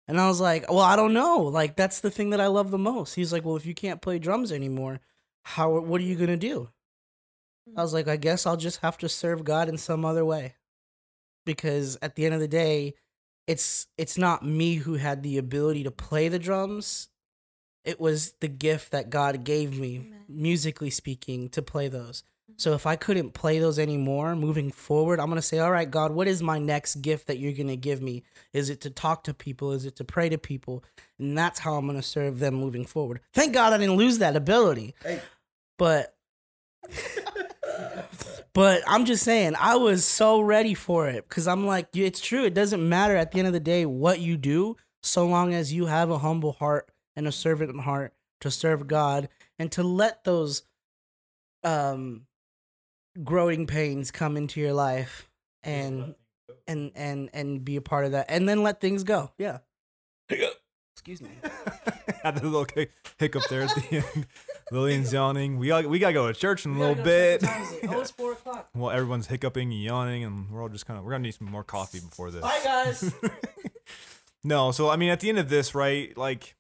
And 0.09 0.21
I 0.21 0.27
was 0.27 0.41
like, 0.41 0.69
"Well, 0.69 0.81
I 0.81 0.97
don't 0.97 1.15
know. 1.15 1.43
Like 1.43 1.77
that's 1.77 2.01
the 2.01 2.11
thing 2.11 2.31
that 2.31 2.41
I 2.41 2.49
love 2.49 2.71
the 2.71 2.79
most." 2.79 3.15
He's 3.15 3.33
like, 3.33 3.45
"Well, 3.45 3.57
if 3.57 3.67
you 3.67 3.75
can't 3.75 4.03
play 4.03 4.19
drums 4.19 4.51
anymore, 4.51 5.01
how? 5.43 5.79
What 5.81 6.01
are 6.01 6.05
you 6.05 6.17
gonna 6.17 6.37
do?" 6.37 6.71
I 7.77 7.83
was 7.83 7.95
like, 7.95 8.09
"I 8.09 8.17
guess 8.17 8.47
I'll 8.47 8.57
just 8.57 8.79
have 8.79 8.99
to 8.99 9.09
serve 9.09 9.45
God 9.45 9.69
in 9.69 9.79
some 9.79 10.05
other 10.05 10.25
way." 10.25 10.57
Because 11.47 11.97
at 12.03 12.17
the 12.17 12.25
end 12.25 12.35
of 12.35 12.41
the 12.41 12.49
day, 12.49 12.95
it's 13.47 13.87
it's 13.97 14.19
not 14.19 14.45
me 14.45 14.77
who 14.77 14.95
had 14.95 15.23
the 15.23 15.39
ability 15.39 15.85
to 15.85 15.91
play 15.91 16.29
the 16.29 16.39
drums. 16.39 17.09
It 17.85 18.01
was 18.01 18.33
the 18.41 18.49
gift 18.49 18.91
that 18.91 19.11
God 19.11 19.45
gave 19.45 19.79
me, 19.79 19.97
Amen. 19.97 20.25
musically 20.29 20.91
speaking, 20.91 21.49
to 21.51 21.63
play 21.63 21.89
those. 21.89 22.23
So 22.57 22.75
if 22.75 22.87
I 22.87 22.97
couldn't 22.97 23.33
play 23.33 23.59
those 23.59 23.79
anymore 23.79 24.37
moving 24.37 24.71
forward, 24.71 25.21
I'm 25.21 25.27
going 25.27 25.37
to 25.37 25.43
say, 25.43 25.59
"All 25.59 25.71
right, 25.71 25.91
God, 25.91 26.13
what 26.13 26.29
is 26.29 26.43
my 26.43 26.59
next 26.59 26.97
gift 26.97 27.27
that 27.27 27.39
you're 27.39 27.53
going 27.53 27.69
to 27.69 27.77
give 27.77 28.03
me? 28.03 28.23
Is 28.53 28.71
it 28.71 28.81
to 28.83 28.91
talk 28.91 29.25
to 29.25 29.35
people? 29.35 29.73
Is 29.73 29.87
it 29.87 29.97
to 29.97 30.05
pray 30.05 30.29
to 30.29 30.39
people?" 30.39 30.85
And 31.19 31.37
that's 31.37 31.59
how 31.59 31.75
I'm 31.75 31.87
going 31.87 32.01
to 32.01 32.07
serve 32.07 32.39
them 32.39 32.55
moving 32.55 32.85
forward. 32.85 33.21
Thank 33.33 33.55
God 33.55 33.73
I 33.73 33.79
didn't 33.79 33.97
lose 33.97 34.19
that 34.19 34.37
ability. 34.37 34.95
Hey. 35.03 35.21
But 35.79 36.15
but 38.53 38.83
I'm 38.87 39.05
just 39.05 39.23
saying, 39.25 39.55
I 39.59 39.77
was 39.77 40.05
so 40.05 40.41
ready 40.41 40.75
for 40.75 41.09
it 41.09 41.29
because 41.29 41.47
I'm 41.47 41.67
like, 41.67 41.89
it's 41.95 42.21
true. 42.21 42.45
It 42.45 42.55
doesn't 42.55 42.87
matter 42.87 43.17
at 43.17 43.33
the 43.33 43.39
end 43.39 43.47
of 43.47 43.55
the 43.55 43.61
day 43.61 43.87
what 43.87 44.21
you 44.21 44.37
do, 44.37 44.77
so 45.03 45.27
long 45.27 45.55
as 45.55 45.73
you 45.73 45.87
have 45.87 46.11
a 46.11 46.19
humble 46.19 46.53
heart 46.53 46.91
and 47.17 47.27
a 47.27 47.33
servant 47.33 47.81
heart 47.81 48.13
to 48.41 48.51
serve 48.51 48.87
God 48.87 49.29
and 49.59 49.71
to 49.73 49.83
let 49.83 50.25
those 50.25 50.63
um 51.63 52.23
growing 53.25 53.67
pains 53.67 54.11
come 54.11 54.37
into 54.37 54.61
your 54.61 54.73
life 54.73 55.29
and 55.63 56.15
and 56.67 56.93
and 56.95 57.31
and 57.33 57.65
be 57.65 57.77
a 57.77 57.81
part 57.81 58.05
of 58.05 58.13
that 58.13 58.27
and 58.29 58.49
then 58.49 58.63
let 58.63 58.81
things 58.81 59.05
go. 59.05 59.31
Yeah. 59.39 59.59
Excuse 60.93 61.23
me. 61.23 61.31
Had 62.23 62.37
the 62.37 62.43
little 62.45 62.67
hic- 62.75 62.93
hiccup 63.19 63.43
there 63.49 63.63
at 63.63 63.75
the 63.75 63.97
end. 64.15 64.27
Lillian's 64.71 65.13
yawning. 65.13 65.59
We 65.59 65.69
got 65.69 65.87
we 65.87 65.99
gotta 65.99 66.13
go 66.13 66.31
to 66.31 66.39
church 66.39 66.67
in 66.67 66.75
a 66.75 66.79
little 66.79 67.03
bit. 67.03 67.43
Oh, 67.45 68.01
it's 68.01 68.11
four 68.11 68.33
o'clock. 68.33 68.69
Well, 68.75 68.91
everyone's 68.91 69.27
hiccuping 69.27 69.73
and 69.73 69.83
yawning, 69.83 70.25
and 70.25 70.51
we're 70.51 70.63
all 70.63 70.69
just 70.69 70.87
kind 70.87 70.99
of 70.99 71.05
we're 71.05 71.13
gonna 71.13 71.23
need 71.23 71.35
some 71.35 71.51
more 71.51 71.65
coffee 71.65 72.01
before 72.01 72.31
this. 72.31 72.43
Bye 72.43 72.61
guys. 72.63 73.13
no, 74.45 74.71
so 74.73 74.91
I 74.91 74.97
mean, 74.97 75.09
at 75.11 75.21
the 75.21 75.29
end 75.31 75.39
of 75.39 75.49
this, 75.49 75.75
right? 75.75 76.17
Like, 76.17 76.55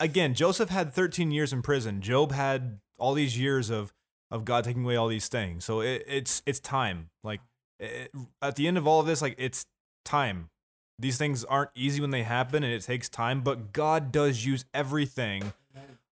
again, 0.00 0.34
Joseph 0.34 0.70
had 0.70 0.92
13 0.92 1.30
years 1.30 1.52
in 1.52 1.62
prison. 1.62 2.00
Job 2.00 2.32
had 2.32 2.80
all 2.98 3.12
these 3.14 3.38
years 3.38 3.70
of 3.70 3.92
of 4.34 4.44
God 4.44 4.64
taking 4.64 4.84
away 4.84 4.96
all 4.96 5.08
these 5.08 5.28
things. 5.28 5.64
So 5.64 5.80
it, 5.80 6.04
it's 6.06 6.42
it's 6.44 6.60
time. 6.60 7.10
Like, 7.22 7.40
it, 7.78 8.10
at 8.42 8.56
the 8.56 8.66
end 8.66 8.76
of 8.76 8.86
all 8.86 9.00
of 9.00 9.06
this, 9.06 9.22
like 9.22 9.34
it's 9.38 9.66
time. 10.04 10.50
These 10.98 11.18
things 11.18 11.42
aren't 11.44 11.70
easy 11.74 12.00
when 12.00 12.10
they 12.10 12.22
happen, 12.22 12.62
and 12.62 12.72
it 12.72 12.82
takes 12.82 13.08
time. 13.08 13.40
But 13.40 13.72
God 13.72 14.12
does 14.12 14.44
use 14.44 14.64
everything 14.74 15.52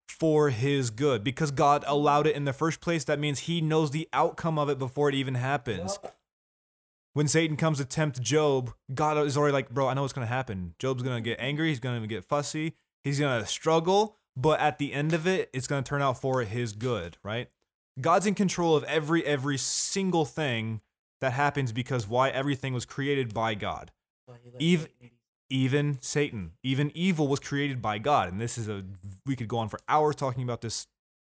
for 0.09 0.51
His 0.51 0.91
good 0.91 1.23
because 1.23 1.51
God 1.51 1.85
allowed 1.87 2.27
it 2.27 2.35
in 2.35 2.45
the 2.45 2.53
first 2.53 2.81
place. 2.81 3.05
That 3.05 3.18
means 3.18 3.41
He 3.41 3.61
knows 3.61 3.91
the 3.91 4.09
outcome 4.12 4.59
of 4.59 4.68
it 4.68 4.79
before 4.79 5.09
it 5.09 5.14
even 5.14 5.35
happens 5.35 5.99
when 7.14 7.29
Satan 7.29 7.57
comes 7.57 7.79
to 7.79 7.85
tempt 7.85 8.20
Job, 8.20 8.73
God 8.93 9.18
is 9.27 9.37
already 9.37 9.53
like, 9.53 9.70
bro, 9.70 9.89
I 9.89 9.95
know 9.95 10.03
what's 10.03 10.12
gonna 10.12 10.27
happen. 10.27 10.75
Job's 10.79 11.03
gonna 11.03 11.20
get 11.20 11.39
angry, 11.41 11.68
he's 11.68 11.81
gonna 11.81 12.07
get 12.07 12.25
fussy, 12.25 12.75
he's 13.05 13.20
gonna 13.20 13.47
struggle, 13.47 14.16
but 14.37 14.61
at 14.61 14.79
the 14.79 14.93
end 14.93 15.12
of 15.12 15.27
it, 15.27 15.51
it's 15.53 15.66
gonna 15.66 15.83
turn 15.83 16.03
out 16.03 16.20
for 16.20 16.43
his 16.43 16.73
good, 16.73 17.18
right? 17.23 17.49
God's 18.01 18.26
in 18.26 18.34
control 18.34 18.76
of 18.76 18.84
every 18.84 19.24
every 19.24 19.59
single 19.59 20.24
thing 20.24 20.80
that 21.20 21.32
happens 21.32 21.72
because 21.72 22.09
why 22.09 22.30
everything 22.30 22.74
was 22.74 22.84
created 22.84 23.32
by 23.34 23.55
God. 23.55 23.90
even 24.59 24.88
Even 25.51 25.99
Satan, 26.01 26.53
even 26.62 26.90
evil 26.95 27.28
was 27.28 27.38
created 27.38 27.82
by 27.82 27.99
God. 27.99 28.30
And 28.30 28.40
this 28.40 28.57
is 28.57 28.68
a 28.68 28.84
we 29.26 29.36
could 29.36 29.49
go 29.49 29.59
on 29.59 29.68
for 29.68 29.78
hours 29.88 30.16
talking 30.16 30.43
about 30.43 30.62
this 30.62 30.86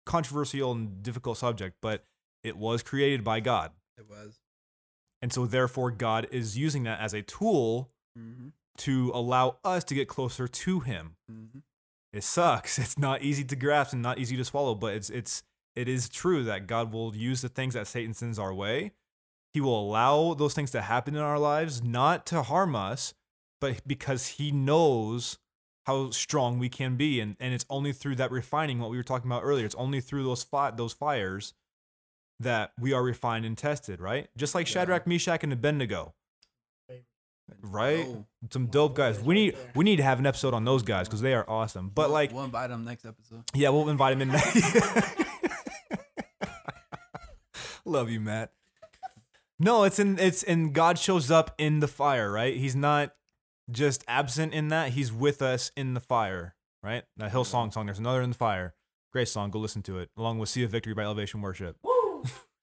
controversial 0.05 0.73
and 0.73 1.03
difficult 1.03 1.39
subject, 1.39 1.77
but 1.81 2.05
it 2.43 2.57
was 2.57 2.83
created 2.83 3.25
by 3.25 3.41
God. 3.41 3.71
It 3.97 4.09
was. 4.09 4.41
And 5.23 5.33
so, 5.33 5.47
therefore, 5.47 5.91
God 5.93 6.27
is 6.33 6.59
using 6.59 6.83
that 6.83 7.01
as 7.01 7.15
a 7.15 7.23
tool 7.23 7.89
Mm-hmm. 8.19 8.49
to 8.77 9.11
allow 9.15 9.57
us 9.65 9.85
to 9.85 9.95
get 9.95 10.07
closer 10.07 10.47
to 10.47 10.81
Him. 10.81 11.17
Mm-hmm. 11.31 11.61
It 12.13 12.23
sucks. 12.23 12.79
It's 12.83 12.99
not 12.99 13.23
easy 13.23 13.43
to 13.45 13.57
grasp 13.57 13.95
and 13.95 14.03
not 14.03 14.19
easy 14.19 14.37
to 14.37 14.45
swallow, 14.45 14.75
but 14.75 14.93
it's 14.93 15.09
it's 15.09 15.43
it 15.75 15.89
is 15.89 16.09
true 16.09 16.45
that 16.45 16.67
God 16.67 16.93
will 16.93 17.15
use 17.17 17.41
the 17.43 17.49
things 17.49 17.75
that 17.75 17.87
Satan 17.87 18.15
sends 18.15 18.39
our 18.39 18.53
way. 18.55 18.93
He 19.55 19.61
will 19.61 19.79
allow 19.81 20.35
those 20.35 20.55
things 20.55 20.71
to 20.73 20.81
happen 20.83 21.15
in 21.15 21.21
our 21.23 21.39
lives, 21.39 21.83
not 21.83 22.25
to 22.27 22.43
harm 22.43 22.75
us, 22.75 23.15
but 23.61 23.87
because 23.87 24.27
He 24.29 24.51
knows 24.51 25.39
how 25.87 26.11
strong 26.11 26.59
we 26.59 26.69
can 26.69 26.97
be, 26.97 27.21
and 27.21 27.37
and 27.41 27.53
it's 27.53 27.67
only 27.69 27.93
through 27.93 28.17
that 28.17 28.31
refining, 28.31 28.79
what 28.79 28.91
we 28.91 28.97
were 28.97 29.03
talking 29.03 29.29
about 29.31 29.43
earlier. 29.43 29.67
It's 29.67 29.75
only 29.75 30.01
through 30.01 30.23
those 30.25 30.43
fi- 30.45 30.71
those 30.71 30.93
fires 30.93 31.55
that 32.41 32.73
we 32.81 32.93
are 32.93 33.03
refined 33.03 33.45
and 33.45 33.59
tested, 33.59 34.01
right? 34.01 34.29
Just 34.37 34.55
like 34.55 34.67
Shadrach, 34.67 35.07
Meshach, 35.07 35.43
and 35.45 35.53
Abednego, 35.53 36.15
right? 37.63 38.07
Oh, 38.09 38.25
Some 38.51 38.67
dope 38.67 38.95
guys. 38.95 39.21
We 39.21 39.35
need 39.35 39.57
we 39.75 39.85
need 39.85 39.97
to 39.97 40.03
have 40.03 40.19
an 40.19 40.27
episode 40.27 40.55
on 40.55 40.65
those 40.65 40.83
guys 40.83 41.09
because 41.09 41.21
they 41.21 41.35
are 41.35 41.49
awesome. 41.49 41.91
But 41.95 42.07
we'll- 42.07 42.13
like, 42.13 42.33
we'll 42.33 42.45
invite 42.45 42.71
them 42.71 42.85
next 42.85 43.05
episode. 43.05 43.43
yeah, 43.55 43.69
we'll 43.71 43.89
invite 43.89 44.19
them 44.19 44.31
in. 44.31 44.41
Love 47.85 48.11
you, 48.11 48.21
Matt. 48.21 48.53
No, 49.59 49.85
it's 49.85 49.99
in 49.99 50.19
it's 50.19 50.43
and 50.43 50.73
God 50.73 50.99
shows 50.99 51.31
up 51.31 51.55
in 51.59 51.81
the 51.81 51.89
fire, 51.89 52.31
right? 52.33 52.57
He's 52.57 52.75
not 52.75 53.15
just 53.71 54.05
absent 54.09 54.53
in 54.55 54.69
that; 54.69 54.91
He's 54.91 55.13
with 55.13 55.41
us 55.43 55.71
in 55.77 55.95
the 55.95 56.01
fire, 56.01 56.55
right? 56.83 57.05
That 57.17 57.33
Hillsong 57.33 57.73
song. 57.73 57.87
There's 57.87 57.99
another 57.99 58.23
in 58.23 58.31
the 58.31 58.37
fire. 58.37 58.75
Great 59.13 59.29
song. 59.29 59.51
Go 59.51 59.59
listen 59.59 59.83
to 59.83 59.99
it, 59.99 60.11
along 60.17 60.39
with 60.39 60.49
"See 60.49 60.65
a 60.65 60.69
Victory" 60.69 60.95
by 60.95 61.03
Elevation 61.03 61.41
Worship. 61.43 61.77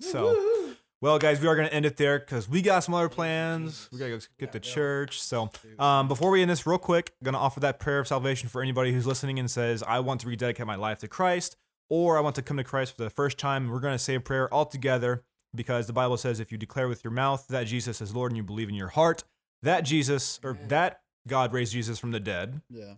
So, 0.02 0.74
well, 1.02 1.20
guys, 1.20 1.42
we 1.42 1.48
are 1.48 1.58
gonna 1.58 1.68
end 1.68 1.86
it 1.86 1.98
there 1.98 2.20
because 2.20 2.48
we 2.48 2.62
got 2.62 2.86
some 2.86 2.94
other 2.94 3.10
plans. 3.10 3.90
We 3.92 4.00
gotta 4.00 4.12
go 4.12 4.20
get 4.40 4.54
to 4.54 4.62
church. 4.62 5.22
So, 5.22 5.50
um, 5.78 6.08
before 6.08 6.32
we 6.32 6.42
end 6.42 6.50
this, 6.50 6.66
real 6.66 6.78
quick, 6.78 7.12
I'm 7.20 7.26
gonna 7.26 7.38
offer 7.38 7.60
that 7.60 7.80
prayer 7.82 8.00
of 8.00 8.08
salvation 8.08 8.48
for 8.48 8.62
anybody 8.62 8.94
who's 8.94 9.06
listening 9.06 9.40
and 9.40 9.52
says, 9.52 9.84
"I 9.84 10.00
want 10.00 10.22
to 10.22 10.28
rededicate 10.30 10.66
my 10.66 10.76
life 10.76 11.00
to 11.00 11.10
Christ," 11.10 11.58
or 11.90 12.18
"I 12.18 12.22
want 12.22 12.36
to 12.36 12.42
come 12.42 12.58
to 12.58 12.64
Christ 12.64 12.96
for 12.96 13.04
the 13.04 13.10
first 13.10 13.38
time." 13.38 13.70
We're 13.70 13.80
gonna 13.80 14.00
say 14.00 14.16
a 14.16 14.20
prayer 14.22 14.52
all 14.54 14.66
together 14.66 15.24
because 15.54 15.88
the 15.88 15.94
Bible 15.94 16.16
says, 16.18 16.40
if 16.40 16.52
you 16.52 16.58
declare 16.58 16.88
with 16.88 17.04
your 17.04 17.12
mouth 17.12 17.48
that 17.48 17.64
Jesus 17.66 18.02
is 18.02 18.14
Lord 18.16 18.32
and 18.32 18.38
you 18.38 18.44
believe 18.44 18.70
in 18.70 18.76
your 18.76 18.90
heart 18.90 19.24
that 19.64 19.82
Jesus 19.82 20.40
or 20.44 20.54
that 20.68 21.02
God 21.28 21.52
raised 21.52 21.74
Jesus 21.74 21.98
from 22.00 22.12
the 22.12 22.20
dead, 22.20 22.62
Yeah. 22.70 22.96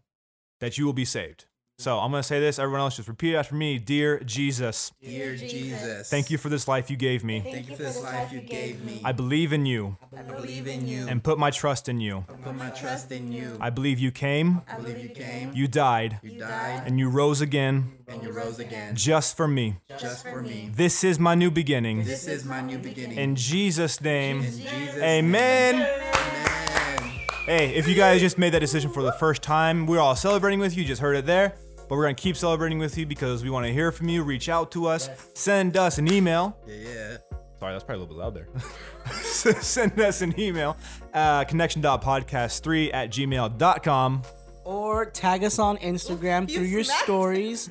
that 0.60 0.78
you 0.78 0.86
will 0.86 0.94
be 0.94 1.06
saved. 1.06 1.46
So 1.82 1.98
I'm 1.98 2.12
gonna 2.12 2.22
say 2.22 2.40
this. 2.40 2.60
Everyone 2.60 2.82
else, 2.82 2.98
just 2.98 3.08
repeat 3.08 3.36
after 3.36 3.56
me. 3.56 3.80
Dear 3.80 4.20
Jesus, 4.20 4.92
Dear 5.02 5.36
Jesus. 5.36 6.12
thank 6.12 6.30
you 6.30 6.38
for 6.38 6.48
this 6.48 6.68
life 6.68 6.92
you 6.92 6.96
gave 6.96 7.24
me. 7.24 7.42
Thank 7.42 7.70
you 7.70 7.76
for 7.76 7.82
this 7.82 8.04
life 8.04 8.32
you 8.32 8.40
gave 8.42 8.84
me. 8.84 9.02
I 9.04 9.14
believe 9.14 9.52
in 9.52 9.66
you 9.66 9.98
I 10.16 10.22
believe 10.22 10.68
in 10.68 10.88
you. 10.88 11.08
and 11.08 11.24
put 11.24 11.40
my 11.40 11.50
trust 11.50 11.90
in 11.90 12.00
you. 12.00 12.24
put 12.44 12.56
my 12.56 12.70
trust 12.70 13.12
in 13.12 13.32
you. 13.32 13.58
I 13.60 13.72
believe 13.72 13.98
you 13.98 14.12
came, 14.12 14.62
I 14.68 14.76
believe 14.78 15.00
you 15.02 15.10
came. 15.10 15.54
you 15.56 15.68
died, 15.68 16.20
You 16.22 16.38
died 16.38 16.84
and 16.86 17.00
you 17.00 17.10
rose 17.10 17.42
again 17.42 17.92
and 18.08 18.22
you 18.22 18.30
rose 18.32 18.60
again 18.60 18.96
just 18.96 19.36
for 19.36 19.48
me. 19.48 19.78
just 19.98 20.28
for 20.28 20.44
me. 20.44 20.70
This 20.76 21.04
is 21.04 21.18
my 21.18 21.34
new 21.34 21.50
beginning. 21.50 22.04
This 22.04 22.28
is 22.28 22.46
my 22.46 22.62
new 22.62 22.78
beginning. 22.78 23.18
In 23.18 23.36
Jesus' 23.36 24.00
name, 24.00 24.42
In 24.44 24.52
Jesus' 24.52 24.98
amen. 25.02 25.78
name. 25.80 25.88
Amen. 25.88 27.12
Hey, 27.48 27.74
if 27.74 27.88
you 27.88 27.96
guys 27.96 28.22
just 28.22 28.38
made 28.38 28.54
that 28.54 28.60
decision 28.60 28.92
for 28.92 29.02
the 29.02 29.14
first 29.14 29.42
time, 29.42 29.88
we're 29.88 30.00
all 30.00 30.16
celebrating 30.16 30.60
with 30.60 30.78
you. 30.78 30.84
you. 30.84 30.88
Just 30.88 31.02
heard 31.02 31.16
it 31.18 31.26
there. 31.26 31.56
But 31.92 31.98
we're 31.98 32.06
going 32.06 32.16
to 32.16 32.24
keep 32.24 32.38
celebrating 32.38 32.80
with 32.80 32.98
you 32.98 33.06
because 33.06 33.44
we 33.44 33.50
want 33.50 33.66
to 33.66 33.74
hear 33.74 33.92
from 33.92 34.08
you. 34.08 34.24
Reach 34.24 34.48
out 34.48 34.72
to 34.72 34.88
us. 34.88 35.10
Send 35.34 35.76
us 35.76 35.98
an 35.98 36.10
email. 36.10 36.58
Yeah, 36.66 36.76
yeah. 36.76 37.18
Sorry, 37.60 37.74
that's 37.74 37.84
probably 37.84 38.06
a 38.06 38.08
little 38.08 38.16
bit 38.16 38.18
loud 38.18 38.34
there. 38.34 39.14
Send 39.62 40.00
us 40.00 40.22
an 40.22 40.40
email. 40.40 40.78
Uh, 41.14 41.44
connection.podcast3 41.44 42.94
at 42.94 43.12
gmail.com. 43.12 44.22
or 44.64 45.06
tag 45.08 45.44
us 45.44 45.60
on 45.60 45.76
Instagram 45.80 46.50
you 46.50 46.60
through 46.60 46.68
your 46.68 46.86
smacked. 46.86 47.04
stories. 47.04 47.70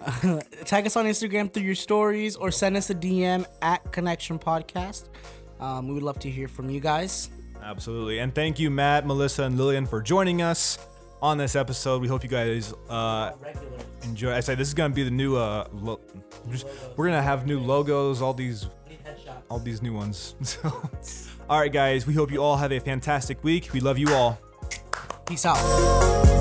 tag 0.64 0.86
us 0.86 0.96
on 0.96 1.04
Instagram 1.04 1.52
through 1.52 1.64
your 1.64 1.74
stories 1.74 2.36
or 2.36 2.50
send 2.50 2.74
us 2.74 2.88
a 2.88 2.94
DM 2.94 3.44
at 3.60 3.92
Connection 3.92 4.38
Podcast. 4.38 5.10
Um, 5.60 5.88
we 5.88 5.92
would 5.92 6.02
love 6.02 6.18
to 6.20 6.30
hear 6.30 6.48
from 6.48 6.70
you 6.70 6.80
guys. 6.80 7.28
Absolutely. 7.62 8.20
And 8.20 8.34
thank 8.34 8.58
you, 8.58 8.70
Matt, 8.70 9.06
Melissa, 9.06 9.42
and 9.42 9.58
Lillian 9.58 9.84
for 9.84 10.00
joining 10.00 10.40
us 10.40 10.78
on 11.22 11.38
this 11.38 11.56
episode. 11.56 12.00
We 12.02 12.08
hope 12.08 12.22
you 12.22 12.28
guys 12.28 12.72
uh, 12.88 13.32
enjoy. 14.02 14.32
I 14.34 14.40
say 14.40 14.54
this 14.54 14.68
is 14.68 14.74
gonna 14.74 14.94
be 14.94 15.02
the 15.02 15.10
new. 15.10 15.36
Uh, 15.36 15.66
lo- 15.72 16.00
just, 16.50 16.66
we're 16.96 17.06
gonna 17.06 17.22
have 17.22 17.46
new 17.46 17.60
logos, 17.60 18.22
all 18.22 18.34
these, 18.34 18.66
all 19.50 19.58
these 19.58 19.82
new 19.82 19.92
ones. 19.92 20.34
So, 20.44 20.68
all 21.48 21.58
right, 21.60 21.72
guys. 21.72 22.06
We 22.06 22.14
hope 22.14 22.30
you 22.30 22.42
all 22.42 22.56
have 22.56 22.72
a 22.72 22.78
fantastic 22.80 23.42
week. 23.42 23.70
We 23.72 23.80
love 23.80 23.98
you 23.98 24.12
all. 24.12 24.38
Peace 25.26 25.46
out. 25.46 26.37